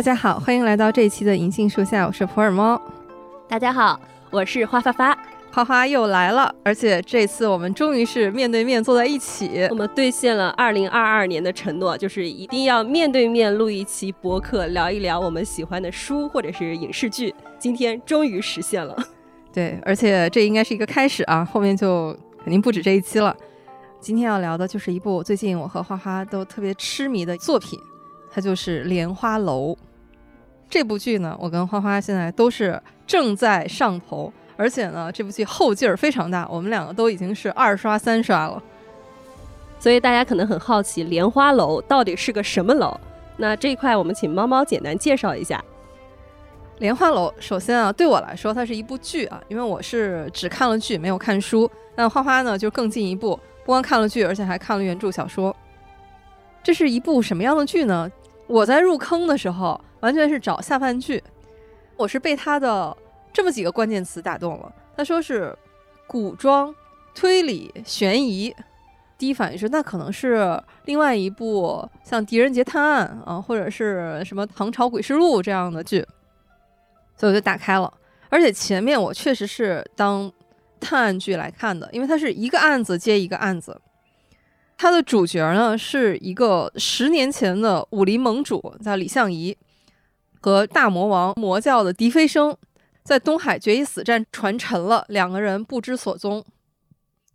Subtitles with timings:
[0.00, 2.80] 大家好，欢迎来到这一期的银杏树下，我是普洱猫。
[3.46, 4.00] 大家好，
[4.30, 5.14] 我是花发发，
[5.52, 17.34] 花花又来了，而且这次我们终于是面对面坐在一起，我们兑现了二零二二年的承诺，就是一定要面对面录一期博客，聊一聊我们喜欢的书或者是影视剧。
[17.58, 18.96] 今天终于实现了，
[19.52, 23.36] 对，而且这应该是一个开始啊，后面就肯定不止这一期了。
[24.00, 27.78] 今天要聊的就是一部最近我和花花都特别痴迷的作品。
[28.32, 29.72] 它就是《莲花楼》
[30.70, 38.62] 这部剧呢，我跟花花现在都是正在上头，而且呢，这部剧后劲儿非常大，我们两个都已经是二刷三刷了。
[39.80, 42.98] 所以大家可能很好奇，《莲花楼》到底是个什么楼？
[43.36, 45.58] 那这一块我们请猫猫简单介绍一下。
[46.80, 51.68] 《莲花楼》首先啊，对我来说它是一部剧啊，因为我是只看了剧没有看书。
[51.96, 53.34] 那花花呢，就更进一步，
[53.64, 55.54] 不光看了剧，而且还看了原著小说。
[56.62, 58.08] 这是一部什么样的剧呢？
[58.46, 61.22] 我在入坑的时候，完全是找下饭剧。
[61.96, 62.96] 我是被他的
[63.32, 64.72] 这么几个关键词打动了。
[64.96, 65.56] 他说是
[66.06, 66.74] 古装、
[67.14, 68.54] 推理、悬疑。
[69.18, 76.04] 第一反应是那可能是另外一部像《狄仁杰探案》啊，或者是什么《唐朝诡事录》这样的剧。
[77.16, 77.92] 所以我就打开了，
[78.30, 80.32] 而且前面我确实是当
[80.80, 83.78] 探案剧来看的，因为它是一个案子接一个案子。
[84.78, 89.54] 它的主角呢是一个十年前的武林盟主，叫李相夷，
[90.40, 92.56] 和大魔王魔教的狄飞升
[93.04, 96.44] 在东海决一死战船沉了，两个人不知所踪。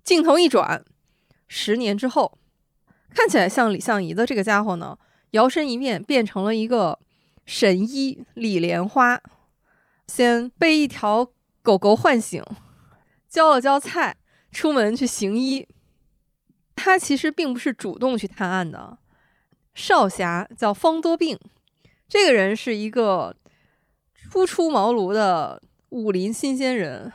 [0.03, 0.83] 镜头一转，
[1.47, 2.37] 十年之后，
[3.09, 4.97] 看起来像李相夷的这个家伙呢，
[5.31, 6.99] 摇身一变变成了一个
[7.45, 9.21] 神医李莲花，
[10.07, 12.43] 先被一条狗狗唤醒，
[13.27, 14.17] 浇了浇菜，
[14.51, 15.67] 出门去行医。
[16.75, 18.97] 他其实并不是主动去探案的，
[19.73, 21.39] 少侠叫方多病，
[22.07, 23.35] 这个人是一个
[24.29, 27.11] 初出茅庐的武林新鲜人，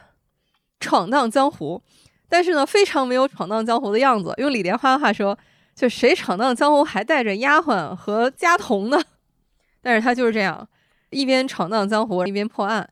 [0.81, 1.83] 闯荡江湖，
[2.29, 4.35] 但是呢，非常没有闯荡江湖的样子。
[4.39, 5.39] 用李莲花的话说，
[5.75, 9.01] 就谁闯荡江湖还带着丫鬟和家童呢？
[9.83, 10.69] 但是他就是这样，
[11.11, 12.89] 一边闯荡江湖一边破案，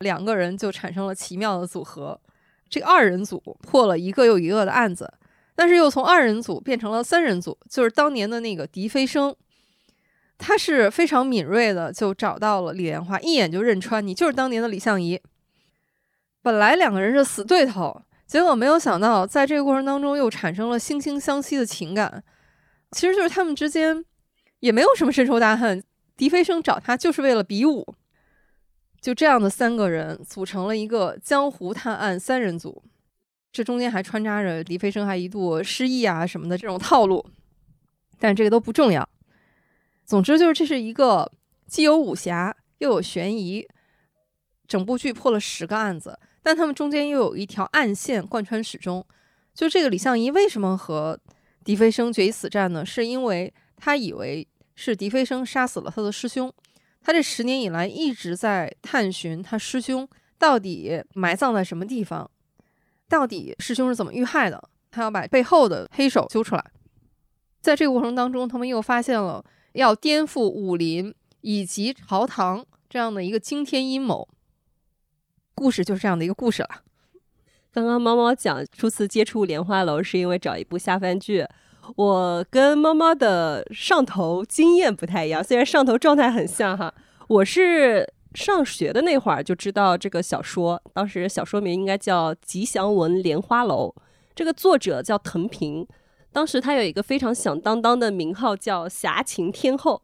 [0.00, 2.20] 两个人就产生了奇妙的组合。
[2.68, 5.12] 这个二人组破了一个又一个的案子。
[5.54, 9.34] 但是又从二人组变成了三人组，就是当年的那个狄飞升，
[10.38, 15.20] 他是非常敏锐的，就找到了李莲花，一眼就认穿你就是当年的李相夷。
[16.42, 22.22] 本来两个人是死对头，结果没有想到，在这个过程当中又产生了惺惺相惜的情感。
[22.92, 24.04] 其实就是他们之间
[24.60, 25.82] 也没有什么深仇大恨，
[26.16, 27.94] 狄飞升找他就是为了比武。
[29.00, 32.82] 就这样的三个人组成了一个江湖探案三人组。
[33.52, 37.24] 这中间还穿插着李飞升还一度失忆啊什么的这种套路，
[38.18, 39.08] 但这个都不重要。
[40.06, 41.30] 总之就是这是一个
[41.66, 43.66] 既有武侠又有悬疑，
[44.68, 49.04] 整部剧破了十个案子，但他们中间又有一条暗线贯穿始终。
[49.52, 51.18] 就这个李相夷为什么和
[51.64, 52.86] 狄飞生决一死战呢？
[52.86, 54.46] 是因为他以为
[54.76, 56.52] 是狄飞生杀死了他的师兄，
[57.00, 60.08] 他这十年以来一直在探寻他师兄
[60.38, 62.30] 到底埋葬在什么地方。
[63.08, 64.68] 到底师兄是怎么遇害的？
[64.90, 66.64] 他要把背后的黑手揪出来。
[67.60, 69.44] 在这个过程当中，他们又发现了
[69.76, 74.26] 要颠覆武林以及朝堂这样的一个惊天阴谋。
[75.54, 76.68] 故事就是这样的一个故事了。
[77.70, 81.46] 刚刚猫猫讲初次接触莲花楼是因为找一部下饭剧。
[81.94, 86.92] 我跟猫猫的上头经验不太一样，虽然上头状态很像哈，
[87.28, 88.12] 我是。
[88.34, 93.94] 上学的那会儿就知道这个小说，当时小说名应该叫《吉祥文莲花楼》，
[94.34, 95.86] 这个作者叫藤平，
[96.36, 100.02] 当时他有一个非常响当当的名号叫侠情天后。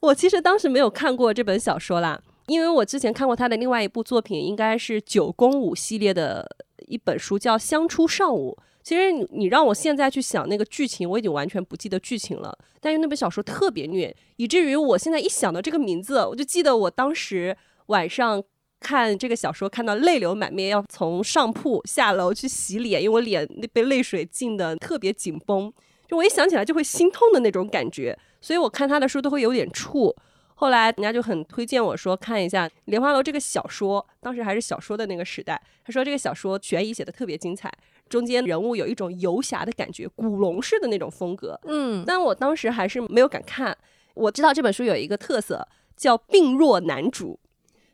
[0.00, 6.48] 我其实当时没有看过这本小说啦，因为我之前看过他的另外一部作品，应该是九宫舞系列的
[6.86, 8.56] 一本书，叫《相出上午》。
[8.84, 12.56] 其实你让我现在去想那个剧情，我已经完全不记得剧情了。
[12.80, 17.56] 但是那本小说特别虐，以至于我现在一想到这个名字，我就记得我当时
[17.86, 18.40] 晚上
[18.82, 25.72] 看这个小说，看到泪流满面，要从上铺下楼去洗脸，因为我脸那被泪水浸的特别紧绷，
[26.08, 28.18] 就我一想起来就会心痛的那种感觉。
[28.40, 30.14] 所以我看他的书都会有点怵。
[30.54, 35.60] 后来人家就很推荐我说看一下《莲花楼》这个小说，当时还是小说的那个时代。
[35.84, 37.72] 他说这个小说悬疑写的特别精彩。
[38.08, 41.58] 中间人物有一种游侠的感觉，古龙式的那种风格。
[41.64, 43.76] 嗯，但我当时还是没有敢看。
[44.14, 47.40] 我知道这本书有一个特色叫病弱男主，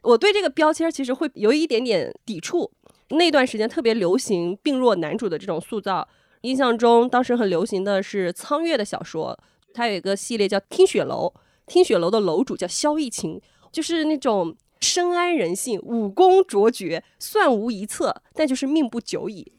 [0.08, 2.70] 我对这个标签其实会有一点点抵触。
[3.10, 6.06] 那段时间特别流行病弱男主的这种塑造，
[6.42, 9.38] 印象中当时很流行的是苍月的小说，
[9.74, 11.32] 它有一个系列叫《听雪楼》，
[11.66, 13.38] 听雪楼的楼主叫萧逸晴，
[13.70, 19.52] 就是那种深谙人性、武功卓绝、算无一策，但就是命不久矣。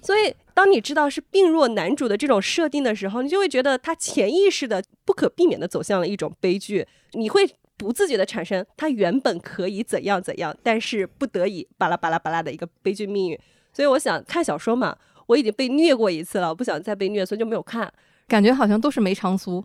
[0.00, 6.86] 所以，当你知道是病弱男主的这种设定的时候，你就会觉得他潜意识的不可避免的走向了一种悲剧。
[7.12, 13.38] 你会不自觉的产生他原本可以怎样怎样，但是不得已巴拉巴拉巴拉的一个悲剧命运。
[13.72, 17.92] 所以，我想看小说嘛，我已经被虐过一次了，我不想再被虐，所以就没有看。
[18.28, 19.64] 感觉好像都是梅长苏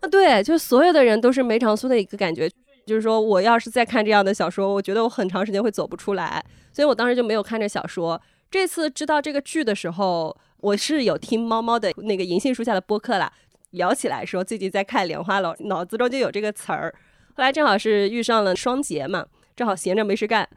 [0.00, 2.50] 啊，对，就所有的人都是梅长苏的一个感觉。
[2.86, 8.18] 就是说我要是再看这样的小说，我觉得我很长时间会走不出来，所以我当时就没有看这小说。
[8.50, 13.30] 这次知道这个剧的时候，我是有听猫猫的那个银杏树下的播客啦，
[13.72, 16.94] 聊起来说最近在看《莲花楼》，脑子中就有这个词儿。
[17.38, 19.24] 后来正好是遇上了双节嘛，
[19.54, 20.48] 正好闲着没事干，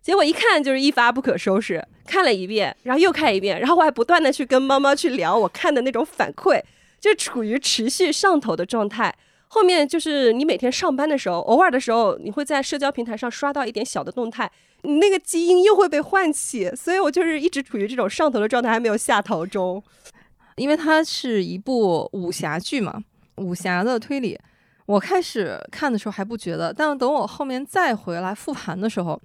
[0.00, 6.62] 结果一看就是一发不可收拾，看了一遍，然后又看一遍，然后我还不断的去跟猫猫去聊我看的那种反馈，
[7.00, 9.12] 就处于持续上头的状态。
[9.48, 14.48] 后面就是你每天上班的时候，偶尔的时候，你会在社交平台上刷到一点小的动态。
[14.82, 19.82] 你那个基因又会被唤起，所以我就是一直处于这种上头的状态，还没有下头中。
[20.54, 23.02] 因为它是一部武侠剧嘛，
[23.38, 24.38] 武侠的推理。
[24.88, 29.20] 我开始看的时候还不觉得，但等我后面再回来复盘的时候，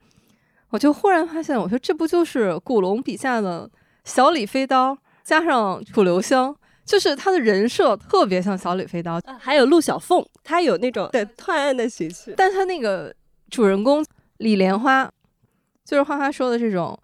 [0.72, 3.70] 我就忽然发现，我说这不就是古龙笔下的
[4.04, 9.22] 小李飞刀加上楚留香，就是他的人设特别像小李飞刀。
[9.40, 13.16] 还有陆小凤，他有那种对探案的喜气，但他那个
[13.50, 14.06] 主人公
[14.40, 15.10] 李莲花。
[15.86, 16.98] 就是花花说的这种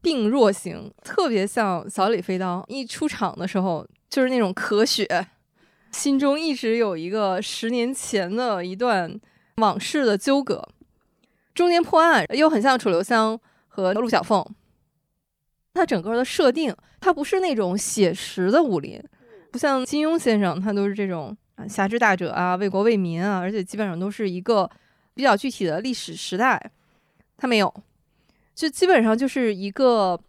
[0.00, 2.64] 病弱型，特别像小李飞刀。
[2.68, 5.06] 一出场的时候就是那种咳血，
[5.92, 9.18] 心中一直有一个十年前的一段
[9.56, 10.66] 往事的纠葛。
[11.54, 14.44] 中间破案又很像楚留香和陆小凤。
[15.74, 19.02] 他整个的设定，他不是那种写实的武林，
[19.50, 24.68] 不像金庸先生，他都是这种啊侠之大者啊，为国为民啊，而且基本上都是一个
[25.14, 26.70] 比较具体的历史时代。
[27.36, 27.72] 他没有。
[28.54, 30.20] 就基本上就是一个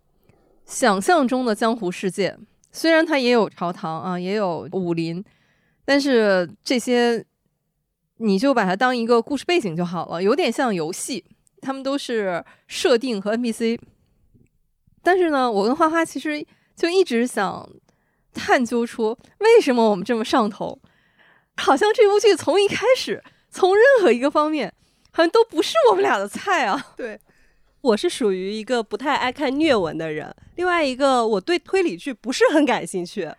[0.66, 2.38] 想象中的江湖世界，
[2.72, 5.24] 虽然它也有朝堂啊，也有武林，
[5.86, 7.24] 但是这些
[8.18, 11.24] 你就把它当一个故事背景就好了，有点像游戏，
[11.62, 13.80] 他们都是设定和 NPC。
[15.02, 16.46] 但是呢，我跟花花其实
[16.76, 17.70] 就一直想
[18.34, 20.80] 探究出为什么我们这么上头，
[21.58, 24.74] 好像这部剧从一开始，从任何一个方面，
[25.12, 26.94] 好像都不是我们俩的菜啊。
[26.96, 27.20] 对。
[27.82, 33.30] 我是属于一个不太爱看虐文的人，另外一个我对推理剧不是很感兴趣，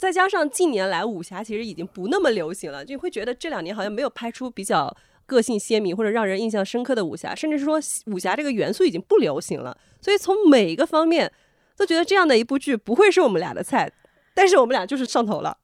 [0.00, 11.30] 再加上近年来武侠其实已经不那么流行了，就会觉得这两年好像没有拍出比较个性鲜明或者让人印象深刻的武侠，甚至是说武侠这个元素已经不流行了，所以从每一个方面
[11.76, 13.92] 都觉得这样的一部剧不会是我们俩的菜，
[14.34, 15.58] 但是我们俩就是上头了。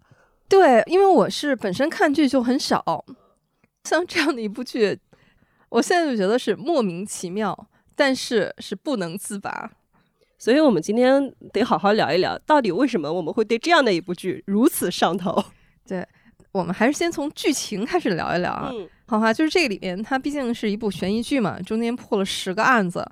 [0.46, 3.04] 对，因为我是本身看剧就很少，
[3.84, 4.98] 像这样的一部剧，
[5.70, 7.68] 我现在就觉得是莫名其妙。
[7.98, 9.70] 但是是不能自拔，
[10.38, 15.42] 所以我们今天得好好聊一聊，到底为什么我们会对这样的一部剧如此上头？
[15.86, 16.06] 对，
[16.52, 18.70] 我们还是先从剧情开始聊一聊啊。
[19.06, 23.06] 好哈，就是这个里面，它毕竟是一部悬疑剧嘛，中间破了十个案子，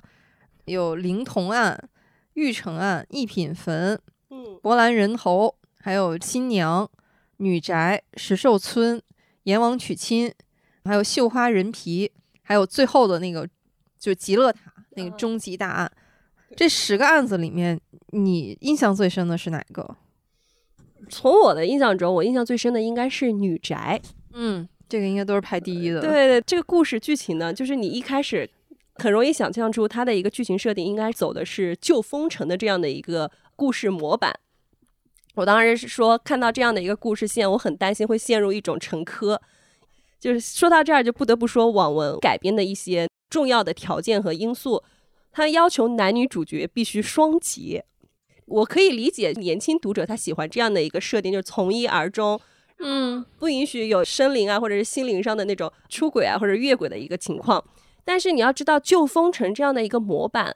[0.65, 1.89] 有灵童案、
[2.33, 6.89] 玉成案、一品坟、嗯，博兰人头，还有新娘、
[7.37, 9.01] 女宅、石寿村、
[9.43, 10.31] 阎王娶亲，
[10.83, 12.11] 还有绣花人皮，
[12.43, 13.47] 还有最后的那个
[13.97, 14.71] 就极乐塔。
[14.97, 15.91] 那个终极大案，
[16.55, 17.79] 这十个案子里面，
[18.11, 19.95] 你印象最深的是哪一个？
[21.09, 24.01] 从我的印象中，我印象最深的应该是女宅。
[24.33, 26.01] 嗯，这个应该都是排第一的。
[26.01, 28.49] 对对，这个故事剧情呢，就是你一开始
[28.95, 34.33] 很容易想象出它的一个剧情设定，应该走的是旧封城的这样的一个故事模板。
[35.35, 39.37] 我当时是说，看到这样的一个故事线，我很担心会陷入一种沉疴。
[40.19, 43.07] 就是说到这儿，就不得不说网文改编的一些。
[43.27, 44.81] 重要的条件和因素，
[45.35, 47.83] 他要求男女主角必须双结。
[48.45, 52.39] 我可以理解年轻读者他喜欢这样的一个设定，就是从一而终，
[52.79, 57.61] 嗯，不允许有生灵啊或者是心灵上的那种出轨啊或者越轨的一个情况。
[58.05, 60.55] 但是你要知道，旧风城这样的一个模板，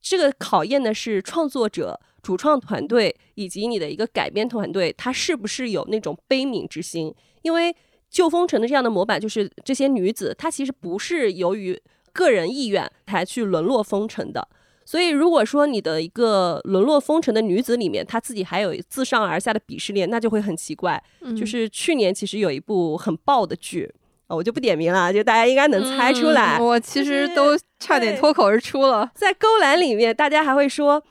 [0.00, 7.76] 这个考验的是创作者、主创团队以及你的一个改编团队，他是不是有那种悲悯之心，因为。
[8.08, 11.78] 旧风城的这样的模板，就是这些女子，她其实不是由于
[12.16, 14.48] 个人意愿才去沦落风尘的。
[14.88, 21.02] 所以，如果说你的一个沦落风尘的女子里面，她自己还有自上而下的鄙视链，那就会很奇怪。
[21.36, 23.92] 就是去年其实有一部很爆的剧
[24.28, 26.60] 啊，我就不点名了，就大家应该能猜出来。
[26.60, 29.10] 我其实都差点脱口而出了。
[29.14, 31.02] 在勾栏里面，大家还会说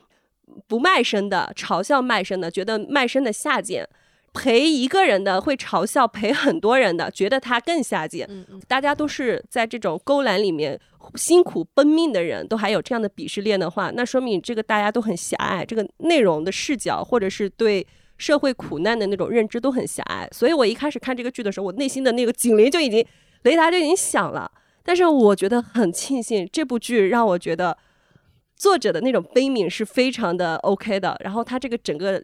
[0.67, 3.85] 不卖身的，嘲笑卖身的，觉得卖身的下贱。
[4.35, 8.27] 陪一个人的会嘲笑陪很多人的，觉得他更下贱。
[8.29, 10.79] 嗯嗯，大家都是在这种勾栏里面
[11.15, 17.85] 辛苦奔命的人，都还有这样的鄙视链的话，那说明这个大家都很狭隘，这个内容的视角或者是对
[18.17, 20.27] 社会苦难的那种认知都很狭隘。
[20.31, 23.05] 所以我一开始看这个剧的时候，我内心的那个警铃就已经
[23.43, 24.51] 雷达就已经响了。
[24.83, 27.75] 但是我觉得很庆幸，这部剧让我觉得
[28.55, 31.15] 作者的那种悲悯是非常的 OK 的。
[31.23, 32.23] 然后他这个整个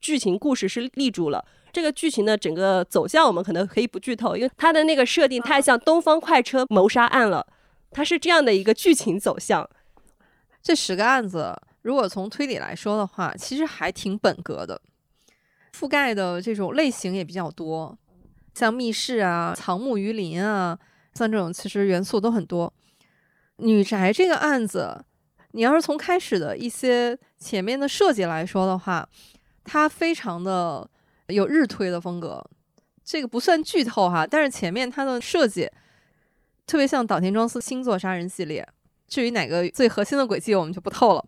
[0.00, 1.44] 剧情故事是立住了。
[1.72, 7.44] 这个剧情的整个走向，我们可能可以不剧透，因为它的那个设定太像《东方快车谋杀案》了。
[7.90, 9.68] 它是这样的一个剧情走向。
[10.62, 11.52] 这十个案子，
[11.82, 14.80] 如果从推理来说的话，其实还挺本格的，
[15.76, 17.98] 覆盖的这种类型也比较多，
[18.54, 20.78] 像密室啊、藏木鱼林啊，
[21.14, 22.72] 像这种其实元素都很多。
[23.56, 25.04] 女宅这个案子，
[25.54, 29.08] 你要是从开始的一些前面的设计来说的话，
[29.64, 30.86] 它非常的。
[31.28, 32.44] 有日推的风格，
[33.02, 35.66] 这个不算剧透哈，但是前面它的设计
[36.66, 38.68] 特别像岛田庄司星座杀人系列。
[39.08, 41.24] 至于哪个最核心的轨迹，我们就不透了。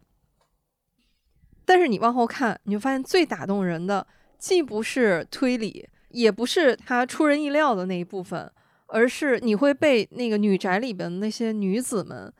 [1.64, 4.06] 但是你往后看，你就发现最打动人的，
[4.38, 8.52] 既不是推理，也不是它出人意料的那一部分，
[8.88, 12.30] 而是你会被那个女宅里边那些女子们，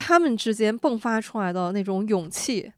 [0.00, 2.72] 她们之间迸发出来的那种勇气，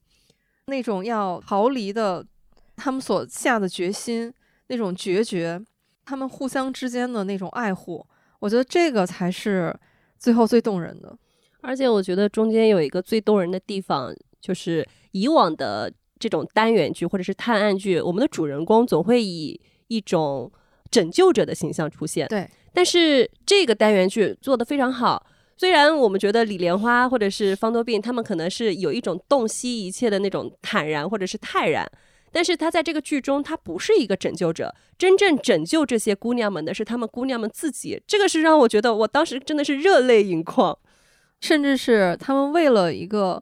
[0.67, 2.27] 那种要逃离的。
[2.75, 4.33] 他们所下的决心，
[4.69, 5.63] 那种决绝，
[6.07, 8.05] 他们互相之间的那种爱护，
[8.41, 9.79] 我觉得这个才是
[10.19, 11.17] 最后最动人的。
[11.61, 20.51] 而且我觉得中间有一个最动人的地方，就是以往的这种单元剧或者是探案剧，我们的主人公总会以一种
[20.91, 22.27] 拯救者的形象出现。
[22.27, 25.25] 对，但是这个单元剧做得非常好。
[25.63, 31.89] 虽然我们觉得李莲花或者是方多病他们可能是有一种洞悉一切的那种坦然或者是泰然。
[32.33, 38.03] 但是他在这个剧中，他不是一个拯救者，真正拯救这些姑娘们的是他们姑娘们自己。
[38.09, 40.77] 这个是让我觉得，我当时真的是热泪盈眶，
[41.41, 43.41] 甚至是他们为了一个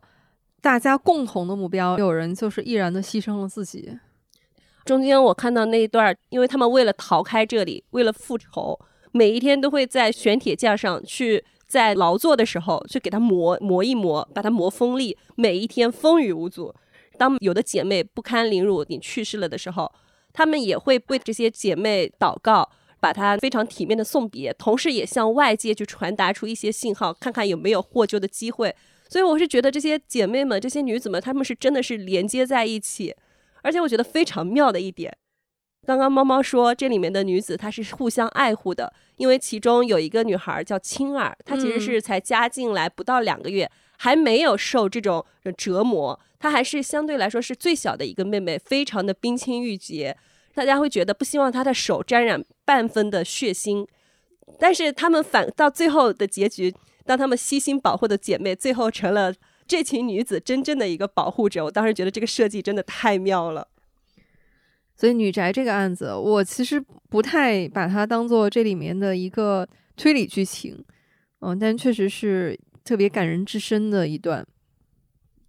[0.60, 3.98] 大家共同的目标，有人就是毅然的牺牲了自己。
[4.84, 8.78] 中间我看到那一段，因为他们为了逃开这里，为了复仇，
[9.12, 16.74] 每一天都会在玄铁架上去，在劳作的时候去给它磨磨一磨，把它磨锋利，每一天风雨无阻。
[17.16, 19.92] 当有的姐妹不堪凌辱，你去世了的时候，
[20.32, 28.74] 她们也会为这些姐妹祷告，把她非常体面的送别，同时也向外界去传达出一些信号，看看有没有获救的机会。
[29.08, 33.14] 所以我是觉得这些姐妹们、这些女子们，她们是真的是连接在一起。
[33.62, 35.16] 而且我觉得非常妙的一点，
[35.86, 43.70] 刚刚猫猫说这里面的女子她是互相爱护的，因为其中有一个女孩叫青儿，她其实是才加进来不到两个月。
[44.02, 45.22] 还没有受这种
[45.58, 50.16] 折磨，她还是相对来说是最小的一个妹妹，非常的冰清玉洁。
[50.54, 53.86] 大家会觉得不希望她的手沾染半分的血腥，
[54.58, 59.34] 但是他们反到最后的结局，当他们悉心保护的姐妹，最后成了
[59.66, 61.64] 这群女子真正的一个保护者。
[61.64, 63.68] 我当时觉得这个设计真的太妙了。
[65.00, 66.78] 所以女宅这个案子，我其实
[67.08, 69.66] 不太把它当做这里面的一个
[69.96, 70.84] 推理剧情，
[71.40, 72.60] 嗯，但确实是。
[72.82, 74.44] 特别感人至深的一段，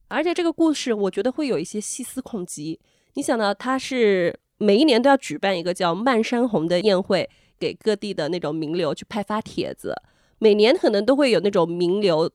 [0.09, 2.79] 而且这个故事我觉得会有一些细思恐极。
[3.13, 7.27] 你想到他是每一年都要举办一个叫“漫山红”的宴会，
[7.57, 9.95] 给各地的那种名流去派发帖子，
[10.39, 12.29] 每年可能都会有那种名流、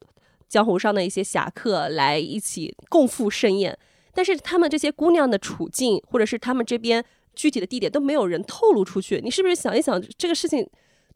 [0.49, 3.79] 江湖上的一些侠客来一起共赴盛宴。
[4.17, 7.05] 但是他们这些姑娘的处境，或者是他们这边
[7.35, 9.21] 具体的地点都没有人透露出去。
[9.23, 10.67] 你是不是想一想这个事情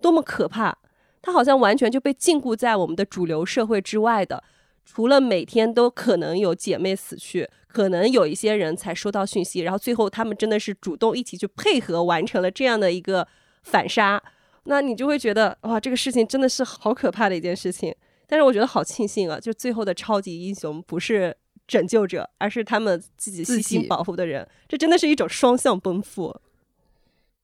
[0.03, 0.77] 多么可怕？
[1.23, 4.45] 他好像完全就被禁锢在我们的主流社会之外的，
[4.85, 13.27] 除了每天都可能有姐妹死去，可能有一些人才收到讯息，然后最后他们真的是主动一起去配合完成了这样的一个
[13.63, 14.23] 反杀，
[14.65, 17.95] 那你就会觉得哇，这个事情真的是好可怕的一件事情。
[18.27, 21.37] 但是我觉得好庆幸啊，就最后的超级英雄不是
[21.71, 26.37] 拯救者，而是他们自己细心保护的人，这真的是一种双向奔赴。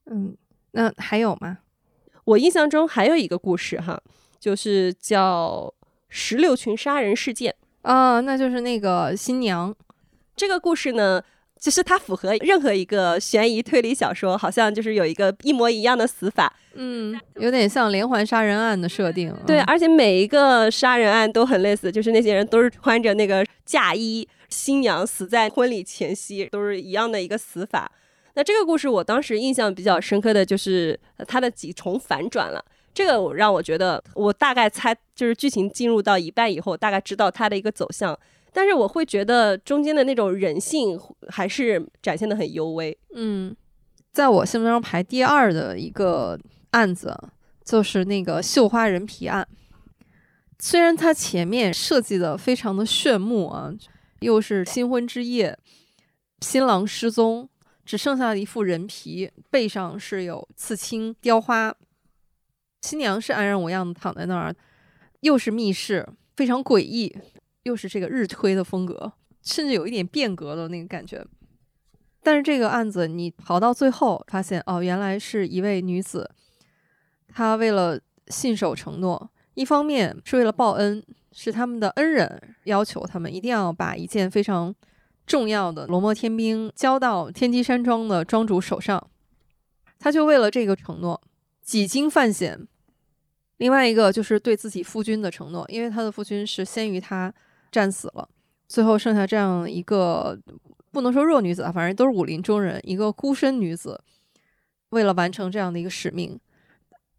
[0.07, 0.37] 嗯，
[0.73, 1.59] 那还有吗？
[2.25, 4.03] 我印象中还有一个故事哈，
[4.41, 5.73] 就是叫
[6.09, 9.73] 石榴裙杀人事件啊，那就是那个新娘。
[10.35, 11.23] 这个故事呢，
[11.61, 19.35] 其实它符合任何一个悬疑推理小说，好像就是有一个一模一样的死法，嗯，有点像连环杀人案的设定。
[19.47, 27.91] 对，而且每一个杀人案都很类似，就是那些人都是穿着那个嫁衣，新娘死在婚礼前夕，都是一样的一个死法。
[28.35, 38.19] 那这个故事我当时印象比较深刻的就是它的几重反转了，这个让我觉得我大概猜就是剧情进入到一半以后，大概知道它的一个走向，
[38.53, 42.97] 但是我会觉得中间的那种人性还是展现的很幽微。
[43.15, 43.57] 嗯，
[44.13, 46.39] 在我心目中排第二的一个
[46.77, 47.19] 案子，
[47.65, 49.49] 就是那个绣花人皮案。
[50.59, 53.73] 虽然它前面设计的非常的炫目啊，
[54.21, 55.59] 又是新婚之夜，
[56.41, 57.49] 新郎失踪，
[57.87, 61.75] 只剩下了一副人皮，背上是有刺青雕花，
[62.83, 64.55] 新娘是安然无恙的躺在那儿，
[65.21, 66.07] 又是密室，
[66.37, 67.17] 非常诡异，
[67.63, 71.25] 又是这个日推的风格，甚至有一点变革的那个感觉。
[72.23, 76.29] 但是这个案子你跑到最后，发现哦，原来是一位女子，
[77.37, 79.31] 他为了信守承诺。
[79.53, 84.75] 一方面是为了报恩，是他们的恩人要求他们一定要把一件非常
[85.27, 89.11] 重要的罗摩天兵交到天机山庄的庄主手上，
[89.99, 91.21] 他就为了这个承诺
[91.61, 92.67] 几经犯险。
[93.59, 97.33] 另外一个就是对自己夫君的承诺，因为他的夫君是先于他
[97.71, 98.27] 战死了，
[98.67, 100.39] 最后剩下这样一个
[100.91, 104.03] 不能说弱女子啊，反正都是武林中人，一个孤身女子，
[104.89, 106.39] 为了完成这样的一个使命，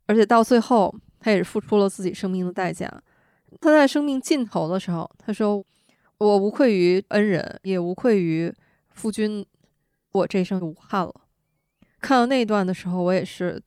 [0.08, 0.94] 而且到最后。
[1.20, 2.88] 他也是付出了自己生命的代价。
[3.60, 5.62] 他在生命尽头的时候，他说
[6.20, 8.54] ：“我无愧于恩人，也无愧于
[8.94, 9.44] 夫君，
[10.12, 11.14] 我这一生无憾了。”
[12.00, 13.62] 看到那一段的时候，我也是，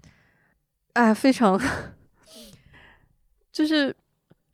[0.92, 1.60] 哎，非常，
[3.52, 3.94] 就是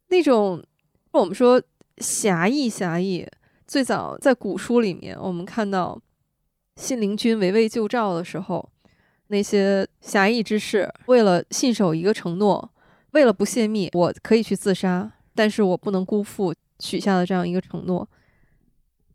[0.08, 0.64] 那种
[1.12, 1.62] 我们说
[1.98, 3.28] 侠义，侠义。
[3.66, 6.00] 最早在古书里面，我们看到
[6.76, 8.68] 信陵君围魏救赵的时候，
[9.28, 12.72] 那些侠义之士为了信守一个承诺。
[13.12, 18.06] 为了不泄密，我可以去自杀，但是我不能辜负许下的这样一个承诺。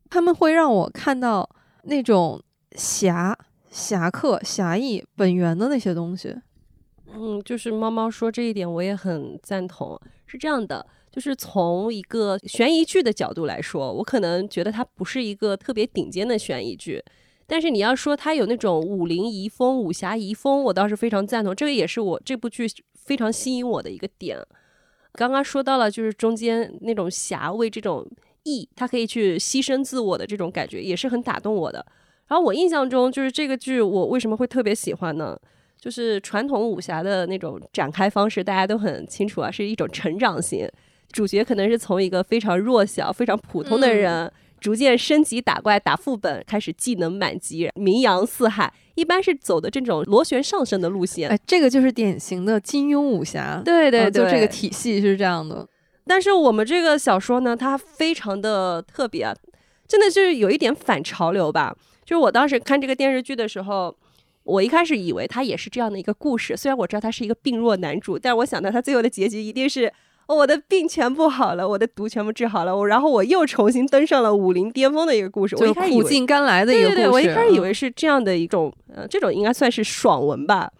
[0.09, 1.47] 他们会让我看到
[1.83, 3.37] 那种侠、
[3.69, 6.35] 侠客、侠义本源的那些东西。
[7.13, 9.99] 嗯，就是猫猫说这一点，我也很赞同。
[10.25, 17.03] 是这样的，就是从一个悬疑剧的角度来说，我可能觉得它不是一个特别顶尖的悬疑剧，
[17.51, 21.53] 但是你要说它有那种武林遗风、武侠遗风，我倒是非常赞同。
[21.53, 22.65] 这个也是我这部剧。
[23.03, 24.37] 非常吸引我的一个点，
[25.13, 28.07] 刚刚说到了，就是中间那种侠为这种
[28.43, 31.83] 义，他可以去牺牲自我的这种感觉，也是很打动我的。
[32.27, 35.35] 然后我印象中，就是这个剧我为什么会特别喜欢呢？
[35.79, 40.69] 就是传统武侠的那种展开方式，大家都很清楚啊，是一种成长型，
[41.11, 44.31] 主角可能是从一个非常弱小、非常普通的人。
[44.61, 48.71] 逐渐升级打怪打副本，开始技能满级，名扬四海。
[48.93, 51.27] 一般是走的这种螺旋上升的路线。
[51.29, 53.59] 哎，这个就是典型的金庸武侠。
[53.65, 55.67] 对对对，就这个体系是这样的。
[56.05, 59.35] 但是我们这个小说呢，它非常的特别，啊，
[59.87, 61.75] 真的就是有一点反潮流吧。
[62.05, 63.95] 就是我当时看这个电视剧的时候，
[64.43, 66.55] 我一开始以为它也是这样的一个故事。
[66.55, 69.91] 虽然我知道他是一个病弱男主，但我想到他最后的结局一定是。
[70.35, 75.55] 我的病全部好了，我的毒全部治好了，我然后我又重新登上了武林巅峰的一个故事。
[75.57, 76.95] 我一开始苦尽甘来的一个故事。
[76.95, 80.71] 对对对，我一开始以为是这样的一种，呃，这种应该算是爽文吧。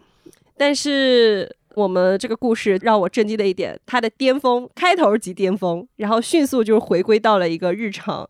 [0.56, 8.28] 但是我们这个故事让我震惊的一点，它的巅峰开头即巅峰，然后迅速就回归到了一个日常。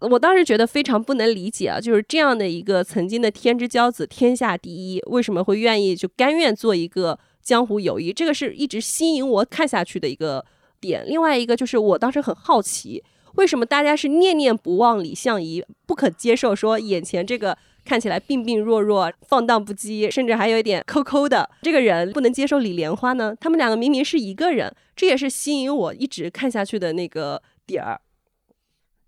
[0.00, 7.18] 我当时觉得非常不能理解啊，就是这样的一个曾经的天之骄子，天下第一，为什么会愿意就甘愿做一个？
[7.48, 10.44] 江湖友谊，这个是一直吸引我看下去的一个
[10.82, 11.02] 点。
[11.06, 13.02] 另外一个就是，我当时很好奇，
[13.36, 17.56] 为什么大家是念念不忘李相夷，不可接受说眼前这个
[17.86, 23.34] 看起来病病弱弱、放荡不羁，甚至还有一点抠抠的这个人，不能接受李莲花呢？
[23.40, 27.98] 他们两个明明是一个人，这也是吸引我一直看下去的那个点儿。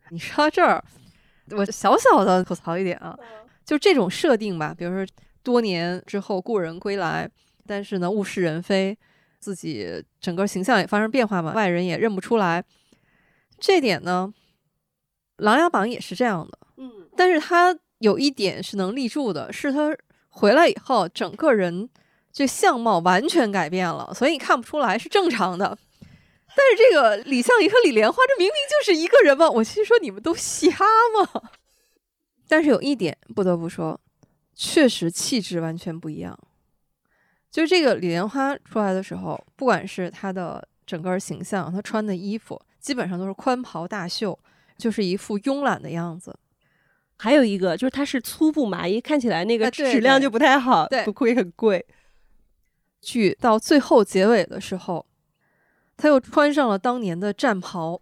[0.08, 0.82] 你说到这儿，
[1.50, 3.14] 我小小的吐槽一点啊，
[3.66, 5.06] 就这种设定吧，比如说
[5.42, 7.30] 多年之后故人归来。
[7.70, 8.98] 但是呢，物是人非，
[9.38, 12.64] 自己整个形象也发生变化嘛，外人也认不出来。
[13.60, 14.34] 这点呢，
[15.44, 16.58] 《琅琊榜》也是这样的。
[16.78, 19.96] 嗯，但是他有一点是能立住的，是他
[20.30, 21.88] 回来以后，整个人
[22.32, 25.78] 这相貌完全改变了，所以你看不出来是正常的。
[26.56, 29.48] 但是这个李相夷和李莲花，这明明就是一个人嘛！
[29.48, 31.42] 我心说你们都瞎吗？
[32.48, 34.00] 但是有一点不得不说，
[34.56, 36.36] 确实气质完全不一样。
[37.50, 44.38] 就是这个李莲花出来的时候，不管是她的整个形象，她穿的衣服基本上都是宽袍大袖，
[44.78, 46.38] 就是一副慵懒的样子。
[47.16, 51.84] 还有一个就是她是粗布麻衣，看起来那个质量就不太好，对不会很贵。
[53.02, 55.04] 剧到最后结尾的时候，
[55.96, 58.00] 他又穿上了当年的战袍。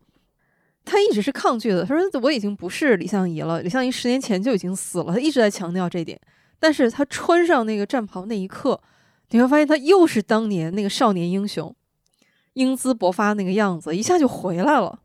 [0.85, 6.21] 他一直是抗拒的，他说我已经不是李相夷了，李相夷十年前就已经死了，他一直在强调这点。
[6.59, 8.79] 但是他穿上那个战袍那一刻。
[9.31, 11.75] 你会发现他又是当年那个少年英雄，
[12.55, 15.01] 英姿勃发那个样子，一下就回来了。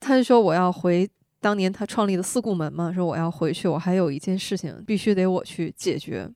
[0.00, 1.08] 他就说：“我要回
[1.40, 6.30] 当年他创立的四顾门嘛，说我要回去，我还有一件事情必须得我去解决。”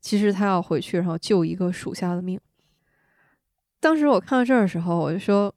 [0.00, 2.38] 其实他要回去，然后救一个属下的命。
[3.80, 5.54] 当时我看到这儿的时候，我就说，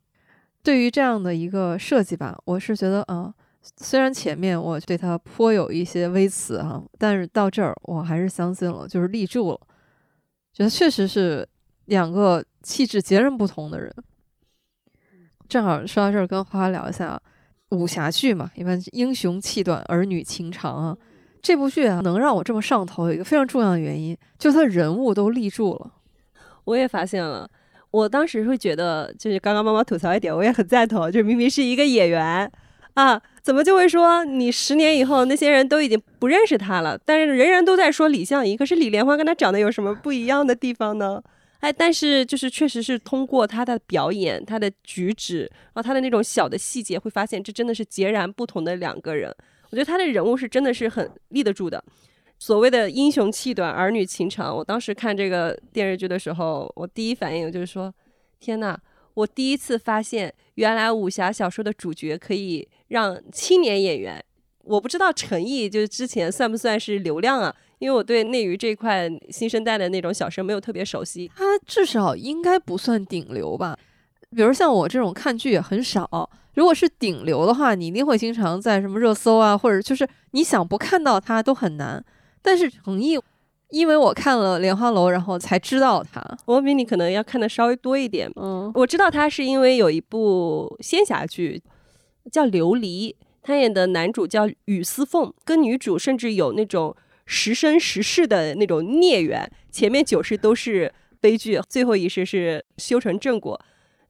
[0.63, 3.34] 对于这样的一个设计吧，我是觉得啊，
[3.78, 9.60] 虽然前面我对他颇有一些微词啊，但是到这儿我还是相信了，就是立住了，
[10.54, 11.48] 觉得确实是
[11.86, 13.94] 两个气质截然不同的人。
[15.48, 17.22] 正好说到这儿，跟花花聊一下
[17.70, 20.98] 武侠剧嘛，一般英雄气短，儿女情长啊。
[21.42, 25.92] 这部剧啊，能让我这么上头，一个非常重要的原因，就是他人物都立住了。
[26.66, 27.50] 我也发现了。
[27.90, 31.12] 我当时会觉得，就是刚刚妈妈吐槽一点，我也很赞同。
[31.12, 32.50] 就是明明是一个演员
[32.94, 36.97] 啊，怎么就会说你十年以后那些人都已经不认识他了？
[37.06, 41.21] 但是人人都在说李相夷，可是李莲花跟他长得有什么不一样的地方呢？
[41.60, 49.30] 哎，但是就是确实是通过他的表演、他的举止，然后他的那种小的细节，会发现这真的是截然不同的两个人。
[49.69, 51.84] 我觉得他的人物是真的是很立得住的。
[52.39, 54.58] 所谓的英雄气短，儿女情长。
[54.58, 57.93] 我当时看这个电视剧的时候，我第一反应就是说：
[58.39, 58.75] 天呐，
[59.13, 64.24] 我第一次发现，原来武侠小说的主角可以让青年演员。
[64.63, 67.54] 我不知道陈毅就是之前算不算是流量啊？
[67.80, 71.30] 因为我对内娱这块新生代的那种小生没有特别熟悉。
[71.36, 73.76] 他至少应该不算顶流吧？
[74.36, 82.04] 比如像我这种看剧也很少，如果是顶流的话，你一定会经常在什么热搜啊，或者就是你想不看到他都很难。
[82.43, 83.19] 但是程毅，
[83.72, 86.22] 因为我看了《莲花楼》，然后才知道他。
[86.46, 88.30] 我比你可能要看的稍微多一点。
[88.36, 91.62] 嗯，我知道他是因为有一部仙侠剧
[92.32, 99.50] 叫《琉璃》，他演的男主叫雨丝凤，跟女主甚至有那种十生十世的那种孽缘。
[99.72, 103.60] 前面九世都是悲剧，最后一世是修成正果。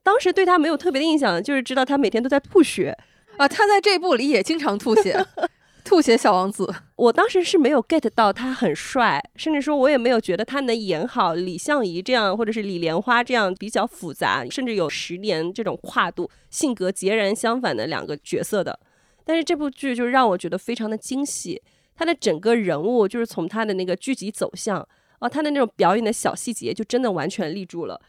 [0.01, 2.97] 当时对他没有特别的印象，就是知道他每天都在吐血
[3.37, 3.47] 啊。
[3.47, 5.23] 他在这部里也经常吐血。
[5.91, 18.79] 吐血小王子， 我当时是没有 get 到他很帅，甚至说我也没有觉得他能演好李相夷这样，或者是李莲花这样比较复杂，甚至有十年这种跨度，性格截然相反的两个角色的。
[19.25, 21.61] 但是这部剧就让我觉得非常的惊喜，
[21.93, 24.87] 他的整个人物就是从他的那个剧集走向
[25.19, 27.99] 啊，他的那种表演的小细节就真的完全立住了。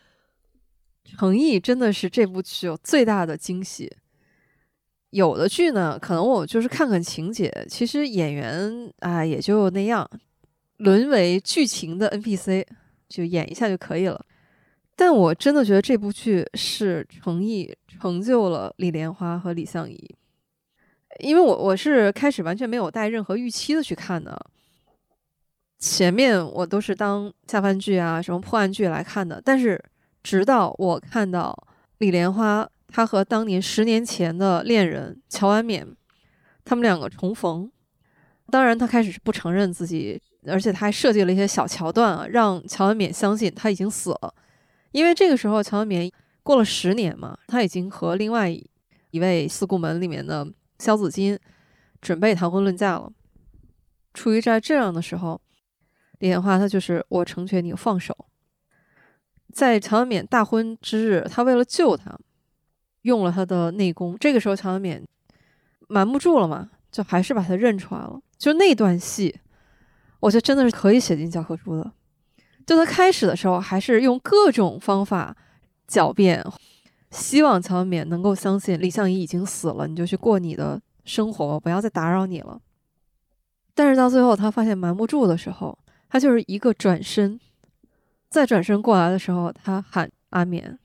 [1.19, 3.93] 诚意真的是这部剧最大的惊喜。
[5.13, 10.09] 有的剧呢，可能我就是看看情节，其实演员啊也就那样，
[10.79, 12.67] 沦为剧情的 NPC，
[13.11, 14.25] 就演一下就可以了。
[14.97, 20.17] 但我真的觉得这部剧是诚意成就了李莲花和李相夷，
[21.21, 24.47] 因为我我是开始完全没有带任何预期的去看的，
[25.79, 29.79] 前面我都是当下饭剧啊什么破案剧来看的，但是
[30.23, 31.55] 直到我看到
[31.99, 32.67] 李莲花。
[32.93, 35.97] 他和当年十年前的恋人乔安冕，
[36.63, 37.73] 他们两个重逢。
[38.51, 44.35] 当然，他开始是不承认自己，而且他还设计了一些小桥段啊，让乔安冕相信他已经死了。
[44.91, 50.47] 因为这个时候，乔安冕过了十年嘛，他已经和另外一位四顾门里面的
[50.79, 51.39] 萧子金
[52.03, 53.11] 准备谈婚论嫁了。
[54.13, 55.41] 处于在这样的时候，
[56.19, 58.27] 李莲花他就是我成全你，放手。
[59.51, 62.19] 在乔安冕大婚之日，他为了救他。
[63.03, 65.03] 用了他的内功，这个时候乔安冕
[65.89, 68.21] 瞒不住了嘛，就还是把他认出来了。
[68.39, 69.39] 就那段戏，
[70.21, 71.93] 我觉得真的是可以写进教科书的。
[72.67, 75.37] 就他开始的时候，还是用各种方法
[75.89, 76.45] 狡辩，
[77.11, 82.61] 希望乔安冕能够相信李相夷已经死了，你就去过你的生活，不要再打扰你了。
[83.75, 85.77] 但是到最后，他发现瞒不住的时候，
[86.09, 87.41] 他就是一个转身，
[88.29, 90.79] 再转身过来的时候，他喊阿冕。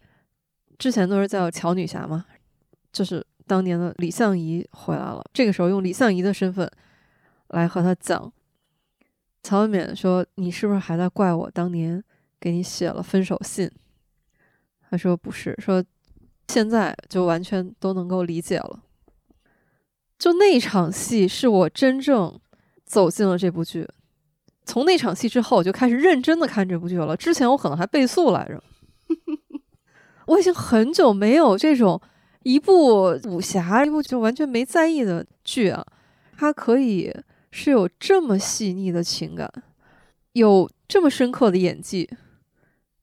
[0.78, 2.26] 之前都是叫乔女侠嘛，
[2.92, 5.24] 就是当年的李相夷回来了。
[5.34, 6.70] 这个时候用李相夷的身份
[7.50, 8.32] 来和他讲，
[9.42, 12.04] 乔文冕说：“你是不是还在怪我当年
[12.40, 13.72] 给你写了分手信？”
[14.90, 15.84] 他说：“不是，说
[16.48, 18.84] 现在就完全都能够理解了。”
[20.20, 22.40] 就那场戏是我真正
[22.86, 23.88] 走进了这部剧。
[24.66, 27.16] 从那场戏之后，我就开始认真的看这部剧了。
[27.16, 28.62] 之前我可能还倍速来着。
[30.28, 32.00] 我已经很久没有这种
[32.44, 35.86] 一部武侠一部就完全没在意的剧啊，
[36.38, 37.14] 它可以
[37.52, 39.52] 是有这么细腻的情感，
[40.34, 42.10] 有这么深刻的演技，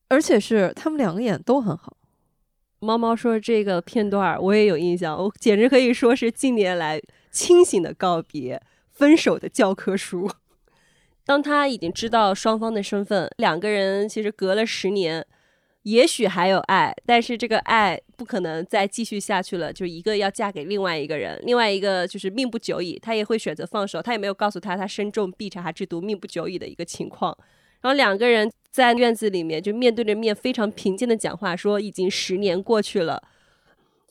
[0.07, 1.97] 而且是他们两个演都很好。
[2.79, 8.61] 猫猫说这个片段我也有印象，我简直可以说是近年来清醒的告别，
[8.91, 10.29] 分手的教科书。
[11.25, 15.25] 当他已经知道双方的身份，两个人其实隔了十年。
[15.85, 19.71] 也许还有爱，但是这个爱不可能再继续下去了。
[19.71, 24.01] 就一个要嫁给另外一个人，另外一个就是命不久矣，他也会选择放手。
[24.01, 27.37] 他也没有告诉他他身中必查之毒，命不久矣的一个情况。
[27.81, 33.21] 然后两个人在院子里面就面对着面，非常平静的讲话，说已经十年过去了。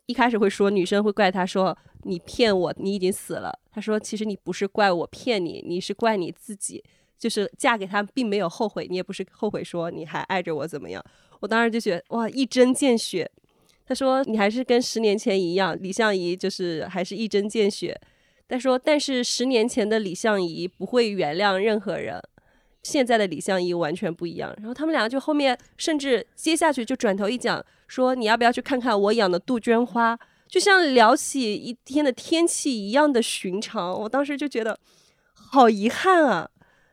[0.06, 3.52] 一开始会说女生会怪他说你骗我，你已经死了。
[3.72, 6.84] 他说其实你不是怪我骗你，你是怪你自己，
[7.18, 11.04] 就是嫁给他并没有后悔，你也不是后悔说你还爱着我怎么样。
[11.44, 13.30] 我当时就觉得哇一针见血。
[13.86, 18.00] 他说你还是跟十年前一样，李相夷就是还是一针见血。
[18.48, 22.18] 他说但是十年前的李相夷不会原谅任何人。
[22.82, 33.92] 现在的李相夷完全不一样，然后他们两个就后面甚至接下去就转头一讲说你要不要去看看我养的杜鹃花，就像聊起一天的天气一样的寻常。
[34.00, 34.78] 我当时就觉得
[35.32, 36.50] 好遗憾啊，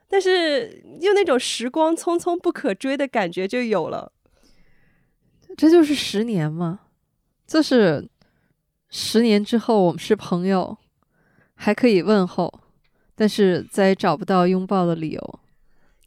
[0.10, 4.14] 但是又那种时光匆匆不可追的感觉就有了。
[5.58, 6.80] 这就是十年吗？
[7.46, 8.08] 就是
[8.90, 10.78] 十年之后我们是朋友，
[11.56, 12.62] 还可以问候，
[13.16, 15.40] 但是再也找不到拥抱的理由。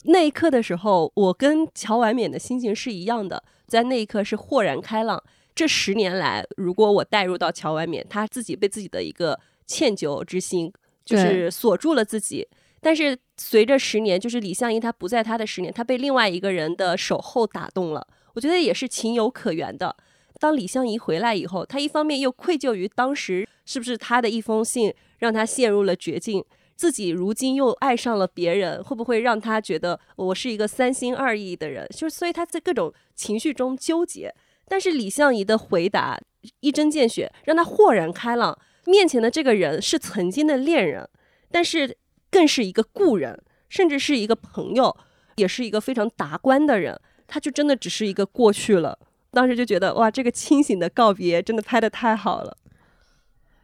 [0.04, 5.22] 那一刻的时候，我跟乔婉冕的心情是一样的，在那一刻是豁然开朗。
[5.54, 10.72] 这十年来，如果我带入到乔婉冕，她自己被自己的一个歉疚之心，
[11.04, 12.46] 就是锁住了自己。
[12.80, 18.06] 但是随着十年，就是李相夷他不在他的十年，他被另外一个人的守候打动了。
[18.34, 19.96] 我觉得也是情有可原的。
[20.40, 26.44] 当李相夷回来以后，他一方面又愧疚于当时是不是他的一封信让他陷入了绝境。
[26.76, 31.86] 自己如今又爱上了别人，会不会让他觉得我是一个三心二意的人？
[31.94, 34.34] 就是所以他在各种情绪中纠结。
[34.66, 36.20] 但是李相夷的回答
[36.60, 38.58] 一针见血，让他豁然开朗。
[38.86, 41.08] 面前的这个人是曾经的恋人，
[41.50, 41.96] 但是
[42.28, 44.96] 更是一个故人，甚至是一个朋友，
[45.36, 47.00] 也是一个非常达观的人。
[47.26, 48.98] 他就真的只是一个过去了。
[49.30, 52.56] 当时就觉得哇，这个清醒的告别真的拍的太好了。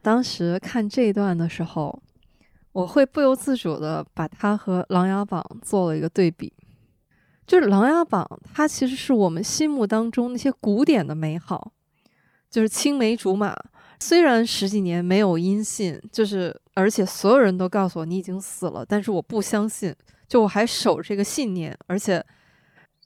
[0.03, 2.03] 当时看这一段的时候。
[2.73, 6.53] 我会不由自主的把它和《琅琊榜》做了一个对比，
[7.45, 11.73] 就是《琅琊榜》，它其实是我们心目当中那些古典的美好，
[12.49, 13.57] 就是青梅竹马。
[13.99, 19.93] 虽然十几年没有音信，就是而且所有人都告诉我你已经死了，但是我不相信，
[20.29, 22.25] 就我还守这个信念，而且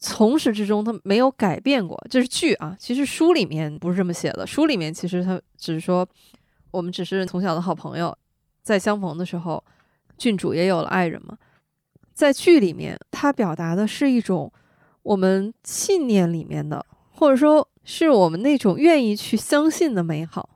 [0.04, 1.98] 从始至终他没有改变过。
[2.10, 6.06] 这是剧啊，其实书里面不是这么写的，书里面其实他只是说
[6.70, 8.14] 我们只是从小的好朋友。
[8.62, 9.64] 在相逢的时候，
[10.18, 11.38] 郡主也有了爱人嘛。
[12.12, 14.52] 在剧里面，他表达的是一种
[15.02, 20.50] 我们信念里面的，或者说是我们那种愿意去相信的美好。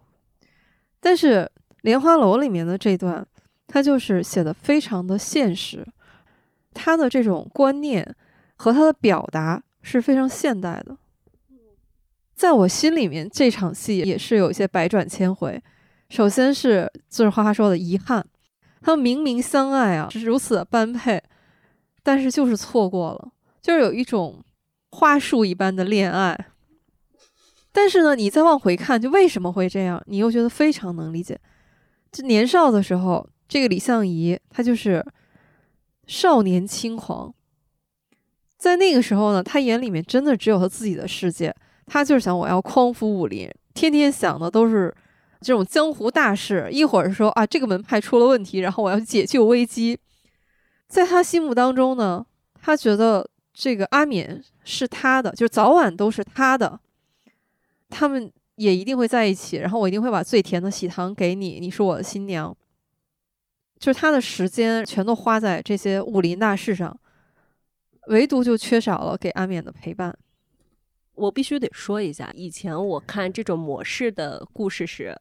[1.01, 1.41] 但是
[1.83, 3.27] 《莲花楼》里面的这段，
[3.67, 5.87] 他就是写的非常的现实，
[6.75, 8.17] 他的这种观念
[8.59, 10.99] 和他的表达是非常现代的。
[12.35, 15.61] 在我心里面，这场戏也是有一些百转千回。
[16.11, 18.25] 首先是就是花花说的遗憾，
[18.81, 21.23] 他们明明相爱啊，是如此的般配，
[22.03, 24.43] 但是就是错过了，就是有一种
[24.91, 26.47] 花束一般的恋爱。
[27.71, 31.39] 但是呢，你再往回看，就为什么会这样，你又觉得非常能理解。
[32.11, 35.05] 就年少的时候，这个李相夷他就是
[36.07, 37.35] 少年轻狂，
[38.59, 41.55] 在那个时候呢，他眼里面真的只有他自己的世界，
[41.87, 44.95] 他就是想我要匡扶武林，天天想的都是。
[45.41, 49.97] 这种江湖大事，一会儿说啊，这个门派出了问题，然后我要解救危机。
[50.89, 52.27] 在他心目当中呢，
[52.61, 56.81] 他觉得这个阿敏是他的，就是早晚都是他的，
[57.89, 59.59] 他们也一定会在一起。
[59.59, 62.53] 然后我一定会把最甜的喜糖给你，你是我的新娘。
[63.79, 66.99] 就是他的时间全都花在这些武林大事上，
[68.09, 70.17] 唯独就缺少了给阿冕的陪伴。
[71.15, 75.17] 我必须得说一下，以前我看这种模式的故事时，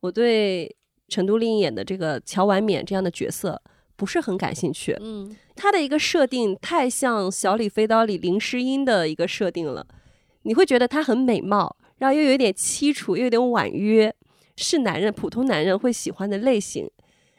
[0.00, 0.74] 我对
[1.08, 3.60] 陈都灵演的这个乔婉冕这样的角色
[3.96, 4.96] 不是很感兴趣。
[5.00, 9.86] 嗯，他的一个设定太像《小李飞刀》里林诗音的一个设定了，
[10.42, 14.12] 你会觉得她很美貌，然后又有点凄楚，又有点婉约，
[14.56, 16.90] 是男人普通男人会喜欢的类型，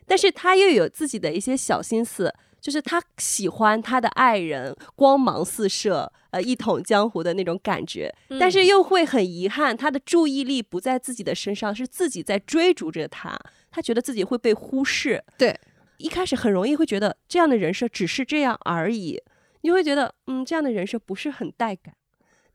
[0.05, 2.33] 但是他又有自己的一些小心思。
[2.63, 13.37] 就是他喜欢他的爱人光芒四射，呃，一统江湖的那种感觉，但是又会很遗憾，他的注意力不在自己的身上，是自己在追逐着他，
[13.69, 15.21] 他觉得自己会被忽视。
[15.37, 15.53] 对，
[15.97, 19.21] 一开始很容易会觉得这样的人设只是这样而已，
[19.59, 21.93] 你会觉得，嗯，这样的人设不是很带感。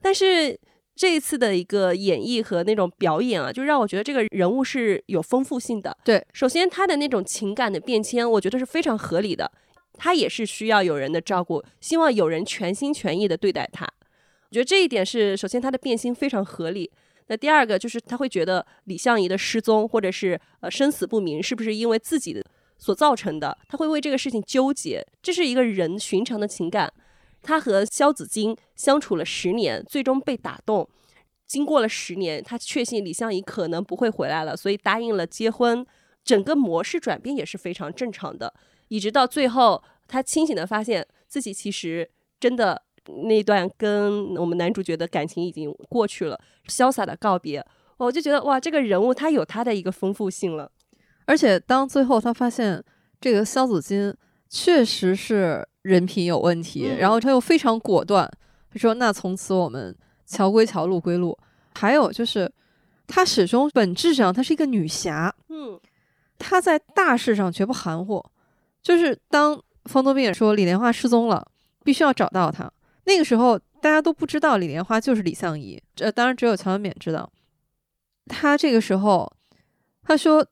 [0.01, 0.59] 但是
[0.97, 5.95] 这一次的一个演绎和那种表演啊，就让我觉得这个人物是有丰富性的。
[6.03, 9.53] 对，首先他的那种情感的变迁，我觉得是非常合理的。
[9.99, 13.85] 他也是需要有人的照顾，希望有人全心全意的对待他。
[13.85, 16.91] 我觉得这一点是，首先他的变心非常合理。
[17.27, 22.43] 那第二个就是他会觉得李相夷的失踪或者是呃生死不明，是不是因为自己
[22.79, 23.59] 所造成的？
[23.69, 26.91] 他会为这个事情纠结，这是一个人寻常的情感。
[27.43, 30.89] 他和萧子衿相处了十年，最终被打动。
[31.47, 35.85] 经过了十年，他确信李相夷可能不会回来了，所以答应了结婚。
[36.25, 38.53] 整个模式转变也是非常正常的，
[38.89, 42.09] 一直到最后，他清醒的发现自己其实
[42.41, 42.83] 真的
[43.27, 47.65] 那段跟我们男主角的感情已经过去了，潇洒的告别。
[47.97, 50.71] 我就觉得哇，这个人物他有他的一个丰富性了。
[51.27, 52.83] 而且当最后他发现
[53.21, 54.15] 这个萧子金
[54.49, 58.31] 确实是人品有问题，然后他又非常果断，
[58.73, 59.95] 他说：“那从此我们
[60.27, 61.37] 桥归桥，路归路。”
[61.75, 62.51] 还有就是，
[63.07, 65.79] 她始终本质上她是一个女侠，嗯。
[66.39, 68.25] 她在大事上绝不含糊，
[68.83, 71.47] 就是当方多斌说李莲花失踪了，
[71.85, 72.71] 必须要找到他。
[73.05, 77.31] 那个时候大家都不知道李莲花就是李相夷，这当然只有乔文冕知道。
[78.27, 79.31] 他这个时候
[80.03, 80.47] 他说：“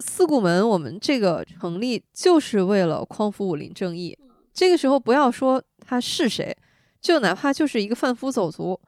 [0.00, 4.16] 四顾门，我们这个成立就是为了匡扶武林正义。
[4.52, 6.56] 这个时候不要说他是谁，
[7.00, 8.80] 就哪怕就是一个贩夫走卒，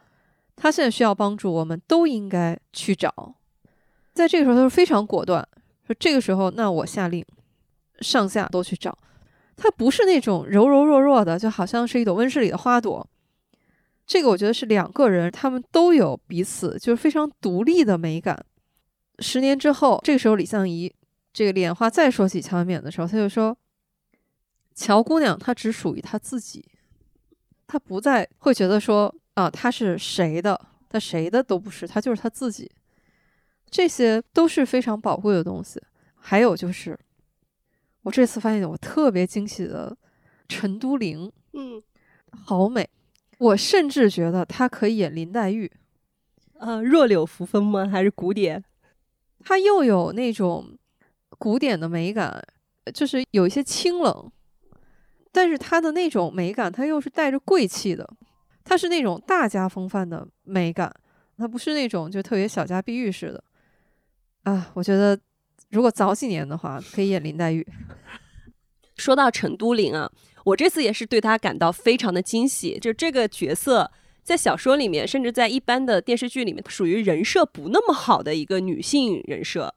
[0.57, 3.35] 他现在需要帮助，我们都应该去找。
[4.13, 5.47] 在这个时候，他是非常果断。”
[5.87, 7.25] 说这个时候，那我下令，
[8.01, 8.97] 上下都去找。
[9.57, 13.09] 他不是那种柔柔弱弱的，就好像是一朵温室里的花朵。
[14.07, 18.45] 这个我觉得是两个人，他们都有彼此就是非常独立的美感。
[19.21, 20.93] 十年之后，这个时候李相夷
[21.33, 23.57] 这个莲花再说起乔安冕的时候，他就说
[24.75, 26.69] ：“乔姑娘她只属于她自己，
[27.67, 32.71] 她不再会觉得说啊，她是谁的，她谁的都不是，她就是她自己。”
[33.71, 35.81] 这些都是非常宝贵的东西。
[36.17, 36.99] 还有就是，
[38.05, 39.95] 我这次发现我特别惊喜的
[40.49, 41.83] 陈都灵，嗯，
[42.31, 42.89] 好美。
[43.39, 45.71] 我甚至觉得她可以演林黛玉。
[46.61, 47.87] 呃，弱柳扶风吗？
[47.87, 48.63] 还是古典？
[49.41, 50.79] 她又有那种
[51.39, 52.43] 古典的美感，
[52.95, 54.31] 就是有一些清冷，
[55.33, 58.09] 但是她的那种美感，她又是带着贵气的。
[58.63, 60.95] 她是那种大家风范的美感，
[61.37, 63.45] 她不是那种就特别小家碧玉似的。
[64.45, 65.19] 啊，我觉得
[65.71, 67.67] 如果早几年的话，可以演林黛玉。
[68.97, 70.09] 说到陈都灵啊，
[70.45, 72.79] 我这次也是对她感到非常的惊喜。
[72.79, 73.91] 就这个角色
[74.23, 79.75] 在小说里面，甚至在一般的电视剧里面，属于人设不那么好的一个女性人设。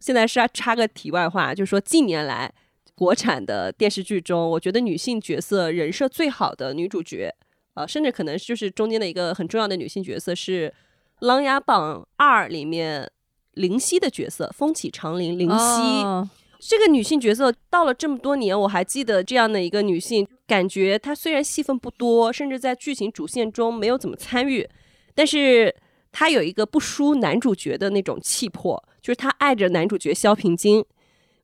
[0.00, 2.50] 现在是要插个题外话，就是说近年来
[2.94, 7.34] 国产的电视剧中，我觉得女性角色人设最好的女主角，
[7.74, 10.72] 呃，甚至可能就是中间的一个很重要的女性角色是
[11.26, 13.10] 《琅琊榜二》里面。
[13.56, 24.66] 灵犀的角色，风起长林，灵犀这个女性角色到了这么多年，我还记得这样的一个女性，感觉她虽然戏份不多，甚至在剧情主线中没有怎么参与，
[25.14, 25.74] 但是
[26.10, 30.84] 她有一个不输男主角的那种气魄，就是她爱着男主角萧平金，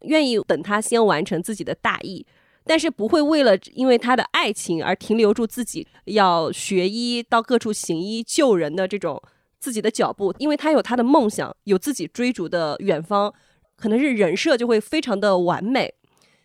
[0.00, 2.26] 愿意等他先完成自己的大义，
[2.64, 9.22] 但是不会为了因为他的爱情而停留住自己要学医到各处行医救人的这种。
[9.62, 13.32] 自己的脚步，因为他有他的梦想，有自己追逐的远方，
[13.76, 15.94] 可能是人设就会非常的完美。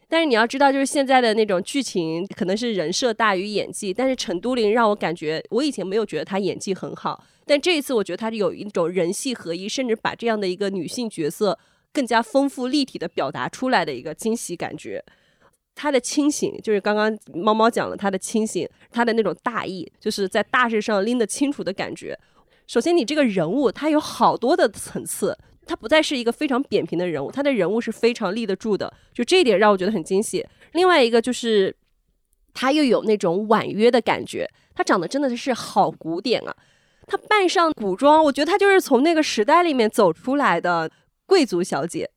[0.08, 3.92] 但是你要知道，就是现在的那种剧情，可能是人设大于演技。
[3.92, 11.58] 但是陈都灵让我感觉，我以前没有觉得她演技很好，但这一次我觉得她有一种人戏合一，甚至把这样的一个女性角色
[11.92, 15.04] 更加丰富立体的表达出来的一个惊喜感觉。
[15.74, 22.18] 她的清醒，就是刚刚猫猫讲了她的清醒，她的那种大义，就是在大事上拎得清楚的感觉。
[22.68, 30.46] 首先，你这个人物他有好多的层次，他不再是一个非常扁平的人物，他的人物是非常立得住的，就这一点让我觉得很惊喜。
[30.74, 31.74] 另外一个就是，
[32.54, 36.54] 他又有那种婉约的感觉，他长得真的是好古典啊！
[37.08, 40.92] 他扮上古装，我觉得他就是从那个时代里面走出来的
[41.26, 42.10] 贵族小姐。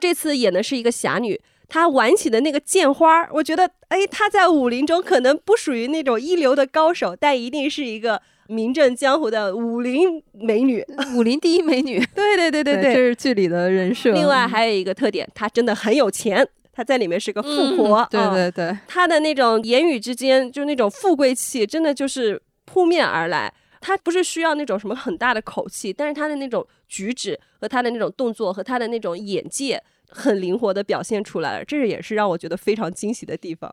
[0.00, 8.22] 这次演的是一个侠女，她挽起的那个剑花，我觉得，哎，她在武林中可能不属于那种一流的高手，但一定是一个。
[8.48, 10.82] 名震江湖的武林美女，
[11.14, 11.98] 武林第一美女。
[12.14, 14.12] 对对对对对，这是剧里的人设。
[14.12, 18.08] 另外还有一个特点，她真的很有钱，她在里面是个富婆。
[18.10, 23.52] 对对对，她的那种言语之间，就那种富贵气，真的就是扑面而来。
[23.80, 31.64] 她不是需要那种什么很大的口气，但是她的那种举止和她的那种动作和她的那种眼界，很灵活的表现出来了。
[31.64, 33.72] 这也是让我觉得非常惊喜的地方。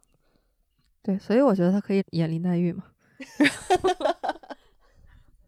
[1.02, 2.84] 对，所以我觉得她可以演林黛玉嘛。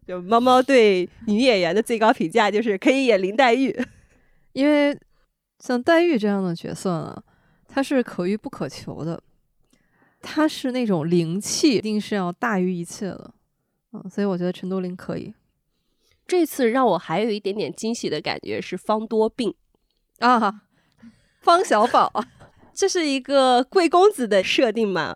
[0.08, 3.78] 就猫猫对女演员的最高评价就是可以演林黛玉，
[4.54, 4.98] 因为
[5.58, 7.22] 像黛玉这样的角色呢，
[7.68, 9.22] 她是可遇不可求的，
[10.22, 13.34] 她是那种灵气一定是要大于一切的，
[13.92, 15.34] 嗯，所以我觉得陈都灵可以。
[16.26, 19.54] 这次让我还有一点点惊喜的感觉是方多病
[20.20, 20.62] 啊，
[21.42, 22.10] 方小宝，
[22.72, 25.14] 这是一个贵公子的设定嘛？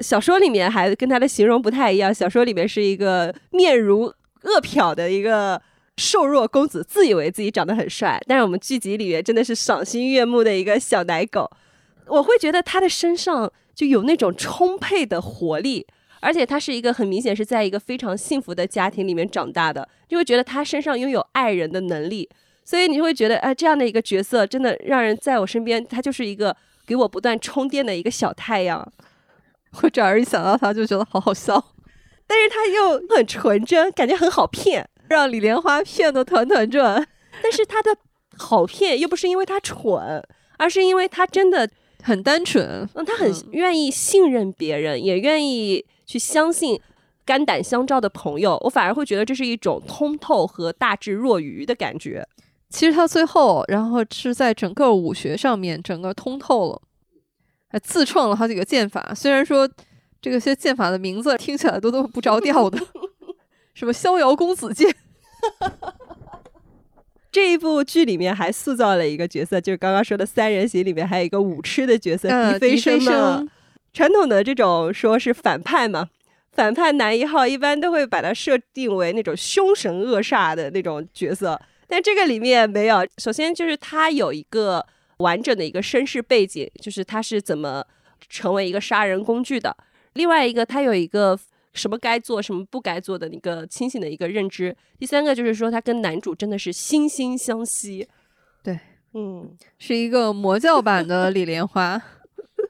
[0.00, 4.02] 小说里面还跟他的形容不太一样，小说里面是一个面如
[4.42, 5.60] 恶殍的一个
[5.96, 11.50] 瘦弱公子，自以为自己长得很帅，但是我们剧集里面真的是赏心悦目的一个小奶狗。
[12.06, 15.86] 我会觉得他的身上就有那种充沛的活力，
[16.20, 22.28] 而且他是一个很明显是在一个非常幸福的家庭里面长大的，就会觉得他身上拥有爱人的能力，
[22.64, 28.90] 所以你会觉得，哎，这样的一个角色真的让人在我身边，他就是一个给我不断充电的一个小太阳。
[29.82, 31.62] 我转而一想到他就觉得好好笑，
[32.26, 37.06] 但是他又很纯真，感觉很好骗，让李莲花骗得团团转。
[37.42, 37.96] 但是他的
[38.36, 40.22] 好骗又不是因为他蠢，
[40.58, 41.68] 而是因为他真的。
[42.02, 46.80] 很单纯，嗯，他很愿意信任别人，也愿意去相信
[47.26, 48.58] 肝胆相照的朋友。
[48.64, 52.26] 我反而会觉得这是一种通透和大智若愚的感觉。
[52.70, 56.80] 其实他最后，然后是在整个武学上面整个通透了，
[57.70, 59.12] 还自创了好几个剑法。
[59.14, 59.68] 虽然说
[60.20, 62.78] 这个些剑法的名字听起来都都不着调的，
[63.74, 64.94] 什么逍遥公子剑。
[67.32, 73.48] 这一部剧里面还塑造了一个角色，就是刚刚说的三人行里面还有一个舞痴的角色狄飞升。
[73.92, 76.08] 传统的这种说是反派嘛，
[76.52, 83.06] 反派男一号一般都会把它设定为那种凶神恶煞的那种角色，但这个里面没有。
[83.18, 84.84] 首先就是他有一个
[85.20, 87.82] 完整的一个身世背景，就是他是怎么
[88.28, 89.74] 成为一个杀人工具的。
[90.12, 91.38] 另外一个，他有一个。
[91.72, 94.76] 什么该做，什么不该做的一个清醒的一个认知。
[94.98, 98.08] 第三个就是说，他跟男主真的是惺惺相惜。
[98.60, 98.76] 对，
[99.14, 102.02] 嗯，是一个魔教版的李莲花，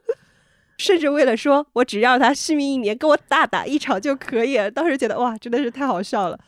[0.77, 4.71] 甚至为了说我只要他续命一年，跟我大打一场就可以了。
[4.71, 6.39] 当时觉得哇，真的是太好笑了。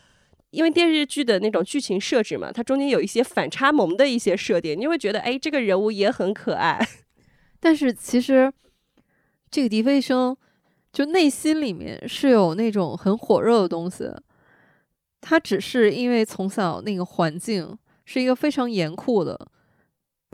[0.53, 6.79] 因为电视剧的那种剧情设置嘛，它中间有一些反差萌的一些设定，你会觉得哎，这个人物也很可爱。
[7.59, 8.53] 但是其实
[9.49, 10.37] 这个狄飞生。
[10.93, 14.07] 就内心里面是有那种很火热的东西，
[15.19, 17.75] 他只是因为从小那个环境
[18.05, 19.47] 是一个非常严酷的，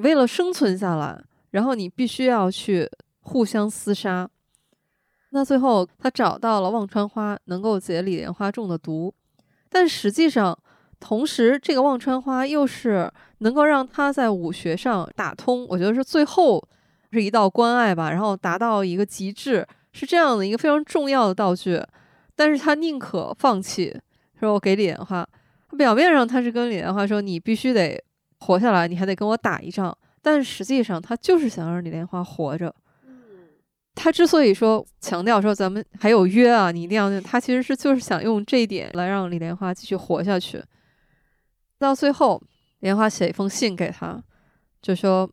[0.04, 2.92] 为了生存下来，然后你必须要去
[3.22, 4.30] 互相厮杀。
[5.30, 9.16] 那最后他找到了忘川花，能够解李莲花中的毒，
[9.70, 10.58] 但实际上，
[11.00, 13.10] 同时这个忘川花又是
[13.40, 16.62] 能够让他在武学上打通，我觉得是最后
[17.12, 19.66] 是一道关隘吧，然后达到一个极致。
[19.92, 21.82] 是这样的一个非常重要的道具，
[22.36, 24.00] 但是他宁可放弃，
[24.40, 25.28] 说我给李莲花。
[25.76, 28.00] 表面上他是跟李莲花说你必须得
[28.40, 32.74] 活下来，你还得跟我打一仗，但实际上他就是想让李莲花活着。
[34.02, 40.64] 他之所以说强调说咱们还有约啊，你一定要，他其实是就是想用这一点来让李莲花继续活下去。
[41.78, 42.42] 到最后，
[42.80, 44.24] 莲花写一封信给他，
[44.82, 45.30] 就说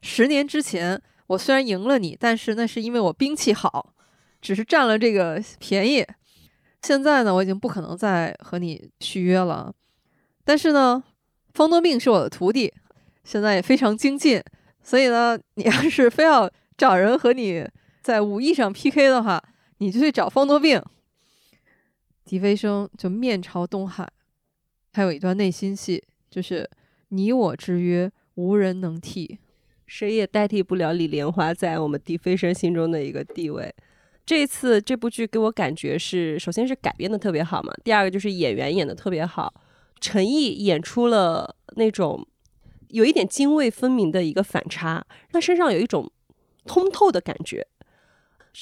[0.00, 3.90] 十年之前我虽然赢了你，但是那是因为我兵器好。
[4.40, 6.06] 只是占了这个便宜，
[6.82, 9.72] 现在呢，我已经不可能再和你续约了。
[10.44, 11.02] 但是呢，
[11.54, 12.70] 方多病是我的徒弟，
[13.24, 14.42] 现在也非常精进，
[14.82, 17.66] 所以呢，你要是非要找人和你
[18.04, 19.42] 在武艺上 PK 的话，
[19.78, 20.80] 你就去找方多病。
[22.26, 24.06] 狄飞生就面朝东海，
[24.92, 26.68] 还有一段内心戏，就是
[27.08, 29.38] 你我之约，无人能替，
[29.86, 33.74] 谁也代替不了李莲花在我们狄飞生心中的一个地位。
[34.26, 39.54] 这次这部剧给我感觉是，首先是改编的特别好嘛，第二个就是演员演的特别好，
[39.98, 42.26] 陈毅演出了那种
[42.88, 46.12] 有一点泾渭分明的一个反差，他身上有一种
[46.66, 47.66] 通透的感觉。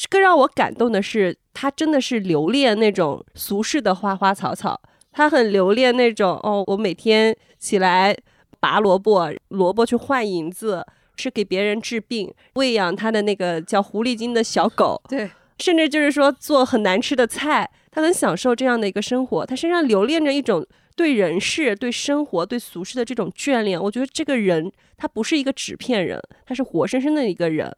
[0.08, 4.80] 更让我感动的是，他真的是留恋那种俗世的花花草草，
[5.12, 8.16] 他很留恋那种哦，我每天起来
[8.58, 10.84] 拔萝卜，萝卜去换银子，
[11.16, 15.00] 是给别人治病，喂养他的那个叫狐狸精的小狗。
[15.08, 15.30] 对。
[15.58, 19.46] 甚至就是说做很难吃的菜，他很享受这样的一个生活。
[19.46, 20.66] 他身上留恋着一种
[20.96, 23.80] 对人世、对生活、对俗世的这种眷恋。
[23.80, 27.72] 我觉得这个人他不是一个纸片人，他是活生生的一个人。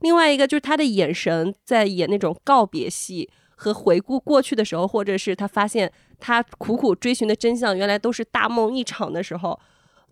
[0.00, 9.58] 另外一个就是他的眼神，在演那种告别戏和回顾过去的时候，或者是他发现他苦苦追寻的真相原来都是大梦一场的时候，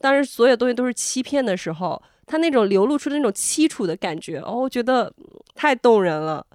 [0.00, 5.12] 当时所有东西都是欺骗的时候，他那种流露出的那种凄楚的感觉，哦，我觉得
[5.54, 6.46] 太动人了。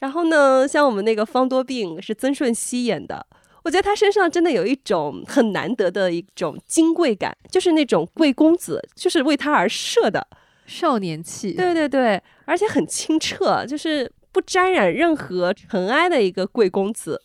[0.00, 3.24] 然后呢，像我们那个方多病是曾舜晞演的，
[3.62, 10.26] 我觉得他身上真的有一种很难得的一种金贵感，就是那种贵公子，就是为他而设的
[10.66, 11.52] 少年气。
[11.54, 17.20] 对对对，而且很清澈，就是不沾染任何尘埃的一个贵公子。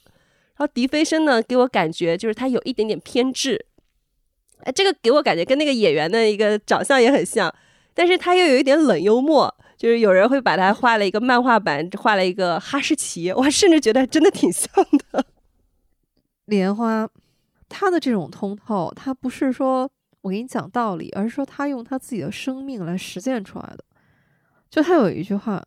[0.56, 3.66] 然后狄飞升呢，给我感觉就是他有一点点偏执，
[4.64, 7.54] 哎，这个给我感觉跟那个演员的一个长相也很像，
[7.94, 9.54] 但是他又有一点冷幽默。
[9.78, 14.68] 就是有人会把他画了一个漫画版，画了一个哈士奇，我甚至觉得真的挺像
[15.12, 15.24] 的。
[16.46, 17.08] 莲花，
[17.70, 19.88] 他的这种通透，他不是说
[20.28, 23.84] 我给你讲道理，而是说他用他自己的生命来实践出来的。
[24.70, 25.66] 就他有一句话，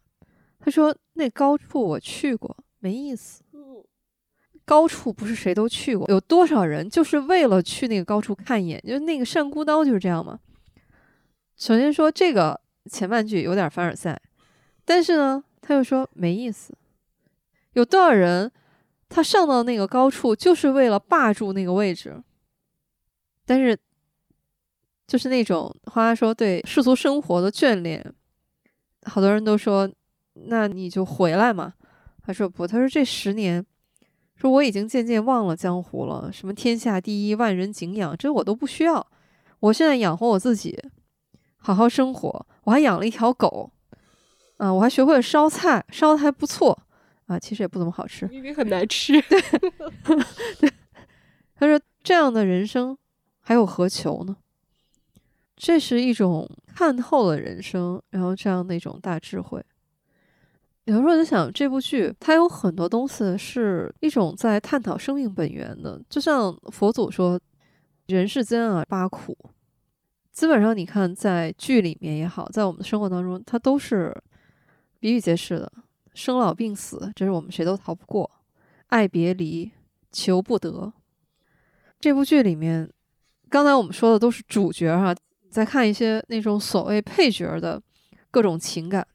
[0.59, 3.43] 他说：“那高处我去过，没意思。
[4.67, 8.81] 高处不是谁都去过，有多少人就是为了去那个高处看一眼？
[8.87, 10.39] 就是那个扇孤刀就是这样嘛。
[11.57, 14.21] 首先说这个前半句有点凡尔赛，
[14.85, 16.77] 但是呢，他又说没意思。
[17.73, 18.53] 有多少人
[19.09, 22.23] 他上到那个高处就是为了霸住那个位置？
[23.47, 23.77] 但是
[25.11, 28.15] 就是那种花花说对世俗生活的眷恋。”
[29.03, 29.91] 好多人都说，
[30.35, 31.75] 那你就回来嘛。
[32.23, 33.67] 他说不，他说这十年，
[34.37, 39.05] 说我已经渐渐忘了江湖了，什么天下第一、万人敬仰，这我都不需要。
[39.59, 40.79] 我现在养活我自己，
[41.57, 42.47] 好好生活。
[42.63, 43.73] 我还养了一条狗，
[44.59, 46.79] 啊，我还学会了烧菜，烧的还不错
[47.27, 49.21] 啊，其实也不怎么好吃，明明很难吃。
[50.61, 50.71] 对，
[51.59, 52.97] 他说这样的人生
[53.41, 54.37] 还有何求呢？
[55.63, 59.63] 这是一种看透了人生，然后这样的一种大智慧。
[60.85, 67.39] 有时候我在想，这部剧它有很多东西是一种在探讨生命本源的，就像佛祖说
[68.09, 69.37] ：“人世间啊，八苦。”
[70.33, 74.17] 基本上你看，在剧里面也好，在我们的生活当中，它都是
[74.99, 75.71] 比比皆是的。
[76.15, 78.25] 生老病死，这是我们谁都逃不过；
[78.87, 79.71] 爱别离，
[80.11, 80.91] 求不得。
[82.01, 82.91] 这部剧里面，
[83.51, 85.15] 刚才我们说的都是主角哈。
[85.51, 87.83] 再看一些那种所谓配角的
[88.31, 89.07] 各种情感，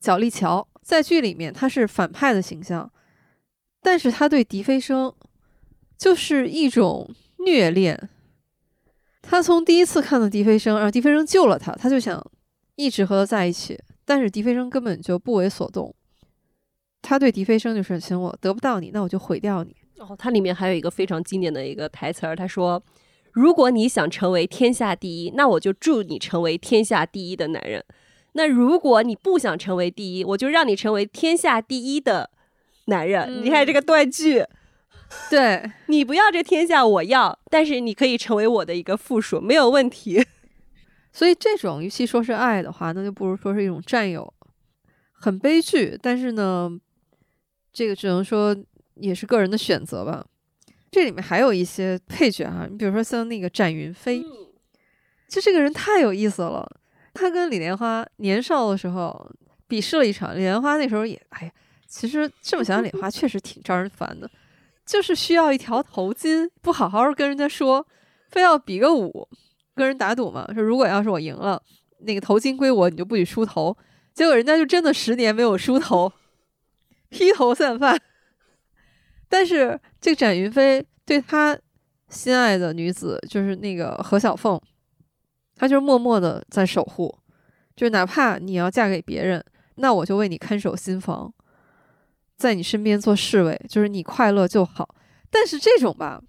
[0.00, 2.90] 角力桥在剧里面他是反派的形象，
[3.82, 5.14] 但是他对狄飞生
[5.98, 8.08] 就是一种虐恋。
[9.20, 12.24] 他从第一次看到狄飞生，然后狄飞生救了他，他就想
[12.76, 15.94] 一直和他在一起，但是狄飞生根本就不为所动。
[17.02, 19.76] 他对狄飞生就是行，我得不到你，那我就毁掉你。
[19.98, 22.82] 哦，它里面还有一个非常经典的一个台词儿，他说。
[23.36, 27.84] 如果你想成为天下第一，那我就祝你成为天下第一的男人。
[28.32, 32.30] 那如果你不想成为第一，我就让你成为天下第一的
[32.86, 33.44] 男人。
[33.44, 34.42] 你看这个断句，
[35.28, 40.24] 对你不要这天下，我要，但是你可以成为我的一个附属，没有问题。
[41.12, 44.32] 所以这种与其说是爱的话，那就不如说是一种占有，
[45.12, 45.98] 很悲剧。
[46.00, 46.70] 但是呢，
[47.70, 48.56] 这个只能说
[48.94, 50.24] 也是个人的选择吧。
[50.90, 54.24] 这里面还有一些配角啊，你比如说像那个展云飞，
[55.28, 56.66] 就这个人太有意思了。
[57.12, 59.30] 他跟李莲花年少的时候
[59.66, 61.52] 比试了一场，李莲花那时候也，哎呀，
[61.86, 64.30] 其实这么想，李莲花确实挺招人烦的，
[64.84, 67.86] 就是需要一条头巾，不好好跟人家说，
[68.28, 69.28] 非要比个武，
[69.74, 71.62] 跟人打赌嘛，说如果要是我赢了，
[72.00, 73.76] 那个头巾归我，你就不许梳头。
[74.14, 76.12] 结果人家就真的十年没有梳头，
[77.08, 77.98] 披头散发。
[79.28, 81.58] 但是这个展云飞对他
[82.10, 84.56] 心爱的女子，就是那个何小凤，
[85.56, 87.12] 他就默默的在守护，
[87.74, 89.44] 就是哪怕你要嫁给别人，
[89.74, 91.34] 那我就为你看守新房，
[92.36, 94.94] 在你身边做侍卫，就是你快乐就好。
[95.28, 96.22] 但是这种吧，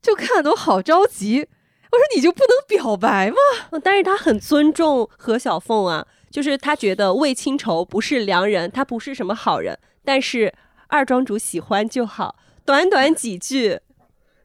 [0.00, 1.40] 就看都好着急。
[1.40, 3.36] 我说你就不能表白吗？
[3.84, 10.54] 但是他很尊重何小凤啊，就是他觉得魏清愁不是良人，他不是什么好人，但是。
[10.92, 12.34] 二庄主喜欢就好，
[12.64, 13.78] 短短几句，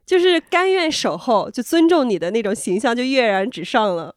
[0.04, 4.14] 就是甘愿守候，就尊重你的那种形象就跃然纸上了。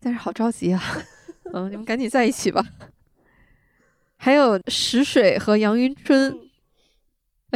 [0.00, 0.82] 但是好着急啊，
[1.52, 2.64] 嗯，你们赶紧在一起吧。
[4.16, 6.38] 还有石水和杨云春，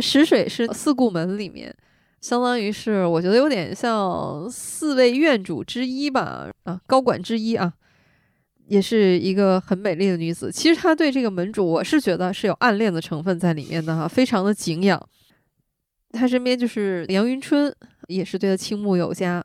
[0.03, 1.75] 石水是四顾门里面，
[2.21, 7.73] 相当于是我觉得有点像四位院主之一吧，啊，高管之一啊。
[8.67, 10.53] 也是一个很美丽的女子。
[10.53, 15.09] 其实她对这个门主，我是觉得是有暗恋的成分在里面的哈，非常的敬仰。
[16.13, 17.75] 他身边就是杨云春，
[18.09, 19.45] 也是对他倾慕有加。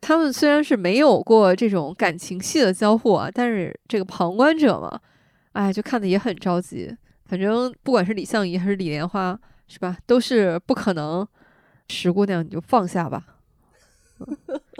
[0.00, 5.00] 他们虽然是没有过这种感情戏的交互啊，但是这个旁观者嘛，
[5.52, 6.94] 哎，就看的也很着急。
[7.24, 11.26] 反正不管是李相夷还是李莲花，是吧，都是不可能。
[11.88, 13.22] 石姑娘，你就放下吧。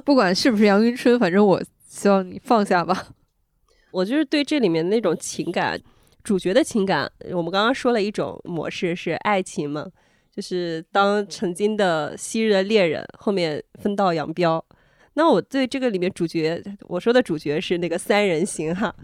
[0.05, 3.09] 不管是不是杨云春，反正我希望你放下吧。
[3.91, 5.81] 我就是对这里面那种情感，
[6.23, 9.87] 主角的情感，我们刚刚说了一种模式是爱情嘛，
[10.35, 14.65] 就是当曾经的昔日的恋人后面分道扬镳。
[15.15, 18.95] 那我对这个里面主角，我说的主角是那个三人行哈。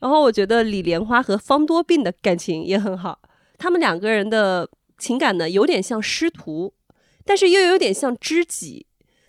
[0.00, 3.20] 然后我觉得李莲花和方多病的感情也很好，
[3.58, 4.68] 他们两个人的
[4.98, 6.74] 情感呢有点像师徒，
[7.24, 8.86] 但是又有点像知己，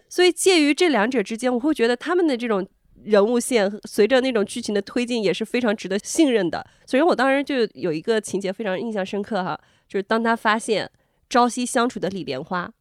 [0.09, 2.67] 所以介于这两者之间，我会觉得他们的这种。
[3.03, 6.65] 人物线，随着那种剧情的推进也是非常值得信任的。
[6.85, 10.89] 所以我当时就有一个情节非常印象深刻哈，就是当他发现
[11.33, 12.71] 朝夕相处的李莲花，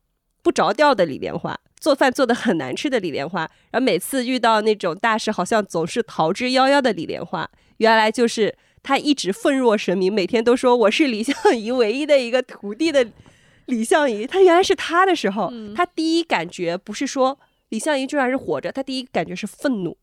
[0.43, 7.49] 不着调的李莲花，做饭做的很难吃的李莲花，然后每次遇到那种大事好像总是逃之夭夭的李莲花，
[7.79, 13.09] 原来就是他一直愤若神明，每天都说我是李相夷唯一的一个徒弟的
[13.65, 17.41] 李相夷，他原来是他的时候，他第一感觉不是说。
[17.71, 19.97] 李相夷居然是活着，他第一感觉是愤怒，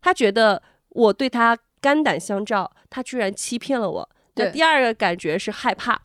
[0.00, 4.10] 他觉得我对他肝胆相照，他居然欺骗了我。
[4.36, 6.02] 那第二个感觉是害怕，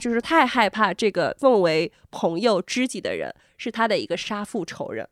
[0.00, 5.06] 就是太害怕这个奉为朋友知己的人是他的一个杀父仇人。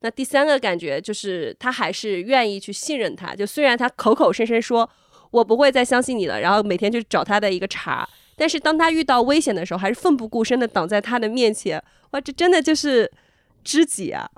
[0.00, 4.90] 那第三个感觉就是他还是愿意去信任他，就虽然他口口声声说
[5.30, 8.06] 我不会再相信你了，然后每天去找他的一个茬，
[8.36, 11.82] 但是当他遇到危险的时候，还是奋不顾身的挡在他的面前。
[12.10, 13.10] 哇，这真的就是。
[13.64, 14.30] 知己啊，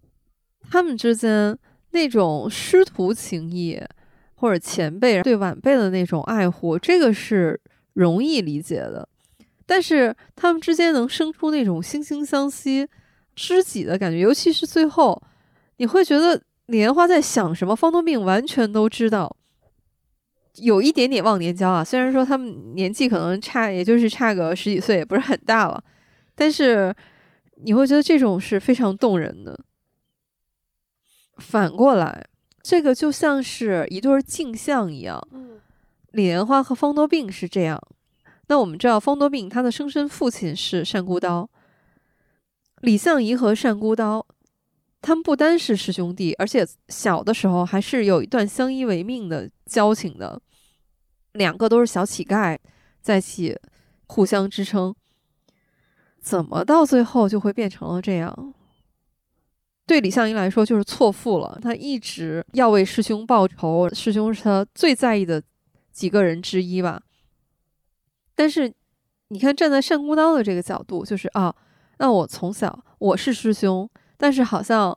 [0.70, 1.58] 他们之间
[1.90, 3.78] 那种师徒情谊，
[4.36, 7.60] 或者前辈对晚辈的那种爱护，这个是
[7.92, 9.06] 容易理解的。
[9.66, 12.88] 但是他们之间能生出那种惺惺相惜、
[13.34, 15.22] 知己的感觉，尤其是最后，
[15.76, 16.36] 你会觉得
[16.66, 19.36] 李莲花在想什么，方多病完全都知道，
[20.56, 21.84] 有一点点忘年交啊。
[21.84, 25.82] 虽然说他们年纪可能差，也就是差个十几岁，也不是很大了，
[26.34, 26.94] 但是。
[27.64, 29.56] 你会觉得这种是非常动人的。
[31.36, 32.26] 反过来，
[32.60, 35.22] 这个就像是一对镜像一样。
[36.10, 37.80] 李莲花和方多病是这样。
[38.48, 41.48] 那我们知道，方多病他的生身父亲是单孤刀。
[42.80, 44.26] 李相夷和单孤刀，
[45.00, 50.40] 他们不单是师兄弟，而且小的时候还是有一段相依为命的交情的。
[51.32, 52.58] 两个都是小乞丐，
[53.00, 53.58] 在一起
[54.06, 54.94] 互相支撑。
[56.20, 58.54] 怎么到最后就会变成了这样？
[59.86, 61.58] 对李相夷来说就是错付了。
[61.62, 65.42] 他一直要为师兄报仇，师兄是他最在意的
[65.90, 67.02] 几个人之一吧。
[68.34, 68.72] 但是
[69.28, 71.54] 你看，站在单孤刀的这个角度，就是啊，
[71.98, 74.96] 那我从小我是师兄，但是好像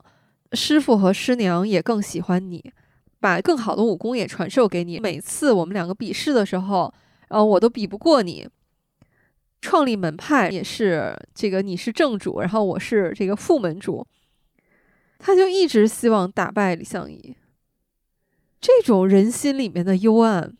[0.54, 2.72] 师傅和师娘也更喜欢你，
[3.20, 5.00] 把更好的武功也传授给你。
[5.00, 6.94] 每次我们两个比试的时候，
[7.30, 8.48] 呃，我都比不过你。
[9.62, 14.06] 创立门派也是这个，你是正主，然后我是这个副门主。
[15.18, 17.36] 他就一直希望打败李相夷。
[18.62, 20.56] 这种人心里面的幽暗，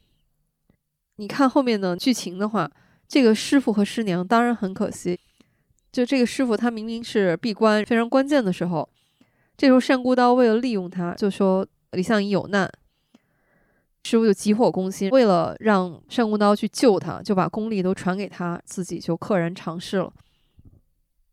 [1.18, 2.70] 你看后面的剧情的话，
[3.08, 5.20] 这个师傅和师娘当然很可惜。
[5.92, 8.90] 就这个师傅，他明明是闭关非常关键的时候，
[9.56, 12.70] 这时候单孤刀为了利用他，就说李相夷有难。
[14.04, 20.12] 师傅就急火攻心，为了让单孤刀去救他，就把功力都传给他，自己就溘然长逝了。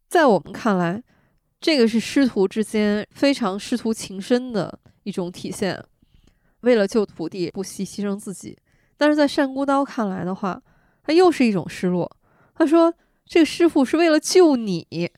[0.08, 1.02] 在我们看来，
[1.60, 5.84] 这个是师徒之间非常师徒情深的一种体现，
[6.60, 8.56] 为了救徒弟不惜牺牲自己。
[9.02, 10.62] 但是在单孤刀看来的话，
[11.02, 12.08] 他又是一种失落。
[12.54, 12.94] 他说
[13.26, 15.10] ：“这个师傅是为了救你，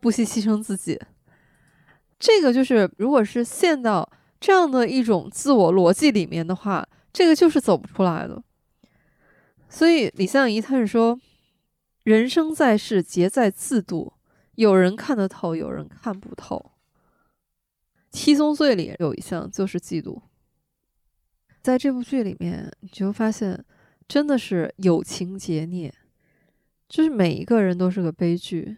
[0.00, 1.00] 不惜牺牲自己。”
[2.18, 4.10] 这个就是，如果是陷到。
[4.40, 8.42] 这样的一种自我逻辑里面的话，这个就是走不出来的。
[9.68, 11.16] 所以李相夷他是说，
[12.02, 14.14] 人生在世，皆在自度。
[14.56, 16.72] 有人看得透，有人看不透。
[18.10, 20.20] 七宗罪里有一项就是嫉妒。
[21.62, 23.64] 在这部剧里面，你就发现
[24.08, 25.94] 真的是有情劫孽，
[26.88, 28.76] 就是每一个人都是个悲剧。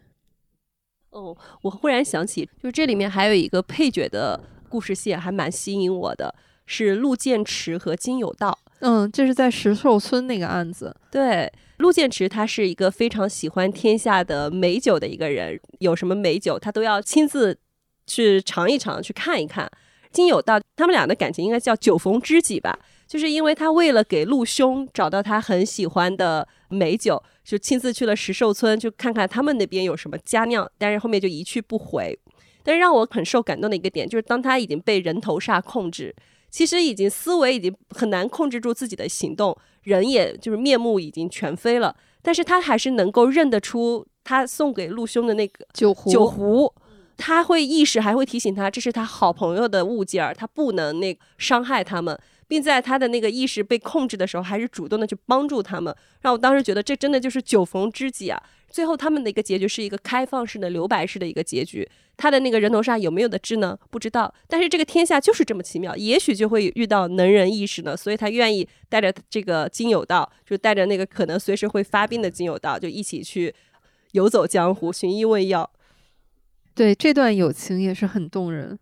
[1.10, 4.40] 哦，我忽然想起，就这里面还有一个配角的。
[4.66, 6.34] 故事线还蛮吸引我的，
[6.66, 8.58] 是陆建池和金有道。
[8.80, 10.92] 嗯，这是在石兽村那个案子。
[11.12, 17.56] 对，陆建池他是一个非常喜欢天下的美酒的一个人，有什么美酒他都要亲自
[18.04, 19.70] 去尝一尝，去看一看。
[20.14, 32.18] 金有道他们俩的感情应该叫酒逢知己吧，就是因为他为了给陆兄找到他很喜欢的美酒，就亲自去了石兽村，就看看他们那边有什么佳酿，但是后面就一去不回。
[32.62, 36.14] 但是让我很受感动的一个点，就是当他已经被人头煞控制，
[36.50, 46.72] 其实已经思维已经很难控制住自己的行动，人也就是面目已经全非了，但是他还是能够认得出他送给陆兄的那个酒壶，酒壶，
[47.16, 58.42] 他会意识，还会提醒他这是他好朋友的物件儿，他不能那伤害他们，并在他的那个意识被控制的时候，还是主动的去帮助他们，让我当时觉得这真的就是酒逢知己啊。
[58.68, 61.88] 最后他们的一个结局是一个开放式的留白式的一个结局。
[62.16, 63.78] 他的那个人头上有没有的痣呢？
[63.90, 64.32] 不知道。
[64.48, 67.96] 但是这个天下就是这么奇妙，也许就会遇到能人异士呢。
[67.96, 73.54] 所以他愿意带着这个金有道，就带着那个可能随时会发病的金有道，就一起去
[74.12, 75.70] 游走江湖，寻医问药。
[76.74, 78.78] 对这段友情也是很动人。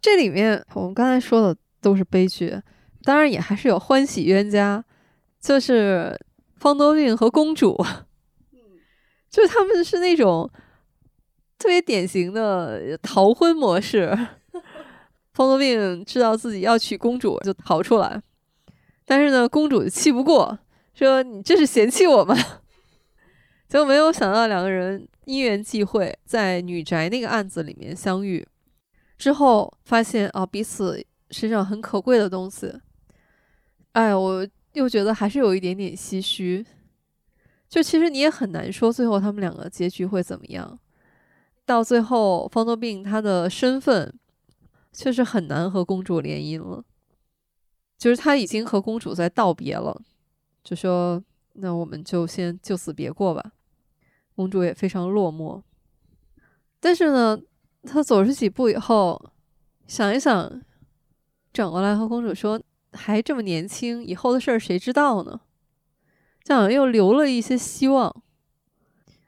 [0.00, 2.60] 这里面我们刚才说的都是悲剧，
[3.02, 4.84] 当然也还是有欢喜冤家，
[5.40, 6.18] 就是
[6.56, 7.76] 方多病和公主，
[9.30, 10.50] 就是他们是那种
[11.58, 14.16] 特别典型的逃婚模式。
[15.32, 18.20] 方多病知道自己要娶公主，就逃出来，
[19.06, 20.58] 但是呢，公主气不过，
[20.94, 22.36] 说你这是嫌弃我吗？
[23.68, 28.46] 结果没有想到两个人因缘际会，在女宅那个案子里面相遇。
[29.16, 32.70] 之后发现啊，彼此身上很可贵的东西，
[33.92, 36.66] 哎，我又觉得还是有一点点唏嘘。
[37.66, 40.78] 就其实你也很难说最后他们两个结局会怎么样。
[41.64, 44.12] 到最后，方多病他的身份
[44.92, 46.84] 确实很难和公主联姻了，
[47.96, 49.98] 就是他已经和公主在道别了，
[50.62, 51.24] 就说
[51.54, 53.52] 那我们就先就此别过吧。
[54.34, 55.62] 公主也非常落寞，
[56.80, 57.38] 但是呢。
[57.84, 59.20] 他走出几步以后，
[59.88, 60.62] 想一想，
[61.52, 62.62] 转过来和公主说
[62.94, 65.40] ：“还这么年轻，以后的事儿谁知道呢？”
[66.44, 68.22] 这样又留了一些希望。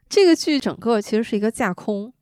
[0.07, 2.13] 这个剧整个其实是一个架空，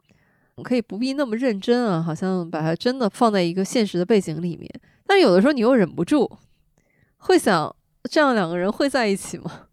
[0.63, 4.67] 可以不必那么认真啊，好像把它真的放在一个现实的背景里面。
[5.05, 6.39] 但有的时候你又忍不住
[7.17, 7.75] 会想：
[8.09, 9.67] 这样两个人会在一起吗？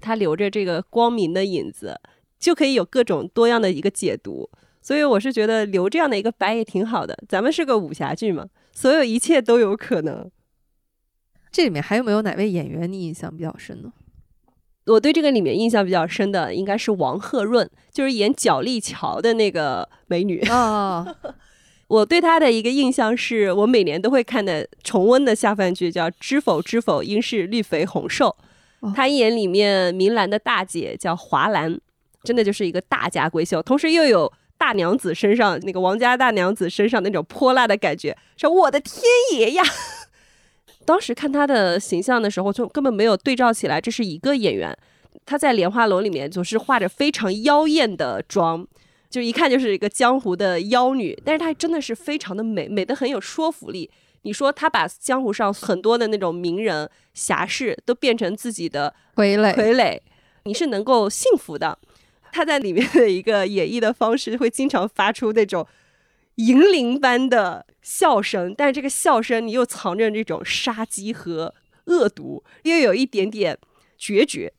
[0.00, 2.00] 他留着这个光明的影子，
[2.38, 4.50] 就可以有各种多样的一个解读。
[4.82, 7.16] 所以我是觉得留这样的一个白也挺好的。
[7.28, 10.30] 咱们是个武侠剧嘛，所有一切都有可能。
[11.52, 13.92] 这里面还有没有哪位演员你印象比较深呢？
[14.86, 21.06] 我对这个里面印象比较深的应该是王鹤润，就是演角力桥的那个美女啊。
[21.86, 28.34] 我对她的一个印象是我每年都会看的重温的下饭剧，叫《知否知否，应是绿肥红瘦》。
[28.94, 31.80] 她演里面明兰的大姐叫华兰，
[32.22, 34.32] 真的就是一个大家闺秀，同时又有。
[34.60, 39.02] 大娘子身上那个王家大娘子身上那种泼辣的感觉，说我的天
[39.32, 39.62] 爷呀！
[40.84, 44.76] 当时看她的形象的时候，就根本没有对照起来，这是一个演员。
[45.24, 48.66] 她在《莲花楼》里面总是化着非常妖艳的妆，
[49.08, 51.18] 就一看就是一个江湖的妖女。
[51.24, 53.90] 但是她真的是非常的美，美的很有说服力。
[54.22, 59.98] 你说他把江湖上很多的那种名人侠士都变成自己的傀儡，傀儡，
[60.44, 61.78] 你是能够幸福的。
[62.32, 65.66] 他在里面的一个演绎的方式，会经常发出那种
[66.36, 71.54] 银铃般的笑声，但是这个笑声你又藏着这种杀机和
[71.86, 73.58] 恶毒，又有一点点
[73.98, 74.52] 决绝。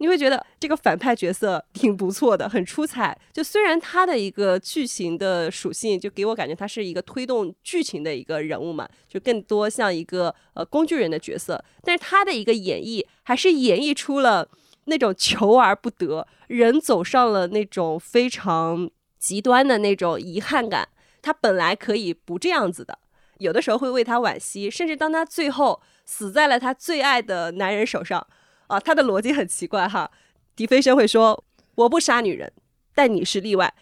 [0.00, 3.16] 你会觉得这个反派角色挺不错的，很出彩。
[3.32, 14.48] 就虽然他的一个剧情的属性，就给我感觉他是一个推动剧情的一个人物嘛，就更多像一个呃工具人的角色，但是他的一个演绎还是演绎出了。
[14.86, 20.88] 那种求而不得，人走上了那种非常极端的那种遗憾感。
[21.20, 22.98] 他本来可以不这样子的，
[23.38, 28.26] 有的时候会为他惋惜，甚至当他最后死在了他最爱的男人手上，
[28.70, 30.10] 啊，他的逻辑很奇怪哈。
[30.56, 31.44] 狄飞生会说
[31.76, 32.52] ：“我不杀女人，
[32.94, 33.74] 但你是例外。”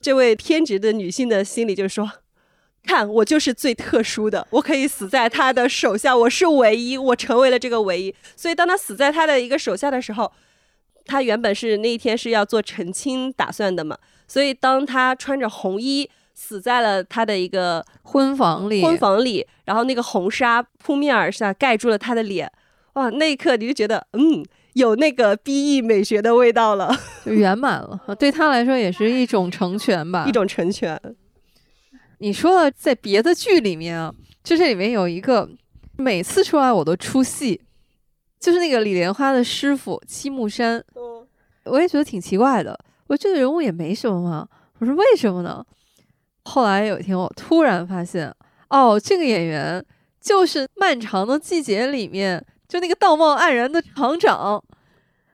[0.00, 2.10] 这位偏执的女性的心里就是说。
[2.86, 8.14] 看，我就是最特殊的，我可以死在他的手下，我是唯一，我成为了这个唯一。
[8.36, 10.30] 所以，当他死在他的一个手下的时候，
[11.06, 13.96] 他原本是那一天是要做成亲打算的嘛。
[14.28, 22.52] 所以，当他穿着红衣死在了他的一个婚房里，婚房里，然后那个红纱扑面而下，盖住了他的脸，
[22.94, 26.94] 哇，那一刻你就觉得，嗯，有那个 B E 美学的味道了，
[27.26, 28.00] 圆满了。
[28.18, 31.00] 对他来说，也是一种成全吧，一种成全。
[32.18, 35.48] 你说在别的剧里面啊，就这里面有一个
[35.96, 37.60] 每次出来我都出戏，
[38.40, 40.82] 就是那个李莲花的师傅七木山。
[41.64, 44.46] 我也觉得挺奇怪的，我这个人物也没什么嘛。
[44.78, 45.64] 我说为什么呢？
[46.44, 48.32] 后来有一天我突然发现，
[48.68, 49.84] 哦，这个演员
[50.20, 54.62] 就是《漫长的季节》里面就那个道貌岸然的厂长。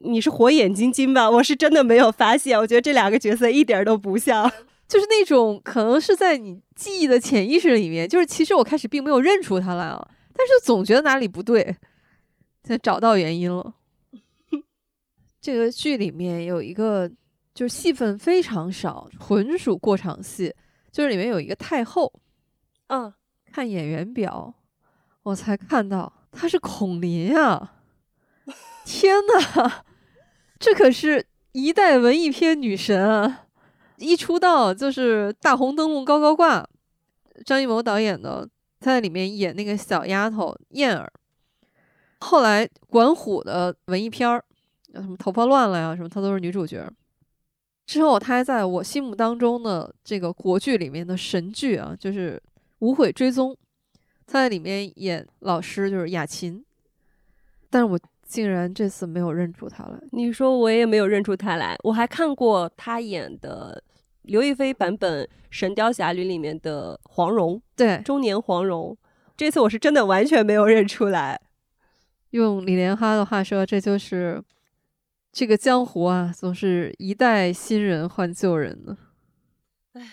[0.02, 1.30] 你是火眼金睛吧？
[1.30, 4.50] 我是真的没有发现，我觉得这两个角色一点都不像。
[4.88, 11.76] 就是那种可能是在你记忆的潜意识里面，就是其实我开始并没有认出他来啊，但是总觉得哪里不对，
[12.64, 13.74] 才找到原因了。
[15.40, 17.08] 这个剧里面有一个
[17.54, 20.52] 就是戏份非常少，纯属过场戏，
[20.90, 22.12] 就是里面有一个太后，
[22.88, 23.12] 嗯，
[23.52, 24.54] 看演员表，
[25.22, 27.74] 我才看到她是孔林啊！
[28.84, 29.84] 天呐，
[30.58, 33.46] 这可是一代文艺片女神啊！
[33.96, 36.66] 一出道就是大红灯笼高高挂，
[37.44, 38.48] 张艺谋导演的，
[38.80, 41.12] 他在里面演那个小丫头燕儿。
[42.20, 44.44] 后来管虎的文艺片儿，
[44.94, 46.90] 什么头发乱了呀，什么她都是女主角。
[47.86, 52.40] 之后他还在我心目当中的这个国剧里面的神剧啊，就是
[52.78, 53.52] 无悔追踪》，
[54.30, 56.64] 在里面演老师，就是雅琴。
[57.68, 60.00] 但是我竟然这次没有认出他来。
[60.12, 63.82] 你说我也没有认出他来，我还看过他演的
[64.22, 68.96] 刘亦菲版本《神雕侠侣》里面的黄蓉，对，中年黄蓉。
[69.36, 71.40] 这次我是真的完全没有认出来。
[72.30, 74.40] 用李莲花的话说，这就是
[75.32, 78.96] 这个江湖啊，总是一代新人换旧人呢。
[79.94, 80.08] 唉，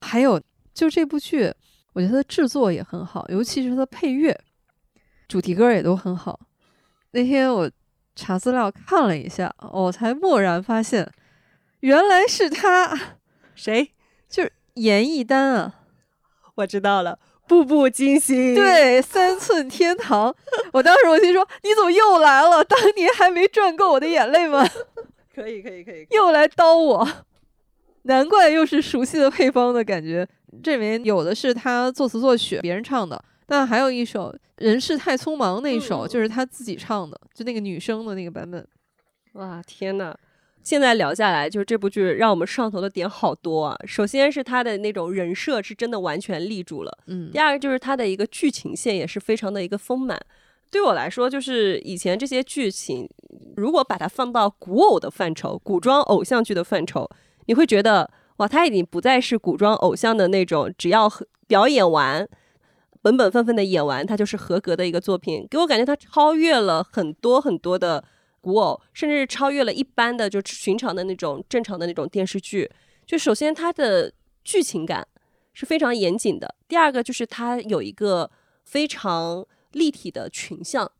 [0.00, 0.40] 还有
[0.72, 1.52] 就这部剧，
[1.98, 4.38] 我觉得它的制作也很好，尤其是它的配乐、
[5.26, 6.38] 主题歌也都很好。
[7.10, 7.68] 那天我
[8.14, 11.10] 查资料看了一下，我才蓦然发现，
[11.80, 12.96] 原来是他，
[13.56, 13.90] 谁？
[14.28, 15.74] 就是严艺丹啊！
[16.54, 17.18] 我知道了。
[17.48, 20.32] 步步惊心，对，三寸天堂。
[20.72, 22.62] 我当时我心说，你怎么又来了？
[22.62, 24.64] 当年还没赚够我的眼泪吗？
[25.34, 27.08] 可以，可以，可以，又来刀我，
[28.02, 30.28] 难怪又是熟悉的配方的感觉。
[30.62, 38.66] 这里面有的是他作词作曲，别人唱的，但还有一首《人世太匆忙》那首，就是他自己唱的，就那个女生的那个版本。
[39.32, 40.14] 哇，天呐！
[40.64, 43.76] 现在聊下来，就是这部剧让我们上头的点好多啊。
[43.86, 47.30] 首先是他的那种人设是真的完全立住了，嗯。
[47.32, 50.20] 第二个就是他的一个剧情线也是非常的一个丰满。
[50.70, 53.08] 对我来说，就是以前这些剧情，
[53.56, 57.08] 如果把它放到古偶的范畴、古装偶像剧的范畴，
[57.46, 61.08] 你会觉得哇，他已经不再是古装偶像的那种，只要
[61.46, 62.28] 表演完、
[63.00, 65.46] 本本分分的演完，他就是合格的一个作品。
[65.48, 68.04] 给我感觉他超越了很多很多的。
[68.40, 72.70] 古偶甚至是超越了一般的就寻常的那种正常的那种电视剧。
[73.04, 74.12] 就首先他的
[74.44, 75.06] 剧情感
[75.52, 78.30] 是非常严谨的，第二个就是他有一个
[78.64, 80.90] 非常立体的群像。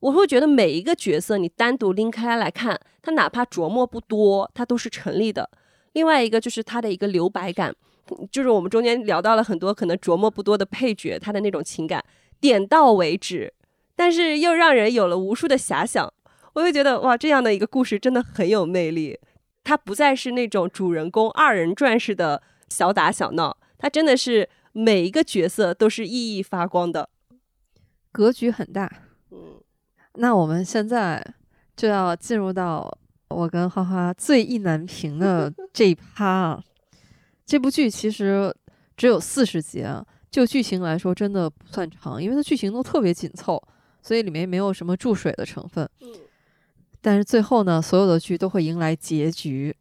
[0.00, 5.50] 我会觉得每一个角色你单独拎开来看，他哪怕琢磨不多，他都是成立的。
[5.92, 7.74] 另外一个就是它的一个留白感，
[8.30, 12.04] 就是我们中间聊到了很多可能琢磨不多的配角，他的那种情感
[12.40, 13.52] 点到为止，
[13.96, 16.12] 但是又让人有了无数的遐想。
[16.54, 19.18] 我会觉得哇，这样的一个故事真的很有魅力。
[19.62, 27.08] 它不再是那种主人公二人转式的小打小闹，它真的是每一个角色都是熠熠发光的，
[28.10, 28.90] 格局很大。
[29.30, 29.60] 嗯，
[30.14, 31.24] 那我们现在
[31.76, 32.98] 就要进入到
[33.30, 36.62] 我跟花花最意难平的 这一趴啊。
[37.46, 38.54] 这部剧其实
[38.96, 43.60] 只有四十集啊，就剧情来说真的不算长，因为它剧情都特别紧凑，
[44.02, 45.88] 所以里面没有什么注水的成分。
[46.00, 46.08] 嗯。
[47.00, 49.74] 但是最后呢，所有的剧都会迎来结局。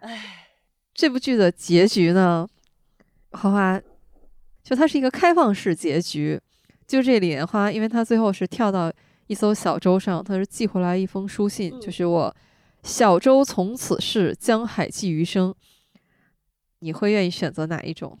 [0.00, 0.48] 唉，
[0.92, 2.46] 这部剧的结局呢，
[3.30, 3.80] 花花
[4.62, 6.40] 就它是一个开放式结局。
[6.86, 8.92] 就这李莲花，因为她最后是跳到
[9.28, 12.34] 一艘小舟上，她是寄回来一封书信，就是我
[12.82, 15.54] 小舟从此逝，江海寄余生。
[16.80, 18.18] 你会愿意选择哪一种？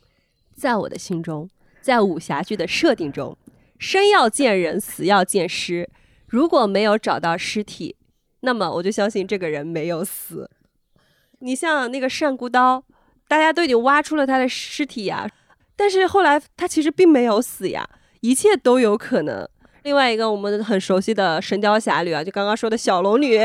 [0.54, 1.48] 在我的心中，
[1.80, 3.36] 在武侠剧的设定中，
[3.78, 5.88] 生要见人，死要见尸。
[6.26, 7.96] 如果没有找到尸体，
[8.40, 10.50] 那么我就相信这个人没有死。
[11.38, 12.84] 你像那个单孤刀，
[13.26, 15.26] 大家都已经挖出了他的尸体呀，
[15.74, 17.88] 但是后来他其实并没有死呀，
[18.20, 19.48] 一切都有可能。
[19.84, 23.38] 另外一个我们很熟悉的《神雕侠侣》啊，就刚刚说的小龙女，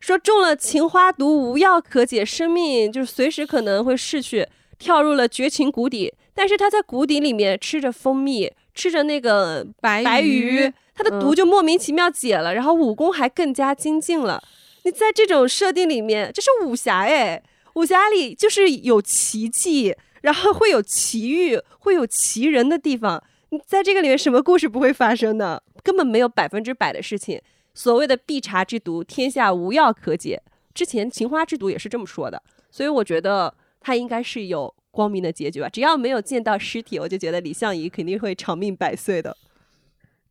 [0.00, 4.48] 说中了情花毒，无药可解，生命就是随时可能会逝去，
[4.78, 6.12] 跳入了绝情谷底。
[6.34, 10.72] 但是他在谷底里面吃着蜂蜜，吃着那个白白鱼。
[10.94, 14.42] 他的毒就莫名其妙解了，然后武功还更加精进了。
[14.84, 17.42] 你在这种设定里面，这是武侠哎，
[17.74, 23.22] 武侠里就是有奇迹，然后会有奇遇，会有奇人的地方。
[23.50, 25.60] 你在这个里面，什么故事不会发生呢？
[25.82, 27.40] 根本没有百分之百的事情。
[27.74, 30.42] 所谓的必查之毒，天下无药可解。
[30.74, 35.68] 之前情花之毒也是这么说的，所以我觉得他应该是有光明的结局吧。
[35.68, 39.36] 只要没有见到尸体，我就觉得李相夷肯定会长命百岁的。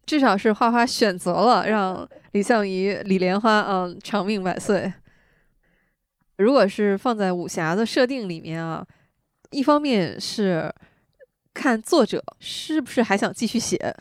[0.05, 4.91] 至少是花花选择了让李相夷、李莲花嗯长命百岁。
[6.37, 8.83] 如果是放在武侠的设定里面啊，
[9.51, 10.73] 一方面是
[11.53, 13.95] 看作者是不是还想继续写，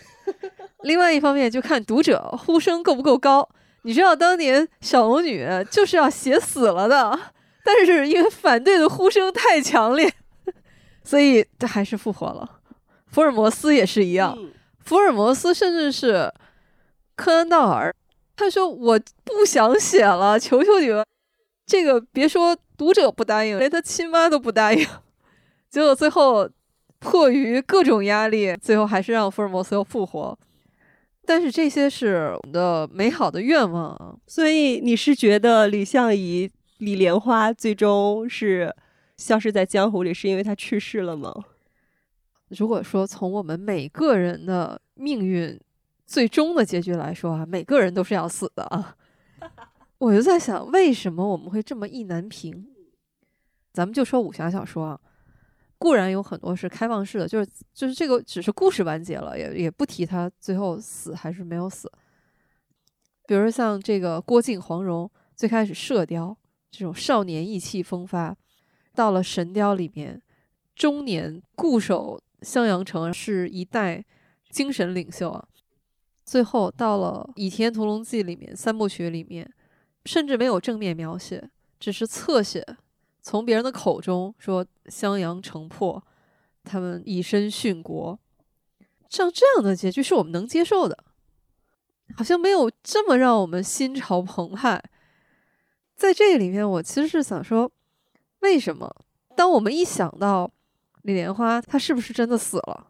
[0.83, 3.49] 另外一方面就看读者呼声够不够高。
[3.83, 7.19] 你知道当年小龙女就是要写死了的，
[7.65, 10.13] 但是因为反对的呼声太强烈，
[11.05, 12.61] 所以这还是复活了。
[13.07, 14.37] 福尔摩斯也是一样。
[14.85, 16.33] 福尔摩斯甚至是
[17.15, 17.95] 柯南道尔，
[18.37, 21.05] 他说：“我不想写了，求求你们。”
[21.67, 24.87] 这个别说读者不答应，连他亲妈都不答应。
[25.71, 26.49] 结果最后
[26.99, 30.39] 迫于各种压力，最后还是让福尔摩斯又复活。
[31.29, 34.19] 但是这些是我们的美好的愿望。
[34.27, 38.75] 所以你是觉得李相夷、李莲花最终是
[39.19, 41.31] 消失在江湖里，是因为他去世了吗？
[42.49, 45.61] 如果说从我们每个人的命运
[46.07, 48.97] 最终的结局来说啊，每个人都是要死的啊。
[49.99, 52.69] 我就在想，为什么我们会这么意难平？
[53.75, 55.01] 咱们就说武侠小说啊，
[55.79, 61.91] 固然有很多是开放式的，就是就是这个只是故事完结了，也也不提他最后死还是没有死。
[63.27, 66.37] 比如像这个郭靖、黄蓉，最开始射雕
[66.71, 68.37] 这种少年意气风发，
[68.95, 70.21] 到了神雕里面，
[70.75, 74.05] 中年固守襄阳城，是一代
[74.51, 75.49] 精神领袖啊。
[76.25, 79.51] 最后到了《倚天屠龙记》里面，三部曲里面。
[80.05, 82.65] 甚至没有正面描写，只是侧写，
[83.29, 86.03] 从别人的口中说襄阳城破，
[86.65, 88.19] 他们以身殉国，
[89.11, 90.97] 像这样的结局是我们能接受的，
[92.17, 94.83] 好像没有这么让我们心潮澎湃。
[95.95, 97.71] 在这里面，我其实是想说，
[98.39, 98.91] 为什么
[99.37, 100.51] 当我们一想到
[101.03, 102.87] 李莲花，她是不是真的死了，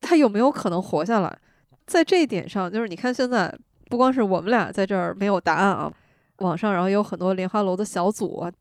[0.00, 1.36] 她有没有可能活下来？
[1.84, 3.52] 在这一点上，就是你看现在
[3.86, 5.92] 不光是我们俩在这儿没有答案啊。
[6.38, 8.52] 网上，然后有很多莲花楼的小组啊，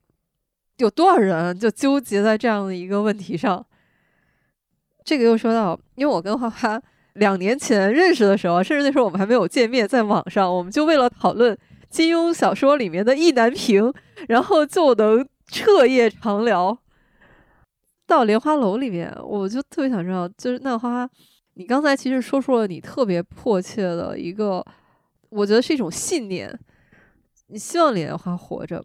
[0.78, 3.66] 有多少人就纠结在这样的一个问题上？
[5.04, 6.82] 这个又说到，因为我跟花花
[7.14, 11.58] 两年前认识的时候，甚至那时候我们还没有见面，在网上，我们就为了讨论
[11.90, 13.94] 金庸小说里面的意难平，
[14.28, 16.78] 然后就能彻夜长聊。
[18.06, 21.10] 到莲花楼里面，我就特别想知道，就是那花花，
[21.54, 24.66] 你刚才其实说出了你特别迫切的一个，
[25.30, 26.58] 我觉得是一种信念。
[27.48, 28.84] 你希望莲花活着，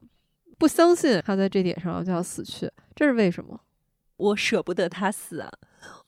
[0.58, 3.60] 不相信他在这点上就要死去，这是为什么？
[4.16, 5.48] 我舍不得他死啊，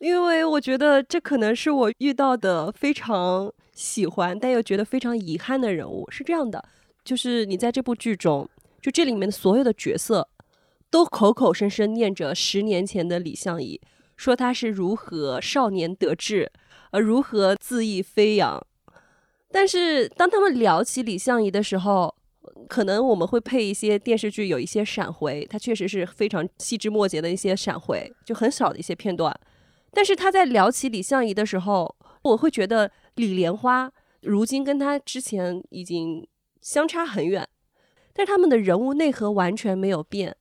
[0.00, 6.10] 因为我觉得这可能是我遇到的非常喜欢但又觉得非常遗憾的人物。
[6.10, 6.62] 是这样的，
[7.04, 8.48] 就是你在这部剧中，
[8.82, 10.28] 就这里面的所有的角色，
[10.90, 13.80] 都口口声声念着十年前的李相夷，
[14.16, 16.50] 说他是如何少年得志，
[16.90, 18.60] 呃，如何恣意飞扬。
[19.52, 22.12] 但是当他们聊起李相夷的时候，
[22.68, 29.34] 可能我们会配一些电视剧，有一些闪回，它确实是非常细枝末节的一些闪回，就很少的一些片段。
[29.92, 33.90] 但是他在聊起李相夷的时候，我会觉得李莲花
[34.22, 36.28] 如今跟他之前已经
[36.60, 37.48] 相差很远，
[38.12, 40.36] 但他们的人物内核完全没有变。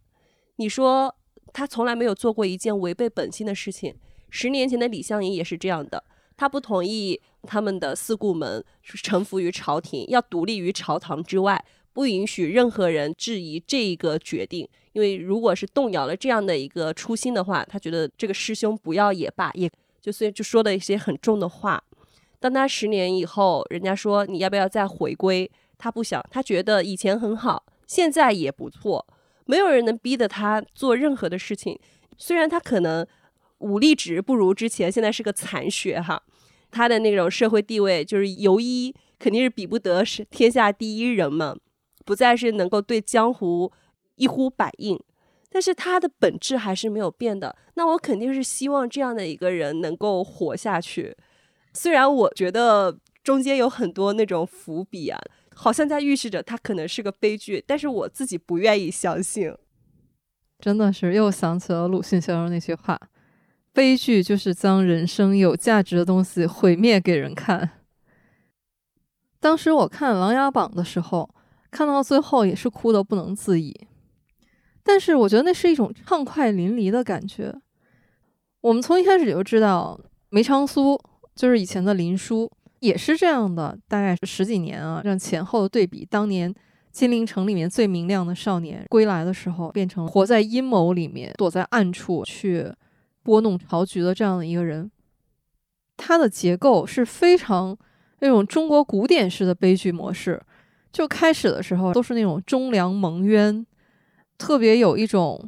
[0.57, 1.15] 你说
[1.51, 3.95] 他从来没有做过一件违背本心的事情，
[4.29, 6.03] 十年前的李相夷也是这样的，
[6.37, 11.65] 他不同意他们的四顾门臣服于朝廷，要独立于朝堂之外。
[11.99, 19.69] 不允许任何人质疑这一个决定，因为如果是动摇了这样的一个初心的话，他觉得这个师兄不要也罢，也
[19.99, 21.83] 就所以就说了一些很重的话。
[22.39, 29.05] 当他十年以后，人家说你要不要再回归，他不想，他觉得以前很好，现在也不错，
[29.45, 31.77] 没有人能逼得他做任何的事情。
[32.17, 33.05] 虽然他可能
[33.57, 36.23] 武力值不如之前，现在是个残血哈，
[36.71, 41.57] 他的那种社会地位就是游医肯定是比不得是天下第一人嘛。
[42.09, 43.71] 不再是能够对江湖
[44.15, 44.99] 一呼百应，
[45.47, 47.55] 但是他的本质还是没有变的。
[47.75, 51.15] 那我肯定是希望这样的一个人能够活下去。
[51.71, 55.21] 虽然我觉得中间有很多那种伏笔啊，
[55.53, 59.53] 好像在预示着他可能是个悲剧，但是我自己不愿意相信。
[60.57, 62.99] 真的是又想起了鲁迅先生那句话
[63.71, 67.69] ：“悲剧就是将人生有价值的东西毁灭给人看。”
[69.39, 71.29] 当时我看《琅琊榜》的时候。
[71.71, 73.87] 看到最后也是哭得不能自已，
[74.83, 77.53] 但是我觉得那是一种畅快淋漓的感觉。
[78.61, 79.99] 我们从一开始就知道
[80.29, 80.99] 梅长苏
[81.35, 86.05] 就是以前的林殊，也是这样的，大概十几年啊，让前后对比。
[86.09, 86.53] 当年
[86.91, 92.73] 金陵城里面最明亮的少年归来的时候，变成活在阴谋里面、躲在暗处去
[93.23, 94.91] 拨弄朝局的这样的一个人。
[95.95, 97.77] 他的结构是非常
[98.19, 100.41] 那种中国古典式的悲剧模式。
[100.91, 103.65] 就开始的时候都是那种忠良蒙冤，
[104.37, 105.47] 特别有一种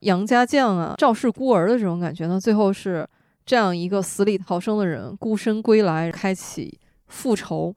[0.00, 2.38] 杨家将啊、赵氏孤儿的这种感觉呢。
[2.38, 3.06] 最后是
[3.44, 7.74] 这样一个死里逃生的人孤身归来，开启复仇。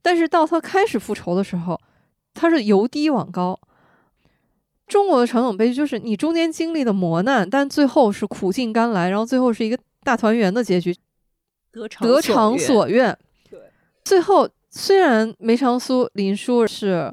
[0.00, 1.78] 但是到他开始复仇的时候，
[2.32, 3.60] 他是由低往高。
[4.86, 10.96] 中国的传统悲剧就是你中间经历的磨难，但最后是苦尽甘来，然后最后是一个大团圆的结局，
[11.70, 11.86] 得
[12.20, 13.16] 偿所愿。
[13.50, 13.60] 对，
[14.02, 14.48] 最后。
[14.70, 17.12] 虽然梅长苏林殊是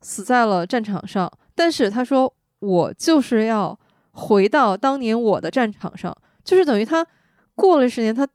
[0.00, 3.78] 死在了战场上，但是他说：“我就是要
[4.10, 7.06] 回到当年我的战场上，就是等于他
[7.54, 8.26] 过了十年，他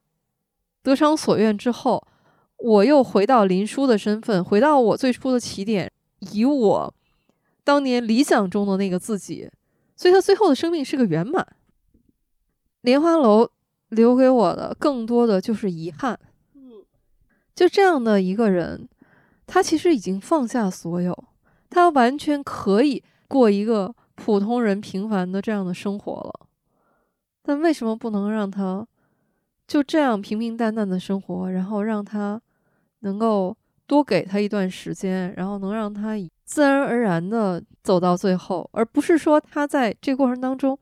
[0.82, 2.02] 得偿所愿之后，
[2.58, 6.94] 我又回到林殊的身份，回到我最初的起点，以我
[7.64, 9.52] 当年理想中的那个自己，
[9.98, 11.46] 所以他最后的生命是个圆满。
[12.82, 13.50] 莲花楼
[13.90, 16.18] 留给我的更多的就是遗憾。
[17.56, 18.88] 就这样的一个人，
[19.46, 21.26] 他其实已经放下所有，
[21.70, 26.48] 他完全可以过一个普通人平凡的这样的生活了。
[27.44, 28.88] 但为什么不能让他
[29.68, 32.42] 就这样平平淡淡的生活，然后让他
[33.00, 33.56] 能够
[33.88, 40.78] 多给他一段时间，然后能让他自然而然的走到最后，而不是说他在这过程当中。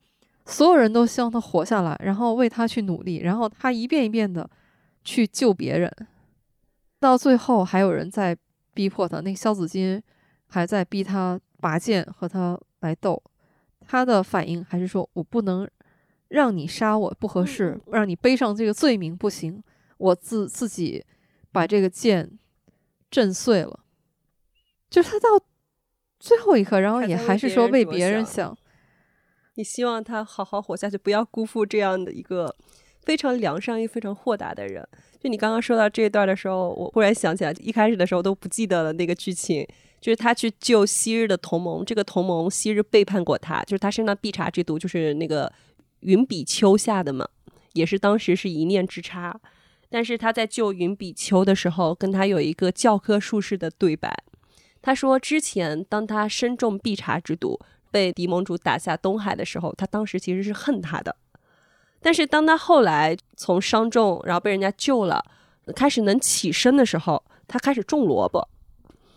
[0.45, 4.49] 所有人都希望他活下来，然后为他去努力，然后他一遍一遍的
[5.03, 5.91] 去救别人，
[6.99, 8.37] 到最后还有人在
[8.73, 9.21] 逼迫他。
[9.21, 10.01] 那个萧子金
[10.47, 13.21] 还在逼他拔剑和他来斗，
[13.87, 15.67] 他的反应还是说：“我不能
[16.27, 19.63] 让你杀我，不合适，让你背上这个罪名不行，
[19.97, 21.05] 我自自己
[21.51, 22.37] 把这个剑
[23.09, 23.79] 震碎了。”
[24.89, 25.45] 就是他到
[26.19, 28.57] 最后一刻，然后也还是说为别人想。
[29.55, 32.55] 你希望他好好活下去，不要辜负这样的一个
[33.03, 34.87] 非常良善又非常豁达的人。
[35.19, 39.67] 就你刚刚说到这一段的时候，我忽然想起来，一开始的时候都不记得了那个剧情，
[39.99, 45.51] 就是他去救昔日的同盟，这个同盟昔日背叛过他，就是他身上必查之毒，就是那个
[46.01, 47.27] 云比丘下的嘛，
[47.73, 49.39] 也是当时是一念之差。
[49.89, 54.23] 但是他在救云比丘的时候，跟他有一个教科书式的对白，
[54.81, 57.59] 他说之前当他身中碧查之毒。
[57.91, 61.15] 被狄盟主打下东海的时候，他当时其实是恨他的。
[62.01, 65.23] 但是当他后来从伤重，然后被人家救了，
[65.75, 68.47] 开始能起身的时候，他开始种萝卜。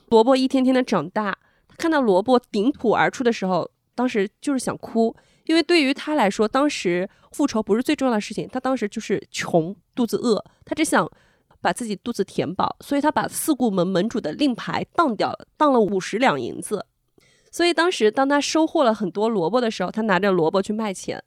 [0.09, 5.15] 萝卜一天天的长大，他看到萝卜顶土而出的时候，当时就是想哭，
[5.47, 8.49] 因为对于他来说，当时复仇不是最重要的事情。
[8.53, 11.11] 他当时就是穷，肚子饿，他只想
[11.61, 16.85] 把自己肚子填饱，所以他把四顾门门主的令牌当掉了，当了五十两银子。
[17.51, 21.23] 所以当时，当他收获了很多萝卜的时候，他拿着萝卜去卖钱，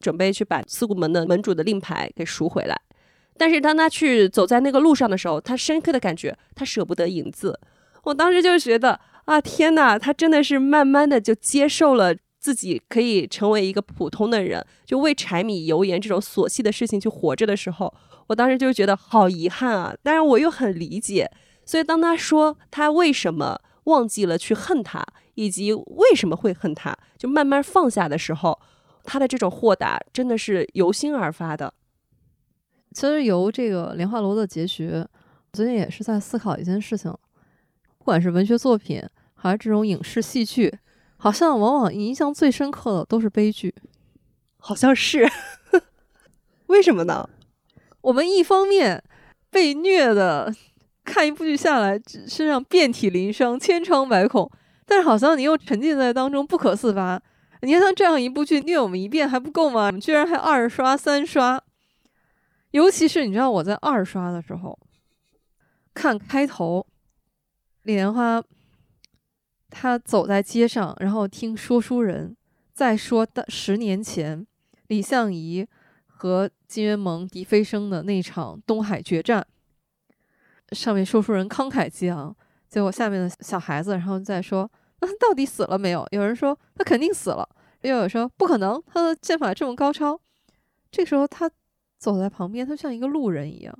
[0.00, 2.76] 准备去把四谷门的门主的令牌给赎回来。
[3.38, 7.58] 但是当他去走在那个路上的时候，他深刻的感觉他舍不得银子。
[8.02, 17.94] 我当时就觉得啊，天哪，他真的是慢慢的就接受了自己可以成为一个普通的人，就为柴米油盐这种琐细的事情去活着的时候，
[18.26, 19.94] 我当时就觉得好遗憾啊。
[20.02, 21.30] 但是我又很理解，
[21.64, 25.04] 所以当他说他为什么忘记了去恨他。
[25.34, 28.60] 以及为什么会恨他，就慢慢放下的时候，
[29.04, 31.72] 他的这种豁达真的是由心而发的。
[32.92, 35.04] 其实由这个莲花楼的结局，
[35.52, 37.10] 最近也是在思考一件事情：
[37.98, 39.02] 不管是文学作品
[39.34, 40.76] 还是这种影视戏剧，
[41.16, 43.74] 好像往往印象最深刻的都是悲剧。
[44.58, 45.26] 好像是，
[46.66, 47.28] 为什么呢？
[48.02, 49.02] 我们一方面
[49.50, 50.54] 被虐的
[51.04, 54.50] 看一部剧下来，身上遍体鳞伤、千疮百孔。
[54.84, 57.22] 但是好像你又沉浸在当中不可自拔。
[57.62, 59.90] 你看像这样一部剧虐我们一遍还不够吗？
[59.92, 61.62] 居然还二刷三刷。
[62.70, 64.78] 尤其是你知道我在二刷的时候，
[65.92, 66.86] 看开头，
[67.82, 68.42] 李莲花
[69.68, 72.36] 他走在街上，然后听说书人
[72.72, 74.46] 在说的十年前
[74.86, 75.66] 李相夷
[76.06, 79.46] 和金元盟狄飞升的那场东海决战，
[80.72, 82.34] 上面说书人慷慨激昂，
[82.68, 84.70] 结果下面的小孩子然后再说。
[85.00, 86.06] 那他到底死了没有？
[86.10, 87.48] 有人说他肯定死了，
[87.82, 90.20] 又有说不可能，他的剑法这么高超。
[90.90, 91.50] 这时候他
[91.98, 93.78] 走在旁边，他像一个路人一样。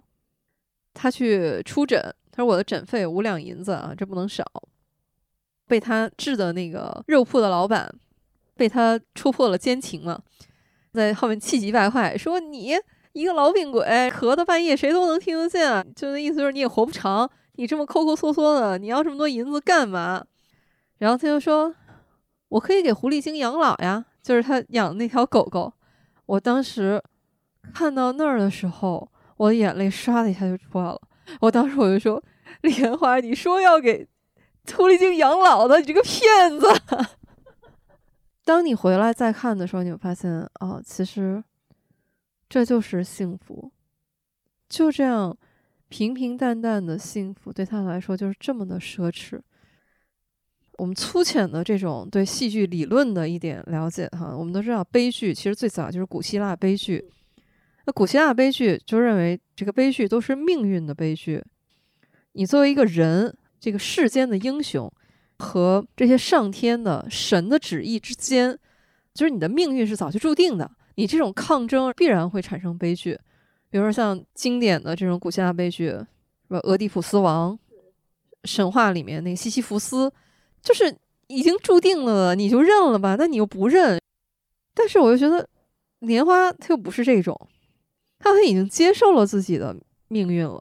[0.92, 2.00] 他去出诊，
[2.32, 4.44] 他说我的诊费五两银子啊，这不能少。
[5.66, 7.88] 被他治的那个肉铺的老板，
[8.56, 10.20] 被他戳破了奸情了，
[10.92, 12.76] 在后面气急败坏说：“你
[13.12, 17.30] 一个痨病鬼，咳到半夜谁都能听得见，就那意思就是你也活不长。
[17.52, 20.24] 你这么抠抠缩缩的，你要这么多银子干嘛？”
[20.98, 21.72] 然后他就说
[22.50, 25.72] ：“我可以给狐狸精养老呀，就是他养的那条狗狗。”
[26.26, 27.02] 我当时
[27.72, 31.00] 看到那儿的时候，我的眼泪唰的一下就出来了。
[31.40, 32.22] 我当时我就说
[32.62, 34.06] ：“莲花，你说要给
[34.76, 36.66] 狐狸精养老的，你这个骗子！”
[38.44, 41.42] 当你回来再看的时候，你会发现，哦，其实
[42.48, 43.70] 这就是幸福，
[44.68, 45.36] 就这样
[45.88, 49.40] 平平淡淡的幸福，对他来说就是这么的奢侈。
[50.80, 57.04] 我们粗浅的这种对戏剧理论的一点了解哈，我们都知道悲剧其实最早就是古希腊悲剧。
[57.84, 61.44] 那古希腊悲剧就认为这个悲剧都是命运的悲剧。
[62.32, 64.90] 你作为一个人，这个世间的英雄
[65.38, 68.58] 和这些上天的神的旨意之间，
[69.12, 70.70] 就是你的命运是早就注定的。
[70.94, 73.18] 你这种抗争必然会产生悲剧。
[73.68, 76.06] 比如说像经典的这种古希腊悲剧，什
[76.48, 76.58] 么？
[76.60, 77.58] 俄狄浦斯王
[78.44, 80.10] 神话里面那个西西弗斯。
[80.62, 80.94] 就是
[81.28, 83.16] 已经注定了，你就认了吧。
[83.18, 84.00] 那你又不认，
[84.74, 85.48] 但是我又觉得
[86.00, 87.38] 莲花它又不是这种，
[88.18, 89.76] 他已经接受了自己的
[90.08, 90.60] 命运了。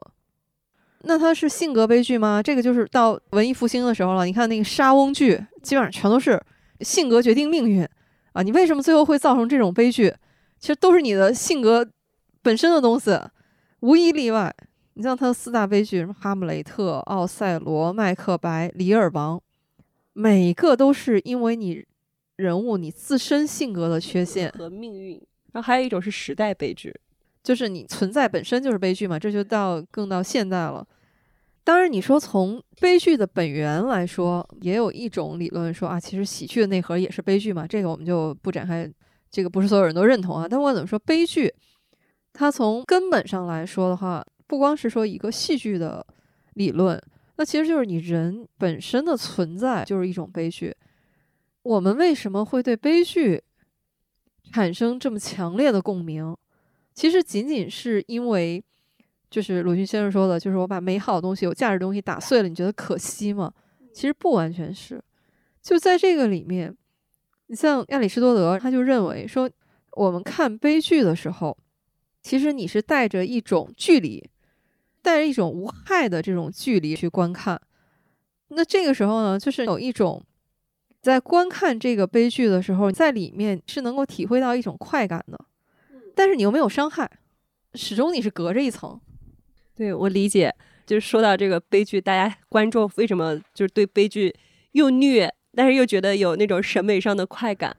[1.02, 2.42] 那他是性格悲剧吗？
[2.42, 4.26] 这个就是到文艺复兴的时候了。
[4.26, 6.38] 你看那个莎翁剧，基本上全都是
[6.80, 7.86] 性格决定命运
[8.32, 8.42] 啊！
[8.42, 10.14] 你为什么最后会造成这种悲剧？
[10.58, 11.88] 其实都是你的性格
[12.42, 13.18] 本身的东西，
[13.80, 14.54] 无一例外。
[14.92, 19.38] 你像他的四大悲剧，什么《哈姆雷特》《奥赛罗》《麦克白》《李尔王》，
[20.20, 21.82] 每个都是因为你
[22.36, 25.14] 人物你自身性格的缺陷和命运。
[25.52, 26.94] 然后还有一种是时代悲剧。
[27.42, 30.86] 就是你存在本身就是悲剧嘛，这就到更到现代了。
[31.64, 37.66] 当然，你说从悲剧的本源来说，也有一种理论说啊，其实喜剧的内核也是悲剧嘛。
[37.66, 38.86] 这个我们就不展开，
[39.30, 40.46] 这个不是所有人都认同啊。
[40.46, 41.50] 但不管怎么说，悲剧
[42.34, 46.06] 它从根本上来说的话，不光是说一个戏剧的
[46.54, 47.00] 理论，
[47.40, 50.76] 那其实就是你人本身的存在就是一种悲剧。
[51.62, 53.42] 我们为什么会对悲剧
[54.52, 56.36] 产生这么强烈的共鸣？
[56.92, 58.62] 其实仅仅是因为，
[59.30, 63.50] 就是鲁迅先生说的，就是我把美好的东西、有价值的东西打碎了，你觉得可惜吗？
[63.94, 65.02] 其实不完全是，
[65.62, 66.76] 就在这个里面，
[67.46, 69.50] 你像亚里士多德，他就认为说，
[69.92, 71.56] 我们看悲剧的时候，
[72.22, 74.28] 其实你是带着一种距离，
[75.02, 77.60] 带着一种无害的这种距离去观看。
[78.48, 80.22] 那这个时候呢，就是有一种
[81.00, 85.38] 在观看这个悲剧的时候，在里面是能够体会到一种快感的。
[86.14, 87.10] 但是你又没有伤害，
[87.74, 89.00] 始终你是隔着一层。
[89.74, 90.54] 对我理解，
[90.84, 94.34] 就是说到这个悲剧，大家观众为什么就是对悲剧
[94.72, 97.74] 又虐，但是又觉得有那种审美上的快感？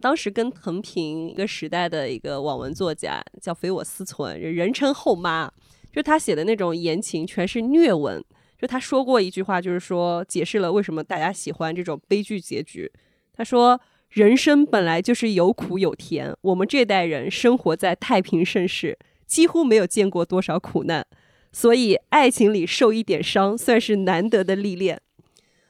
[0.00, 5.52] 当时跟藤平一个时代的一个网文作家叫肥我思存，人称后妈，
[5.92, 8.24] 就他写的那种言情全是虐文。
[8.58, 12.90] 就他说过一句话，就是说解释了为什么大家喜欢这种悲剧结局。
[13.32, 13.80] 他说。
[14.12, 21.02] 人生本来就是有苦有甜，我们这代人生活在太平盛世，几乎没有见过多少苦难，
[21.50, 25.00] 所以爱情里受一点伤算是难得的历练。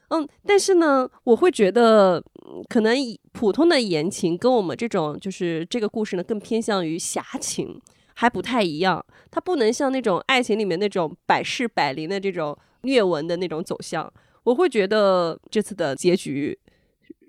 [0.09, 2.21] 嗯，但是呢，我会觉得，
[2.69, 2.97] 可能
[3.31, 7.81] 普通的言情跟我们这种就是这个故事呢，更偏向于侠情，
[8.23, 9.05] 还不太一样。
[9.33, 14.09] 它不能像那种爱情里面那种百试百灵的这种虐文的那种走向。
[14.45, 16.57] 我会觉得这次的结局。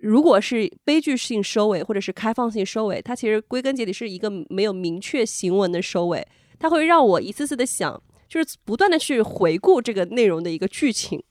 [0.02, 6.28] 如果是悲剧性收尾，或者是开放性收尾，它其实归根结底是一个没有明确行文的收尾。
[6.60, 8.00] 它会让我一次次的想，
[8.30, 11.24] 就是不断的去回顾这个内容的一个剧情。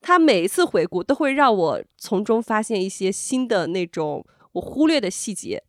[0.00, 5.60] 它每一次回顾都会让我从中发现一些新的那种我忽略的细节，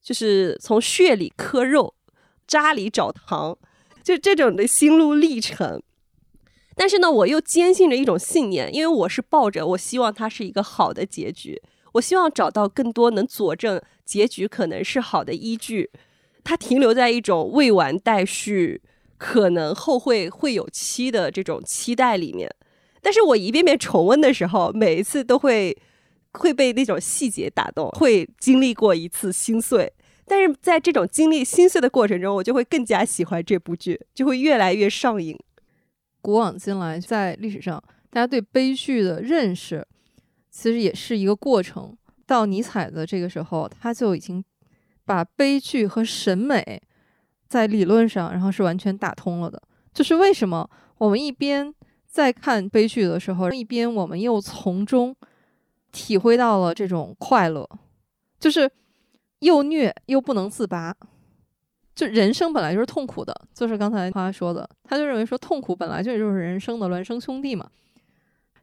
[0.00, 1.94] 就是从血里磕肉，
[2.50, 3.56] 渣里找糖，
[4.02, 5.80] 就这种的心路历程。
[6.74, 11.62] 但是呢，我又坚信着一种信念，因为我是抱着我希望它是一个好的结局，
[11.92, 15.90] 我希望找到更多能佐证结局可能是好的依据。
[16.42, 18.82] 它停留在一种未完待续，
[19.16, 22.52] 可能后会会有期的这种期待里面。
[23.00, 25.76] 但是我一遍遍重温的时候，每一次都会
[26.32, 29.92] 会被那种细节打动，会经历过一次心碎。
[30.30, 35.36] 但是在这种经历心碎的过程中，我就会更加喜欢这部剧，就会越来越上瘾。
[36.22, 39.84] 古往今来，在历史上，大家对悲剧的认识，
[40.48, 41.96] 其实也是一个过程。
[42.28, 44.44] 到尼采的这个时候，他就已经
[45.04, 46.80] 把悲剧和审美
[47.48, 49.60] 在理论上，然后是完全打通了的。
[49.92, 51.74] 就是为什么我们一边
[52.06, 55.16] 在看悲剧的时候，一边我们又从中
[55.90, 57.68] 体会到了这种快乐，
[58.38, 58.70] 就是
[59.40, 60.94] 又虐又不能自拔。
[61.94, 67.68] 就人生本来就是痛苦的，就是刚才他说的，他就认为说痛苦本来就就是人生的孪生兄弟嘛。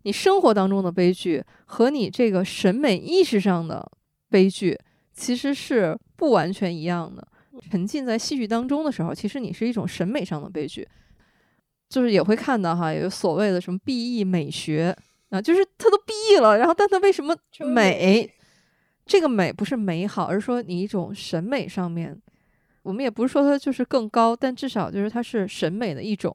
[0.04, 3.92] 你生活当中的悲剧和你这个审美意识上的
[4.30, 4.80] 悲剧
[5.14, 7.28] 其实是不完全一样的。
[7.70, 10.88] 沉浸在戏剧当中的时候，其实你是一种审美上的悲剧，
[11.90, 14.96] 就是也会看到哈，有所谓的什么 B E 美学
[15.30, 18.32] 啊，就是他都 B E 了，然后但他为什么美？
[19.08, 22.20] 这个美不是美好，而是说你一种审美上面。
[22.84, 26.34] 我们也不是说它就是更高，但至少就是它是审美的一种。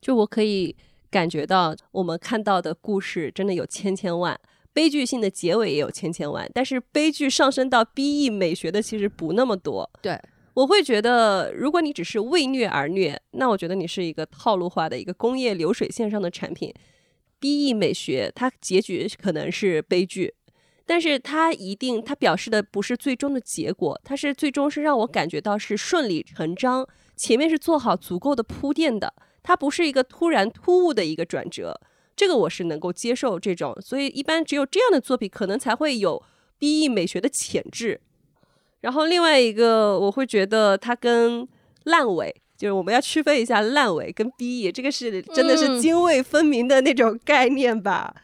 [0.00, 0.76] 就我可以
[1.10, 4.38] 感觉到，我们看到的故事真的有千千万，
[4.72, 9.88] 悲剧性的结尾也有千千万，但是悲剧上升到 B E 美学的其实不那么多。
[10.00, 10.16] 对，
[10.54, 16.72] 我会觉得，如果你只是为虐而虐，那我觉得你是一个套路化的一个工业流水线上的产品。
[17.40, 20.34] B E 美学它结局可能是悲剧。
[20.84, 26.86] 但是它一定，它表示的不是最终的结果，它是最终是让我感觉到是顺理成章，
[27.16, 31.80] 前面是做好足够的铺垫的，它不是一个突然突兀的一个转折，
[32.16, 36.22] 这个我是能够接受这种，所以一般只有这样的作品可能才会有
[36.58, 38.00] B E 美学的潜质。
[38.80, 41.46] 然后另外一个，我会觉得它跟
[41.84, 48.14] 烂尾，就是我们要区分一下烂尾跟 BE，这个是真的是嗯泾渭分明的那种概念吧。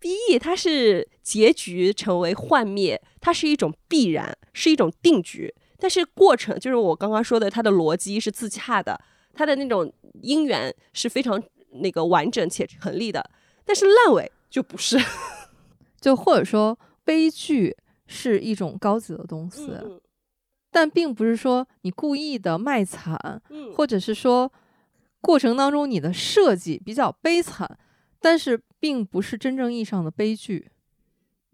[0.00, 5.54] BE 它是结局成为幻灭，它是一种必然，是一种定局。
[5.78, 9.00] 但是过程就是我刚刚说的，它的逻辑是自洽的，
[9.32, 9.92] 它的那种
[10.22, 13.30] 因缘是非常那个完整且成立的。
[13.64, 14.98] 但是烂尾就不是，
[16.00, 17.76] 就或者说悲剧
[18.06, 20.00] 是一种高级的东西，嗯
[20.70, 23.18] 但并不是说你故意的卖惨，
[23.50, 24.52] 嗯或者是说
[25.20, 27.78] 过程当中你的设计比较悲惨，
[28.20, 30.68] 但是并不是真正意义上的悲剧。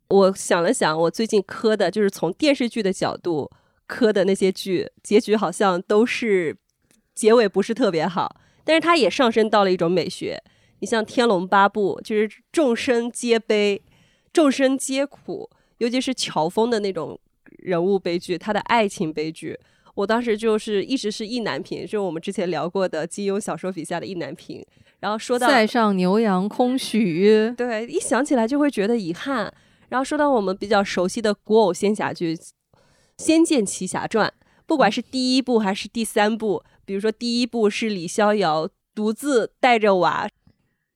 [0.09, 3.51] 我想了想，我最近磕的就是从电视剧的角度
[3.87, 6.57] 磕的那些剧，结局好像都是
[7.15, 10.43] 结尾不是特别好，但是它也上升到了一种美学。
[10.81, 13.81] 你像《天龙八部》，就是众生皆悲，
[14.33, 17.19] 众生皆苦，尤其是乔峰的那种
[17.59, 19.59] 人物悲剧，他的爱情悲剧。
[19.95, 24.65] 我当时就是一直是意难平，就是我们之前聊过的金庸小说笔下的意难平。
[25.05, 29.53] 然后说到塞上牛羊空许，对，一想起来就会觉得遗憾。
[29.91, 32.35] 然后说到我们比较熟悉的古偶仙侠剧
[33.19, 34.27] 《仙剑奇侠传》，
[34.65, 40.27] 不管是第一部还是第三部，比如说第一部是李逍遥独自带着娃，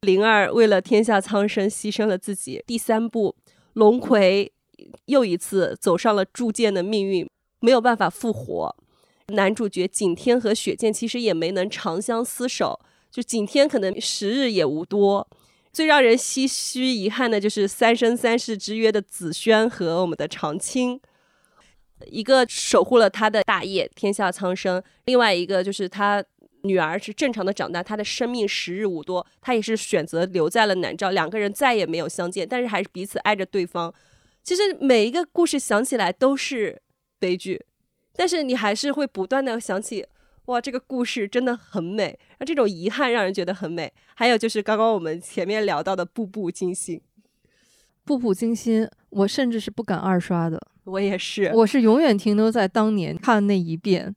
[0.00, 3.36] 灵儿为了天下苍生牺牲了自己；第三部
[3.74, 4.50] 龙葵
[5.04, 7.28] 又一次走上了铸剑的命运，
[7.60, 8.74] 没有办法复活。
[9.34, 12.80] 男主角景天和雪见其实也没能长相厮守，
[13.10, 15.28] 就景天可能时日也无多。
[15.70, 21.00] 最让人唏嘘遗憾的就是三生三世之约的紫萱和我们的长青，
[22.06, 26.24] 一个守护了他的大业天下苍生，另外一个就是他
[26.62, 33.94] 女儿是正常的长大，他的生命时日无多，他也是选择留在了南诏，两个人再也没有相见，但是还是彼此爱着对方。
[34.42, 36.82] 其实每一个故事想起来都是
[37.20, 37.64] 悲剧，
[38.16, 40.06] 但是你还是会不断的想起。
[40.48, 43.92] 哇，这个故事真的很美，那这种遗憾让人觉得很美。
[44.14, 46.96] 还有就是刚刚我们前面聊到的《步步惊心》，
[48.02, 54.14] 步步惊心，我甚至是不敢二刷的，我也是，我是永远停留在当年看那一遍。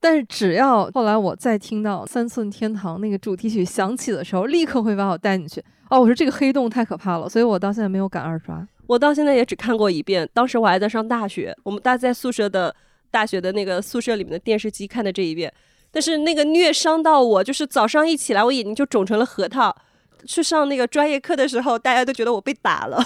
[0.00, 5.62] 但是只要后来我再听到《三寸天堂》那个主题曲响起的时候，立刻会把我带进去。
[5.90, 8.66] 哦，我说这个黑洞太可怕了，所以我到现在没有敢二刷。
[8.86, 12.74] 我到现在也只看过一遍，当时我还在上大学，我们大在宿舍的
[13.12, 15.52] 大学的那个宿舍里面的电视机看的这一遍，
[15.92, 19.76] 但是那个虐伤到我，就是早上一起来，我眼睛就肿成了核桃。
[20.24, 23.04] 去上那个专业课的时候，大家都觉得我被打了。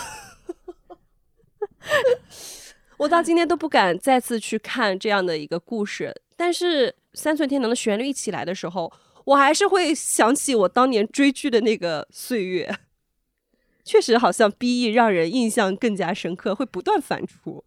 [2.99, 8.93] 我到今天都不敢再次去看这样的一个故事，但是《三寸天堂》的旋律一起来的时候，
[9.25, 12.79] 我还是会想起我当年追剧的那个岁月。
[13.85, 17.63] 确实，好像 B E 让人印象更加深刻，会不断反刍。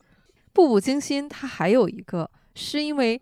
[0.59, 3.21] 步步惊心，它还有一个是因为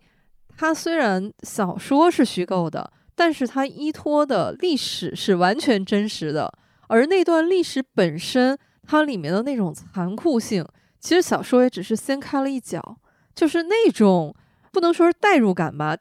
[0.56, 6.52] 它虽然小说是虚构的，但是它依托的历史是完全真实的，
[6.88, 10.66] 而那段历史本身，它里面的那种残酷性，
[10.98, 12.98] 其实小说也只是掀开了一角，
[13.36, 14.34] 就是那种
[14.72, 15.96] 不能说是代入感吧，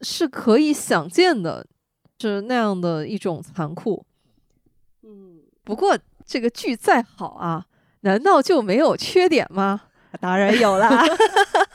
[0.00, 1.64] 是可以想见的，
[2.18, 4.04] 是那样的一种残酷。
[5.04, 5.96] 嗯，不过
[6.26, 7.64] 这个剧再好啊，
[8.00, 9.82] 难道就没有缺点吗？
[10.20, 11.04] 当然有啦。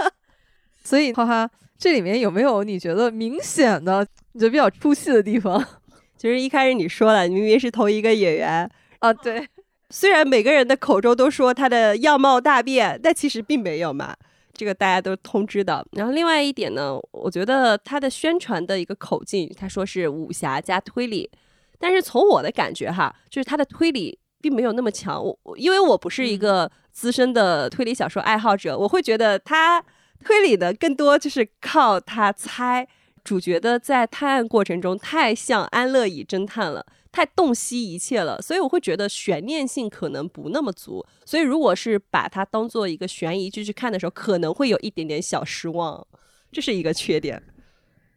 [0.84, 5.64] 所以，哈哈，这里面有没有你觉得明显的、你觉得比较出戏的地方
[6.18, 9.14] 其实一开始你说了，明明是同一个演员，啊？
[9.14, 9.48] 对，
[9.90, 14.16] 虽然每个人的口中都说他的样貌大变，但其实并没有嘛。
[14.52, 15.86] 这个大家都通知的。
[15.94, 21.32] 然后另外一点呢，我觉得他的宣传的一个口径，他说是武侠加推理，
[21.80, 25.24] 但是从我的感觉哈，就是他的推理并没有那么强。
[25.24, 29.84] 我我因为我不是一个资深的推理小说爱好者，我会觉得他
[30.24, 32.88] 推理的更多就是靠他猜。
[33.22, 41.06] 主角的在探案过程中太像安乐椅侦探了，太洞悉一切了，所以我会觉得悬念性可能不那么足。
[41.26, 46.08] 所以如果是把它当做一个悬疑剧去看的时候，可能会有一点点小失望，
[46.52, 47.44] 这是一个缺点。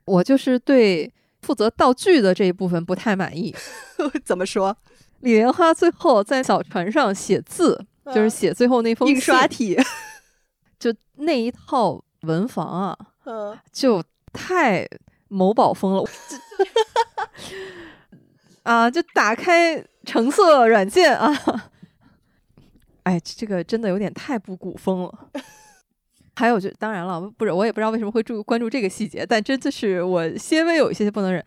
[0.04, 1.12] 我就是对
[1.42, 3.54] 负责道具的这一部分不太满意。
[4.24, 4.74] 怎么说？
[5.22, 9.78] 李莲花最后在小船上写字，就是写最后那封印刷，体，
[10.78, 14.86] 就那一套文房啊，嗯，就太
[15.28, 16.04] 某宝风了。
[18.64, 21.32] 啊，就打开橙色软件啊，
[23.04, 25.30] 哎，这个真的有点太不古风了。
[26.34, 31.44] 还有就当然了，不是我也不知道为什么会注关注这个细节，但真的是我些微有一些不能忍。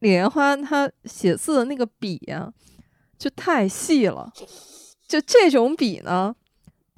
[0.00, 2.52] 李莲花她写字的那个笔呀、
[3.20, 4.32] 就太细了，
[5.06, 6.34] 就这种笔呢，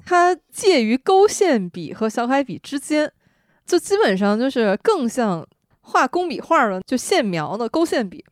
[0.07, 3.13] 它介于勾线笔和小楷笔之间，
[3.67, 5.45] 就基本上就是更像
[5.81, 8.25] 画工笔画的，就线描的勾线笔。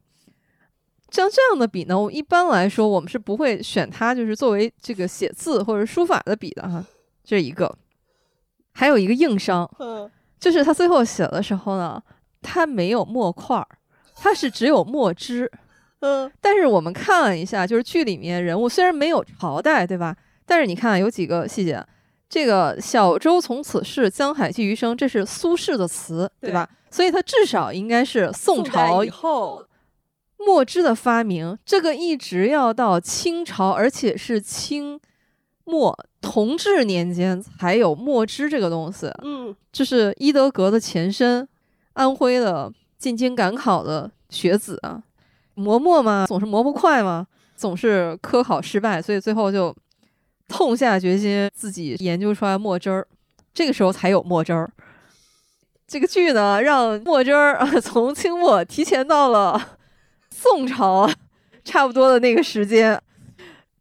[1.10, 6.86] 像这样的笔呢，我一般来说我们是不会选它，就是作为这个写字或者书法的笔的哈。
[7.24, 7.76] 这是一个，
[8.72, 9.68] 还有一个硬伤，
[10.38, 12.00] 就是他最后写的时候呢，
[12.40, 13.66] 他没有墨块儿，
[14.14, 15.50] 他是只有墨汁。
[16.00, 20.16] 嗯，但是我们看了一下，就是剧里面人物虽然没有朝代，对吧？
[20.46, 21.84] 但是你看有几个细节，
[22.28, 26.68] 这个“小舟从此逝，江海寄余生”，这是苏轼的词，对吧？
[26.90, 29.64] 所以他至少应该是宋朝以后。
[30.38, 34.98] 墨汁的发明，这个一直要到清朝，而且是清
[35.64, 39.06] 末同治年间才有墨汁这个东西。
[39.22, 41.46] 嗯，这是伊德阁的前身，
[41.92, 45.02] 安徽的进京赶考的学子啊。
[45.54, 49.74] 磨墨嘛，总是磨不快嘛，总是科考失败，所以最后就
[50.48, 53.06] 痛下决心自己研究出来墨汁儿。
[53.52, 54.70] 这个时候才有墨汁儿。
[55.86, 59.78] 这个剧呢，让墨汁儿啊 从清末提前到了
[60.30, 61.10] 宋朝，
[61.64, 63.00] 差不多的那个时间。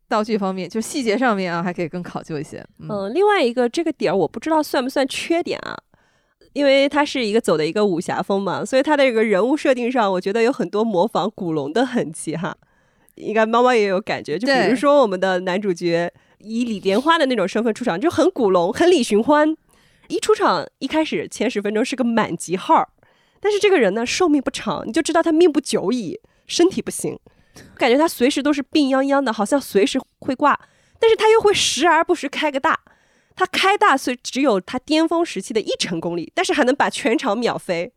[0.08, 2.66] 道具方面，就细节上面啊，还可以更考究一些。
[2.80, 5.78] 嗯，另外一个这个点儿，我不知道算不算缺点啊。
[6.54, 12.56] 因为他是一个走的一个武侠风嘛，所以他的这个人物设定上，我觉得有很多模仿古龙的痕迹哈。
[13.16, 19.56] 应该猫猫也有感觉，就比如说我们的男主角以李莲花的那种身份出场，就很古龙，很李寻欢。
[20.08, 22.90] 一出场一开始前十分钟是个满级号，
[23.40, 27.20] 但是这个人呢寿命不长，你就知道他命不久矣，身体不行，
[27.78, 30.60] 感觉他随时都是病殃殃的，好像随时会挂，
[30.98, 32.80] 但是他又会时而不时开个大。
[33.40, 37.94] 他开大虽只有他巅峰时期的一成功力，但是还能把全场秒飞。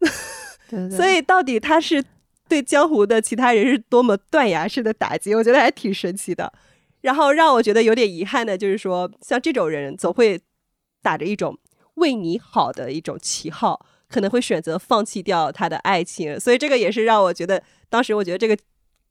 [0.94, 2.04] 所以到底他是
[2.50, 6.52] 对江湖的其他人是多么断崖式的打击，我觉得还挺神奇的。
[7.00, 10.38] 然后让我觉得有点遗憾的就是说，像这种人总会
[11.00, 11.58] 打着一种
[11.94, 16.38] 为你好的一种旗号，可能会选择放弃掉他的爱情。
[16.38, 18.54] 所以这个也是让我觉得，当时我觉得这个。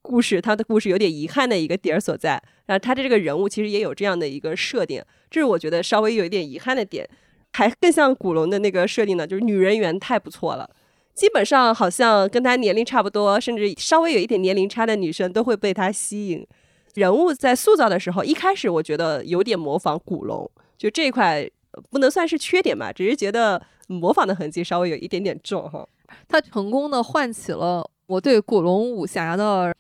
[0.08, 7.08] 故事，他的故事有点遗憾的一个点儿所在，然后他的这个人物其实也有这样的一个设定，这是我觉得稍微有一点遗憾的点，
[7.52, 10.70] 还更像古龙的那个设定呢，就是女人缘太不错了，
[11.14, 16.48] 基本上好像跟他年龄差不多，甚至稍微有一点年龄差的女生都会被他吸引。
[16.96, 21.46] 人物在塑造的时候，一开始我觉得有点模仿古龙，就这一块
[21.92, 25.88] 不能算是缺点吧，只是觉得模仿的痕迹稍微有一点点重哈。
[26.30, 29.76] 他成功的唤起了我对古龙武侠的。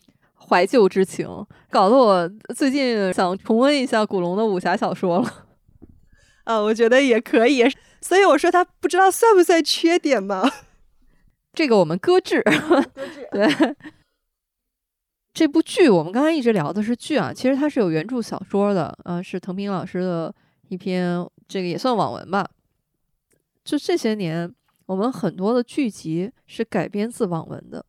[0.48, 1.28] 怀旧之情，
[1.70, 5.48] 搞得我最近想重温一下古龙的武侠小说了。
[6.46, 7.64] 啊，我觉得也可以，
[8.02, 10.50] 所以我说他不知道算不算缺点嘛？
[11.54, 12.42] 这个我们搁置。
[12.42, 13.28] 搁置。
[13.32, 13.76] 对。
[15.34, 20.34] 这部剧我们刚才一直聊的是剧啊，其实它是有原著小说的，啊，是滕平老师的
[20.70, 22.50] 一篇，这个也算网文吧。
[23.64, 24.52] 就这些年，
[24.86, 27.86] 我们很多的剧集是改编自网文的，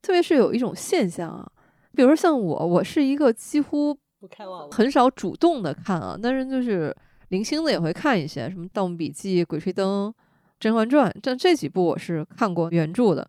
[0.00, 1.50] 特别是有一种现象啊。
[1.96, 6.94] 比如像我，我是一个几乎不看网很少主动的看啊，但是就是
[7.28, 10.08] 零星的也会看一些，什么《盗墓笔记》《鬼吹灯》
[10.60, 13.26] 《甄嬛传》，这这几部我是看过原著的。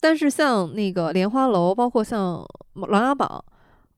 [0.00, 2.42] 但是像那个《莲花楼》，包括像
[2.86, 3.44] 《琅琊榜》，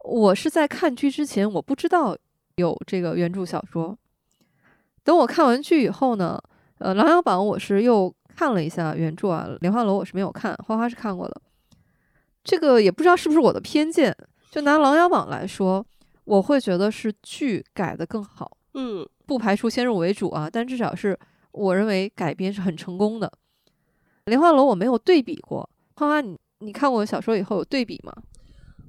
[0.08, 2.16] 我是在看剧之前我不知道
[2.56, 3.96] 有这个原著小说。
[5.04, 6.40] 等我看完剧以后呢，
[6.78, 11.40] 呃，《琅琊榜》我是又看了一下原著啊，《莲花楼》我是没有看，花花是看过的。
[12.42, 14.16] 这个也不知道是不是我的偏见，
[14.50, 15.84] 就拿《琅琊榜》来说，
[16.24, 18.56] 我会觉得是剧改的更好。
[18.74, 21.18] 嗯，不排除先入为主啊，但至少是
[21.52, 23.30] 我认为改编是很成功的。
[24.24, 28.12] 《莲花楼》我没有对比过，花花，你你看过小说以后有对比吗？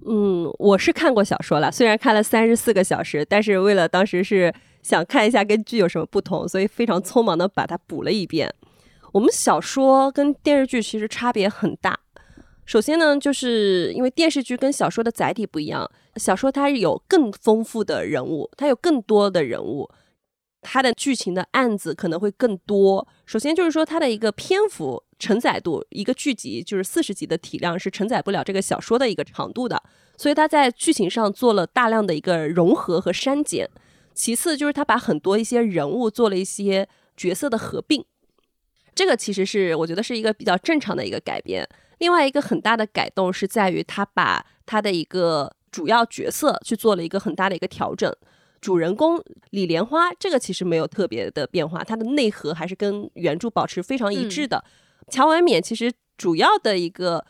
[0.05, 8.51] 嗯，我是看过小说了，虽然看了三十四个小时，但是为了当时是想看一下跟剧有什么不同，所以非常匆忙的把它补了一遍。
[9.11, 11.99] 我们小说跟电视剧其实差别很大。
[12.71, 19.89] 首先呢，就是因为电视剧跟小说的载体不一样，小说它有更丰富的人物，它有更多的人物，
[20.61, 23.05] 它的剧情的案子可能会更多。
[23.25, 29.83] 首先就是说它的一个篇幅承载度，一个剧集就是四十集的体量是承载不了这个小说的一个长度的，
[30.15, 33.69] 所以它在剧情上做了大量的一个融合和删减。
[34.13, 36.87] 其次就是他把很多一些人物做了一些
[37.17, 38.05] 角色的合并，
[38.95, 41.67] 这个其实是我觉得是一个比较正常的一个改编。
[42.01, 48.11] 另外一个很大的改动是在于，他把他的一个主要角色去做了一个很大的一个调整。
[48.59, 54.63] 主人公李莲花这个其实没有特别的变化，它的内核还是跟原著保持非常一致的。
[55.09, 57.23] 乔婉冕其实主要的一个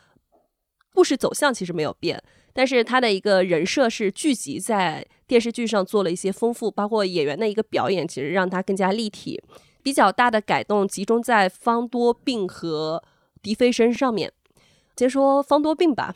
[0.94, 2.22] 故事走向其实没有变，
[2.54, 9.38] 但是他的一个人设是聚集在电视剧上做了一些丰富，包括演员的一个表演，其实让他更加立体。
[9.82, 13.04] 比较大的改动集中在方多病和
[13.42, 14.32] 狄飞身上面。
[15.02, 16.14] 先说方多病吧。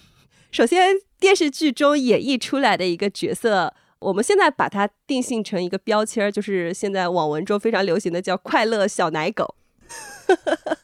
[0.53, 9.57] 首先，电视剧中演绎出来的一个角色，我们现在把它定性成一个标签儿，就是现在网文中非常流行的叫“快乐小奶狗”。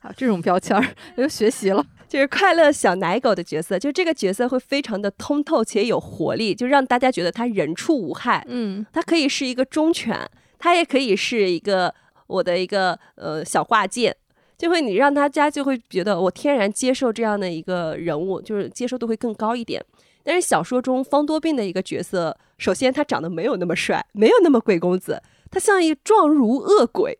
[0.02, 0.84] 啊，这种标签儿
[1.16, 1.86] 又学习了。
[2.08, 8.44] 就是快乐小奶狗的角色，就这个角色会非常的通透且有活力，就让大家觉得他人畜无害。
[8.48, 11.94] 嗯，它可以是一个忠犬，它也可以是一个
[12.26, 14.16] 我的一个呃小挂件，
[14.62, 19.84] 就会你让大家就会觉得我天然接受这样的一个人物，就是接受度会更高一点。
[20.22, 25.20] 但是小说中方多病的一个角色，首先他长得没有那么帅，没有那么贵公子，
[25.51, 27.18] 他像一状如恶鬼。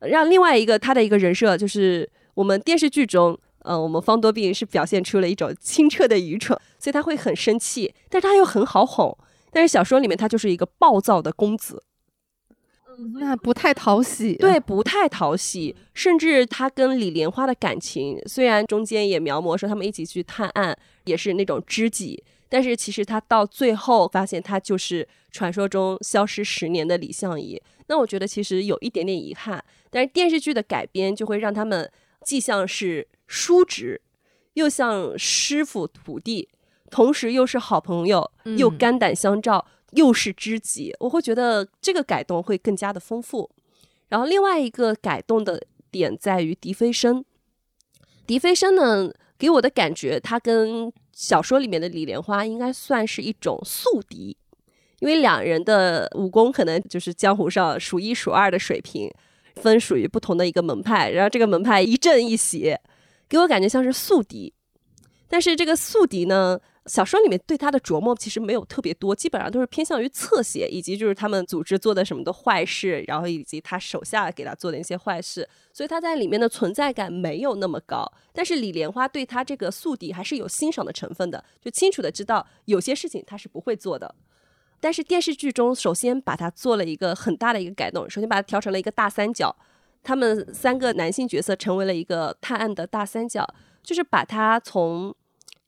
[0.00, 3.38] 让另外一个他的一个人设就是我们电视剧中。
[3.64, 9.14] 呃，我们方多病是表现出了一种清澈的愚蠢，所以他会很生气，但是他又很好哄。
[9.50, 11.82] 但是小说里面他就是一个暴躁的公子，
[13.20, 14.34] 那不太讨喜。
[14.34, 15.74] 对，不太讨喜。
[15.94, 27.60] 甚至他跟李莲花的感情，虽然中间也描摹说他们一起去探案，也是那种知己，但是其实他到最后发现他就是传说中消失十年的李相夷。
[27.86, 29.64] 那我觉得其实有一点点遗憾。
[29.90, 31.90] 但是电视剧的改编就会让他们
[32.24, 33.06] 既像是。
[33.30, 34.00] 叔侄，
[34.54, 36.48] 又像师傅徒弟，
[36.90, 40.94] 同时又是好朋友，又肝胆相照，又是知己。
[41.00, 43.50] 我会觉得这个改动会更加的丰富。
[44.08, 47.24] 然后另外一个改动的点在于狄飞升。
[48.26, 54.36] 狄飞升呢，给我的感觉，他跟小说里面的李莲花应该算是一种宿敌，
[55.00, 59.10] 因为两人的武功可能就是江湖上数一数二的水平，
[59.56, 62.80] 分属于不同的一个门派，然后这个门派一正一邪。
[63.28, 64.54] 给我感觉像是宿敌，
[65.28, 66.58] 但是这个宿敌呢，
[66.88, 78.10] 小说里面对他的琢磨其实没有特别多，基本上都是偏向于侧写，以及就是他们组织做的什么的坏事，然后以及他手下给他做的一些坏事，所以他在里面的存在感没有那么高。
[78.32, 84.14] 但是李莲花对他这个宿敌还是有欣赏的成分的，就清楚的知道有些事情他是不会做的。
[84.80, 89.54] 但是电视剧中首先把他做了一个很大的一个改动，首先把它调成了一个大三角。
[90.04, 93.44] 他们三个男性角色成为了一个探案的大三角，
[93.82, 95.14] 就是把他从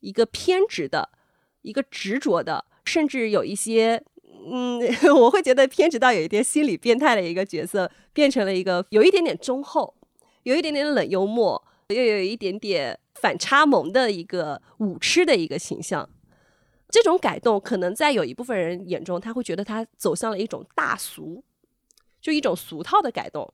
[0.01, 1.09] 一个偏执的、
[1.61, 4.03] 一个执着的，甚至有一些，
[4.51, 4.79] 嗯，
[5.15, 9.95] 我会觉得偏执到有一点心理变态的一个角色，变成了一个有一点点忠厚、
[10.43, 16.09] 有一点点冷幽默，又有一点点反差萌的一个武痴的一个形象。
[16.89, 21.41] 这种改动可能在有一部分人眼中，他会觉得他走向了一种大俗，
[22.19, 23.53] 就一种俗套的改动。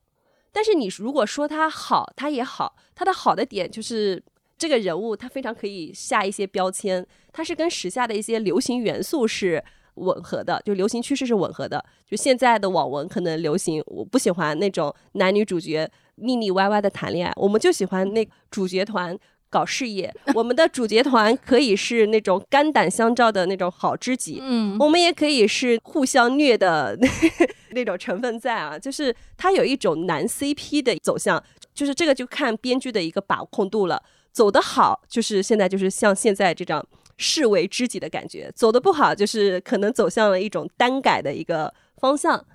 [0.50, 4.20] 但是你如果说他好，他也好，他的好的点就是
[4.58, 9.62] 这个人物他非常可以下一些标签，他是跟时下的一些流行元素是
[9.94, 11.84] 吻合的，就流行趋势是吻合的。
[12.06, 19.16] 就现在的网文可能流行，我不喜欢那种男女主角腻腻歪歪的谈恋爱，我们就喜欢那主角团。
[19.50, 26.94] 搞事业， 我们的主角团可以是那种肝胆相照的那种好知己，嗯，我们也可以是互相虐的
[27.72, 34.02] 那种成分在啊，就是它有一种男 CP 的走向，就是这个就看编剧的一个把控度了。
[34.38, 36.80] 走得好，就是现在就是像现在这种
[37.16, 42.46] 视为知己的感觉；走的不好，就是可能走向了一种单改的一个方向。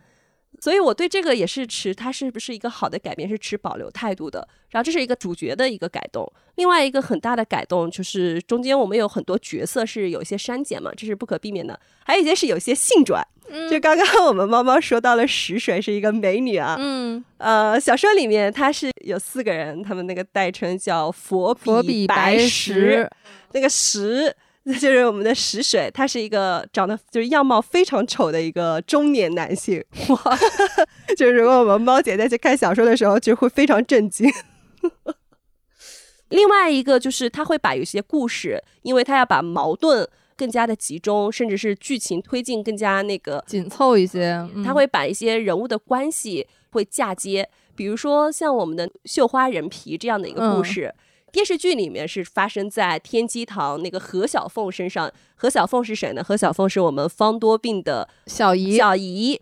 [0.63, 4.47] 所以我对这个也是持它是不是一个好的改变是持保留态度的。
[4.69, 6.25] 然后这是一个主角的一个改动，
[6.55, 11.77] 另外一个很大的改动就是中间我们有很多角色是有一些删减嘛，这是不可避免的。
[12.05, 13.21] 还有一些是有些性转，
[13.69, 21.53] 就刚刚我们猫猫说到了石水是一个美女啊，嗯，呃，小说里面她是有四个人，他们那个代称叫佛
[21.83, 23.11] 比白石，
[23.51, 24.33] 那个石。
[24.65, 29.83] 那就是我们的石水，他是一个长得就是样貌非常丑的一个中年男性。
[30.07, 30.17] 哇，
[31.17, 34.31] 就是如果我们猫姐在去看小说的时候，就会非常震惊。
[36.29, 40.07] 另外一个就是他会把有些故事，因为他要把矛盾
[40.37, 50.95] 更加的集中，甚至是剧情推进更加那个紧凑一些，他会把一些人物的关系会嫁接，比如说像我们的绣花人皮这样的一个故事。
[51.33, 55.11] 电视剧里面是发生在天机堂那个何小凤身上。
[55.33, 56.23] 何小凤是谁呢？
[56.23, 58.77] 何小凤是我们方多病的小姨。
[58.77, 59.41] 小姨。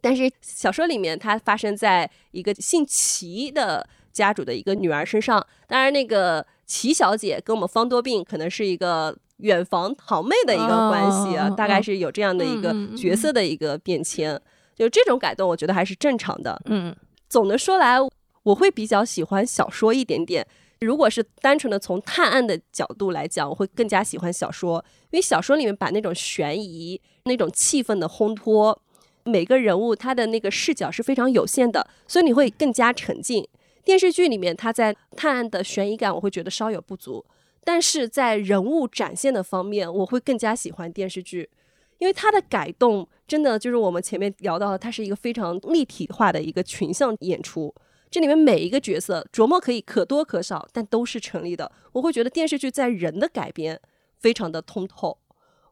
[0.00, 5.46] 但是小说里面它发生在一个姓齐的家主的一个女儿身上。
[5.68, 14.38] 当然，那个齐小姐跟我们方多病可能是一个远房堂妹的一个关系啊，大概是有这样的一个角色的一个变迁。
[14.74, 16.60] 就这种改动，我觉得还是正常的。
[16.64, 16.92] 嗯，
[17.28, 17.98] 总的说来，
[18.42, 20.44] 我会比较喜欢小说一点点。
[20.84, 28.80] 如果是单纯的从探案的角度来讲，我会更加喜欢小说，因为小说里面把那种悬疑、那种气氛的烘托，
[29.24, 33.46] 每个人物他的那个视角是非常有限的，所以你会更加沉浸。
[33.84, 37.24] 电视剧里面他在探案的悬疑感，我会觉得稍有不足，
[37.64, 41.50] 但是在人物展现的方面，我会更加喜欢电视剧，
[41.98, 47.74] 因为它的改动真的就是我们前面聊到的，它是一个非常立体化的一个群像演出。
[48.12, 51.72] 这里面每一个角色琢磨可以可多可少，但都是成立的。
[51.92, 53.80] 我会觉得电视剧在人的改编
[54.18, 55.16] 非常的通透，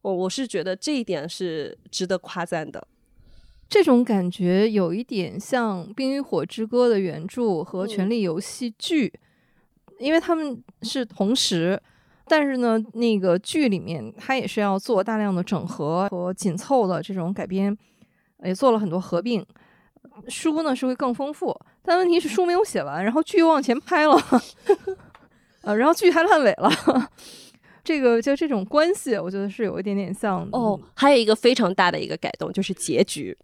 [0.00, 2.88] 我我是觉得这一点是值得夸赞的。
[3.68, 9.12] 这种感觉有一点像《冰与火之歌》的原著和《权力游戏》剧，
[9.98, 11.78] 因为他们是同时，
[12.26, 17.76] 但是呢，那个剧里面它也是要做大量的整合和紧凑的这种改编，
[18.42, 19.44] 也做了很多合并。
[20.28, 24.16] 书呢是会更丰富，但问题是书没有写完，然后剧又往前拍了，
[25.62, 26.70] 呃，然后剧还烂尾了。
[27.82, 30.78] 这个就这种关系，我觉得是有一点点像哦。
[30.94, 33.36] 还有一个非常大的一个改动就是结局。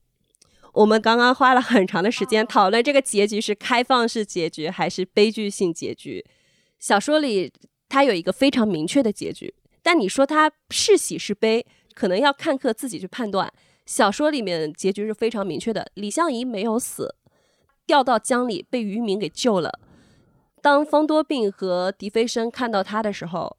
[0.73, 6.23] 我们刚刚花了很长的时间讨论这个结局是开放式结局还是悲剧性结局。
[6.79, 7.51] 小说里
[7.89, 11.65] 它有一个非常明确的结局，但你说它是喜是悲，
[11.95, 13.51] 可能要看客自己去判断。
[13.87, 17.15] 小说里面结局是非常明确的，李相夷没有死，
[17.87, 19.79] 掉到江里被渔民给救了。
[20.61, 23.57] 当方多病和狄飞升看到他的时候，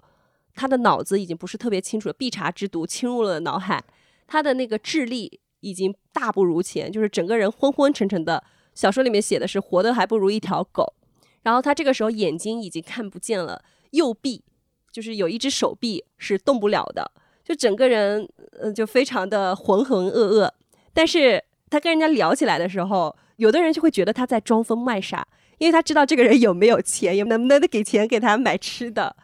[0.54, 3.84] 他的脑子已经不是特别清楚了，碧茶之毒侵入了脑海，
[4.28, 5.40] 他的那个智力。
[5.62, 8.44] 已经大不如前，就是整个人昏昏沉沉的。
[8.76, 10.94] 小说里面写的是活的还不如一条狗。
[11.42, 14.44] 然后他这个时候眼睛已经看不见了，右臂
[14.92, 17.12] 就是有一只手臂是动不了的，
[17.44, 18.30] 就整个人
[18.60, 20.52] 嗯就非常的浑浑噩噩。
[20.94, 25.28] 但是他跟人家聊起来的时候，有的人就会觉得他在装疯卖傻，
[25.58, 29.16] 因为他知道这个人有没有钱，有能不能给钱给他买吃的。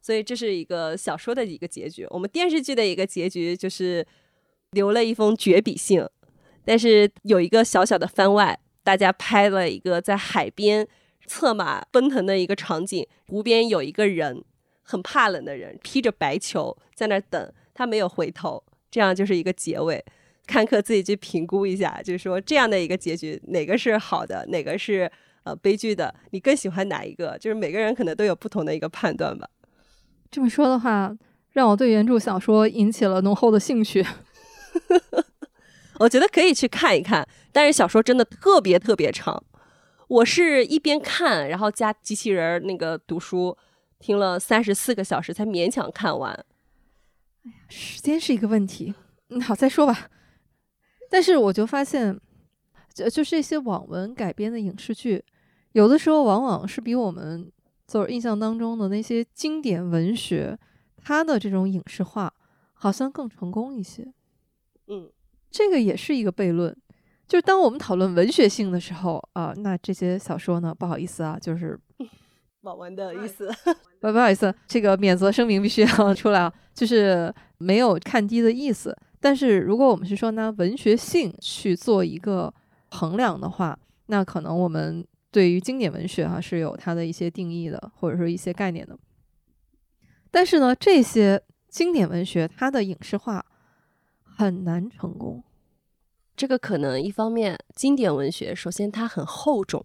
[0.00, 2.06] 所以这是一个小说的一个结局。
[2.10, 4.06] 我们电视剧的一个结局就是。
[4.72, 6.04] 留了一封绝笔信，
[6.64, 10.86] 但是有一个小小的番外，大家拍了一个在海边
[11.24, 14.44] 策马奔腾的一个场景，湖边有一个人
[14.82, 20.04] 很怕冷的人，披着白裘在那等，他没有回头，这样就是一个结尾。
[20.46, 25.10] 看客自己去评估一下，就是说这样的一个结局，哪个是好的，哪个是
[25.42, 27.36] 呃悲剧的，你更喜欢哪一个？
[27.38, 29.48] 就是每个人可能都有不同的一个判断吧。
[30.30, 31.16] 这么说的话，
[31.52, 34.04] 让我对原著小说引起了浓厚的兴趣。
[35.98, 39.42] 我觉得可以去看一看，但是小说真的特别特别长。
[40.08, 43.56] 我是一边看，然后加机器人那个读书，
[43.98, 46.32] 听了三十四个小时才勉强看完。
[47.44, 48.94] 哎呀，时间是一个问题。
[49.30, 50.08] 嗯，好，再说吧。
[51.10, 52.18] 但是我就发现，
[52.92, 55.24] 就就是这些网文改编的影视剧，
[55.72, 57.50] 有的时候往往是比我们
[57.86, 60.58] 就是印象当中的那些经典文学，
[60.96, 62.32] 它的这种影视化
[62.74, 64.12] 好像更成功一些。
[64.88, 65.10] 嗯，
[65.50, 66.76] 这个也是一个悖论，
[67.28, 71.78] 就是当我们讨论文学性的时候啊，那这些小说呢，不好意思啊，就是
[72.62, 73.48] 网文的意思，
[74.00, 78.96] 不不好意思，这个免责声明必须要出来啊，就是没有看低的意思。
[79.26, 82.54] 但是如果我们是说拿文学性去做一个
[82.90, 83.76] 衡量的话，
[84.06, 88.96] 那可能我们对于经典文学哈是有它的一些定义的，或者说一些概念的。
[90.30, 93.44] 但是呢，这些经典文学它的影视化。
[94.38, 95.42] 很难成功，
[96.36, 99.82] 这个可能一方面，经典文学首先它很厚重，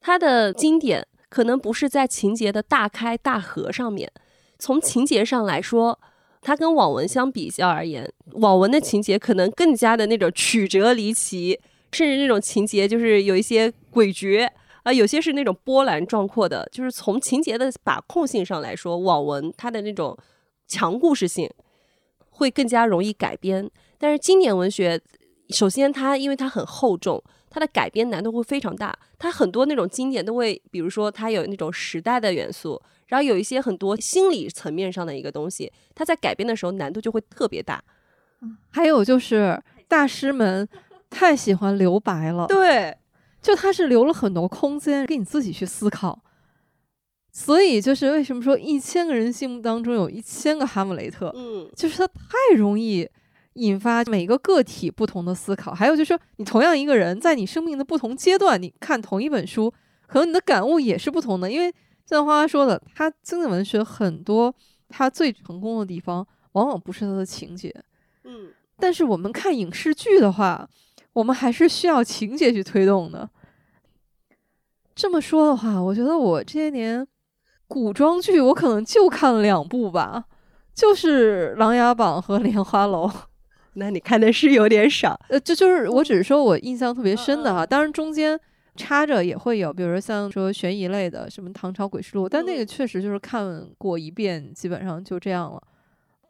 [0.00, 4.12] 它的经典可能不是在情节的大开大合上面。
[4.60, 6.00] 从情节上来说，
[6.40, 11.58] 它跟网文相比较而言，网文的情节可能更加的那种曲折离奇，
[11.92, 14.48] 甚至那种情节就是有一些诡谲
[14.82, 16.68] 啊，有些是那种波澜壮阔的。
[16.72, 20.16] 就是从情节的把控性上来说，网文它的那种
[20.66, 21.50] 强故事性。
[22.30, 25.00] 会更加容易改编，但是经典文学，
[25.48, 27.20] 首先它因为它很厚重，
[27.50, 28.96] 它的改编难度会非常大。
[29.18, 37.82] 它很多那种经典都会，比如说它有那种时代的元素，然后有一些很多心理层面上的一个东西，它在改编的时候难度就会特别大。
[38.70, 40.68] 还有就是大师们
[41.10, 42.96] 太喜欢留白了，对，
[43.42, 46.22] 就他是留了很多空间给你自己去思考。
[47.32, 53.08] 所以就是为什么说一千个人心目当中有一千个哈姆雷特，嗯，就是他太容易
[53.54, 55.72] 引发每个个体不同的思考。
[55.72, 59.72] 还有就是说，你同样一个人在你生命的不同阶段，你看同一本书，
[60.06, 61.50] 可能你的感悟也是不同的。
[61.50, 61.72] 因为
[62.08, 64.54] 像花花说的，他经典文学很多，
[64.88, 67.74] 他最成功的地方往往不是他的情节，
[68.24, 70.68] 嗯，但是我们看影视剧的话，
[71.12, 73.28] 我们还是需要情节去推动的。
[74.94, 77.06] 这么说的话，我觉得我这些年。
[77.70, 80.24] 古装剧我可能就看了两部吧，
[80.74, 83.06] 就是《琅琊榜》和《莲花楼》。
[83.74, 85.20] 那你看的是有点少。
[85.28, 88.40] 呃，这就是我只是说我印象特别深的哈，当然中间
[88.78, 95.62] 插着也会有，比如说像说悬疑类的，什么《唐朝诡事录》，但那个确实就是看过一遍，基本上就这样了。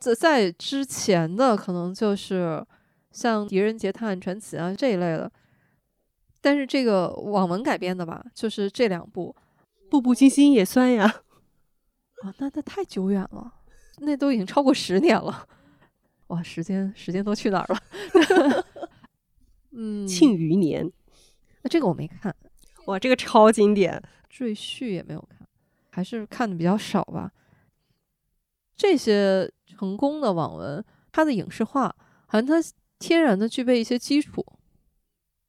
[0.01, 2.65] 在在之前的可能就是
[3.13, 5.31] 像《狄仁杰探案传奇》啊这一类的，
[6.41, 9.37] 但是这个网文改编的吧，就是这两部，
[9.91, 11.05] 《步步惊心》也算呀。
[12.25, 13.53] 啊，那那太久远了，
[13.99, 15.47] 那都已经超过十年了。
[16.29, 18.65] 哇，时间时间都去哪儿了？
[19.73, 20.87] 嗯，《庆余年》
[21.63, 22.35] 那这个我没看，
[22.87, 24.03] 哇，这个超经典。
[24.39, 25.49] 《赘婿》也没有看，
[25.91, 27.33] 还是看的比较少吧。
[28.77, 31.93] 这些成功的网文，它的影视化
[32.27, 32.63] 好像它
[32.99, 34.45] 天然的具备一些基础。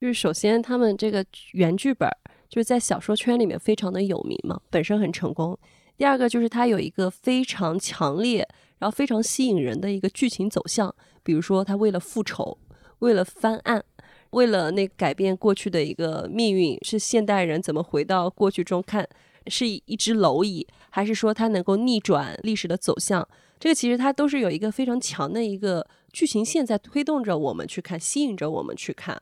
[0.00, 2.08] 就是首先，他们这个原剧本
[2.48, 5.56] 就是在小说圈里面非常的有名嘛，本身很成功。
[5.96, 10.92] 第二个就是它有一个非常强烈，然后非常吸引人的一个剧情走向，
[11.22, 12.58] 比如说他为了复仇，
[13.00, 13.84] 为了翻案，
[14.30, 19.08] 为了那改变过去的一个命运，是现代人怎么回到过去中看，
[19.46, 23.26] 是一只蝼蚁，还是说它能够逆转历史的走向？
[23.58, 29.20] 这个其实它都是有一个非常强的一个剧情线在推动着我们去看，吸引着我们去看。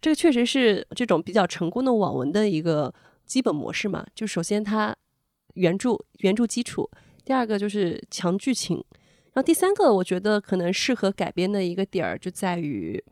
[0.00, 2.92] 这个确实是这种比较成功的网文的一个
[3.24, 4.04] 基本模式嘛。
[4.14, 4.94] 就首先它
[5.54, 6.90] 原著原著基础，
[7.24, 8.84] 第二个就是强剧情，
[9.32, 13.02] 然后第三个我觉得可能适合改编的一个点儿就在于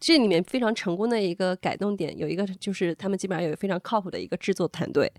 [0.00, 5.12] 这里面非常成功的一个改动点，有一个就是他们基本上有非常靠谱的一个制作团队，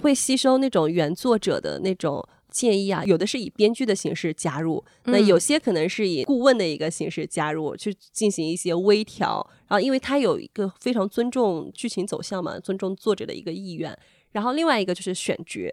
[0.00, 2.26] 会吸收那种原作者的那种。
[2.50, 9.44] 建议啊，有的是以编剧的形式加入，那有些可能是以顾问的一个形式加入，去进行一些微调。
[9.66, 13.98] 然后，因为他有一个非常尊重剧情走向嘛，尊重作者的一个意愿。
[14.30, 15.68] 然后，另外一个就是选角，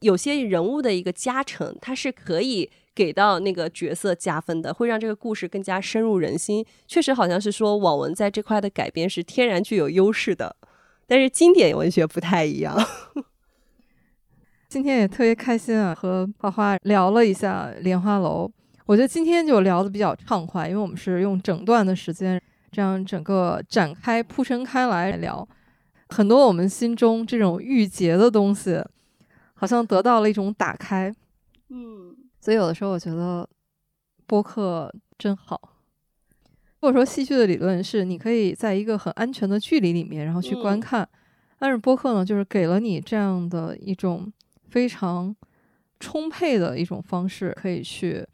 [0.00, 6.64] 有些人物的一个加成，它是可以给到那个角色加分的，会让这个故事更加深入人心。
[6.88, 10.56] 确实，好像是说网文在这块的改编是天然具有优势的，
[11.06, 12.74] 但是经典文学不太一样。
[14.68, 18.48] 今天也特别开心啊，和花花聊了一下《莲花楼》。
[18.86, 22.40] 我觉得今天就聊的比较畅快，因为我们是用整段的时间，
[22.72, 25.46] 这样整个展开铺陈开来聊，
[26.08, 28.82] 很多我们心中这种郁结的东西，
[29.54, 31.14] 好像得到了一种打开。
[31.68, 32.15] 嗯，
[32.46, 33.48] 所以有的时候我觉得
[34.24, 35.60] 播客真好。
[36.80, 41.02] 或者说戏剧的理论是，你可以在一个很安全的距离里面，然后去观看。
[41.02, 41.08] 嗯、
[41.58, 44.32] 但是播客呢，就是给了你这样的一种。
[44.68, 45.34] 非常
[45.98, 48.26] 充沛的一种方式，可以去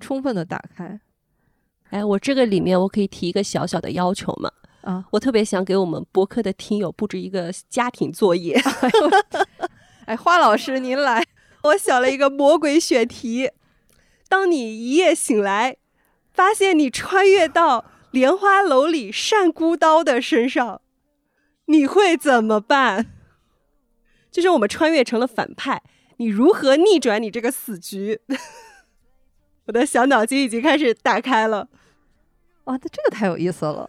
[0.00, 0.98] 充分的打开。
[1.90, 4.50] 哎，我这个里面我可以提一个小小的要求嘛？
[4.80, 8.58] 啊，我特别想给我们播客的听友布置一个家庭作业。
[10.06, 11.22] 哎， 花老师您来，
[11.64, 13.50] 我想了一个魔鬼选题：
[14.28, 15.78] 当你一夜醒来，
[16.30, 20.82] 发现你穿越到莲花楼里单孤刀的身上，
[21.66, 23.06] 你会怎么办？
[24.30, 25.82] 就是我们穿越成了反派，
[26.18, 28.20] 你如何逆转你这个死局？
[29.66, 31.68] 我的小脑筋已经开始打开了。
[32.64, 33.88] 哇，那这个太有意思了！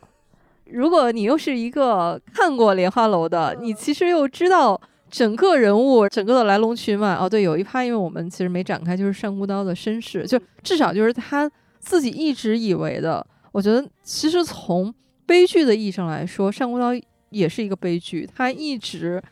[0.63, 4.79] 如果你又是一个看过《莲花楼》的，你其实又知道
[5.15, 7.15] 整个人物、整个的来龙去脉。
[7.15, 13.25] 哦，对，有一趴，因为我们其实没展开，就是单孤刀的身世，就至少就是他自己一直以为的。
[13.53, 14.93] 我觉得，其实从
[15.25, 16.89] 悲剧的意义上来说，单孤刀
[17.29, 19.23] 也是一个悲剧，他一直。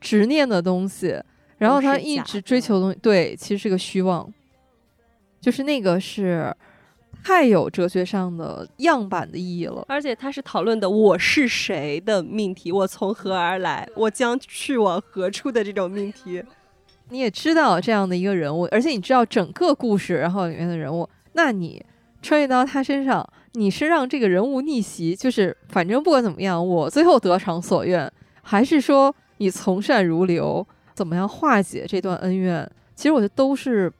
[0.00, 1.18] 执念的东西，
[1.56, 4.30] 然后他一直追求的东西，对，其实是个虚妄，
[5.40, 6.54] 就是那个是
[7.24, 9.82] 太有哲学上的样板的意义了。
[9.88, 16.44] 而且他是讨论的我是谁的命题，我从何而来，我将去往何处的这种命题。
[17.08, 21.82] 你也知道这样的一个人物，而且你知道整个故事，然后里面的人物，那你
[22.22, 29.14] 穿越到他身上，你是让这个人物逆袭，就是反正不管怎么样，我最后得偿所愿，还是说？
[29.38, 30.64] 你从善如流，
[30.94, 32.70] 怎么样化解这段恩怨？
[32.94, 33.92] 其实我觉得都是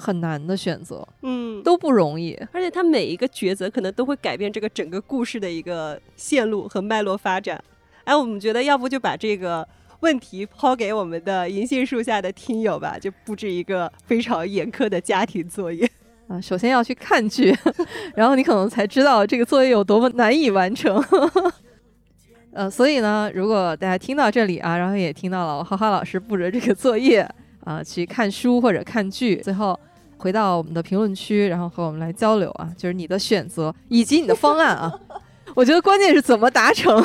[0.00, 2.32] 很难的选择，嗯，都不容易。
[2.52, 7.62] 而且他每一个抉择可能都会改变这个整个故事的一个线路和脉络发展。
[8.04, 9.66] 哎，我们觉得要不就把这个
[10.00, 15.88] 问题抛给我们的银杏树下的听友吧，就布置一个非常严苛的家庭作业
[16.26, 16.40] 啊。
[16.40, 17.54] 首先要去看剧，
[18.16, 21.00] 然后你可能才知道这个作业有多么难以完成。
[22.52, 27.20] 呃，所以呢，如果大家听到这里啊，然后也听到了花花老师布置这个作业
[27.62, 29.78] 啊、呃，去看书或者看剧，最后
[30.20, 34.92] 回到我们的评论区，然后和我们来交流啊，就是你的选择以及你的方案啊。
[35.56, 37.04] 我觉得关键是怎么达成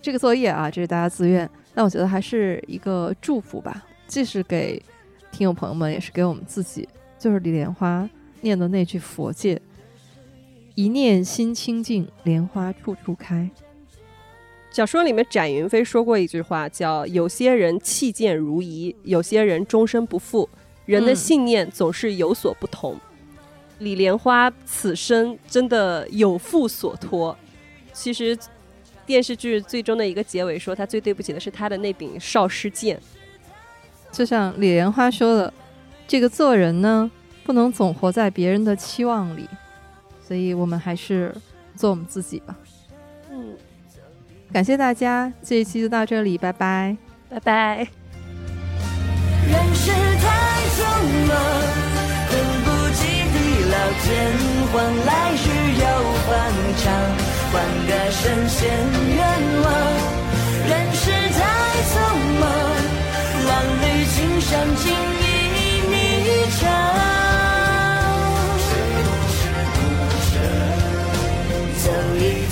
[0.00, 4.82] 这个作业啊，这是大家自愿，但我觉得还是一个祝福吧，既是给
[5.30, 6.88] 听友朋友们，也是给我们自己。
[7.18, 8.08] 就是李莲花
[8.40, 9.60] 念的那句佛戒
[10.74, 13.48] ：“一念心清净，莲花处处开。
[14.70, 20.48] 小说里面展云飞说过一句话，叫“有些人弃剑如遗，有些人终身不复。
[20.86, 22.98] 人的信念总是有所不同。”
[23.80, 27.36] 李莲花此生真的有负所托。
[27.92, 28.38] 其实
[29.04, 32.98] 电视剧最终的一个结尾说，他最对不起的是他的那柄少师剑。
[34.12, 35.52] 就像李莲花说的
[36.06, 37.10] ：“这个做人呢，
[37.42, 39.48] 不能总活在别人的期望里，
[40.26, 41.34] 所以我们还是
[41.74, 42.56] 做我们自己吧。”
[43.30, 43.56] 嗯。
[44.52, 46.96] 感谢大家，这一期就到这里，拜拜，
[47.28, 47.88] 拜拜。
[49.50, 49.74] 人
[50.76, 50.78] 匆
[51.28, 51.30] 忙
[52.30, 52.34] 等
[52.64, 53.00] 不及
[53.32, 53.36] 地
[53.70, 54.04] 老天
[54.72, 54.74] 荒，
[55.06, 55.44] 来日
[55.78, 55.84] 又
[56.26, 56.28] 方
[56.82, 56.84] 长，
[57.52, 57.54] 换
[57.86, 58.58] 个神仙
[59.14, 59.18] 愿
[59.62, 59.66] 望。
[60.66, 61.38] 人世太
[61.90, 61.94] 匆
[62.40, 62.42] 忙，
[63.46, 63.50] 浪
[63.82, 64.82] 里青山尽
[65.20, 65.22] 一
[65.90, 65.92] 霓
[66.58, 66.62] 裳。
[71.84, 71.86] 走
[72.18, 72.43] 一。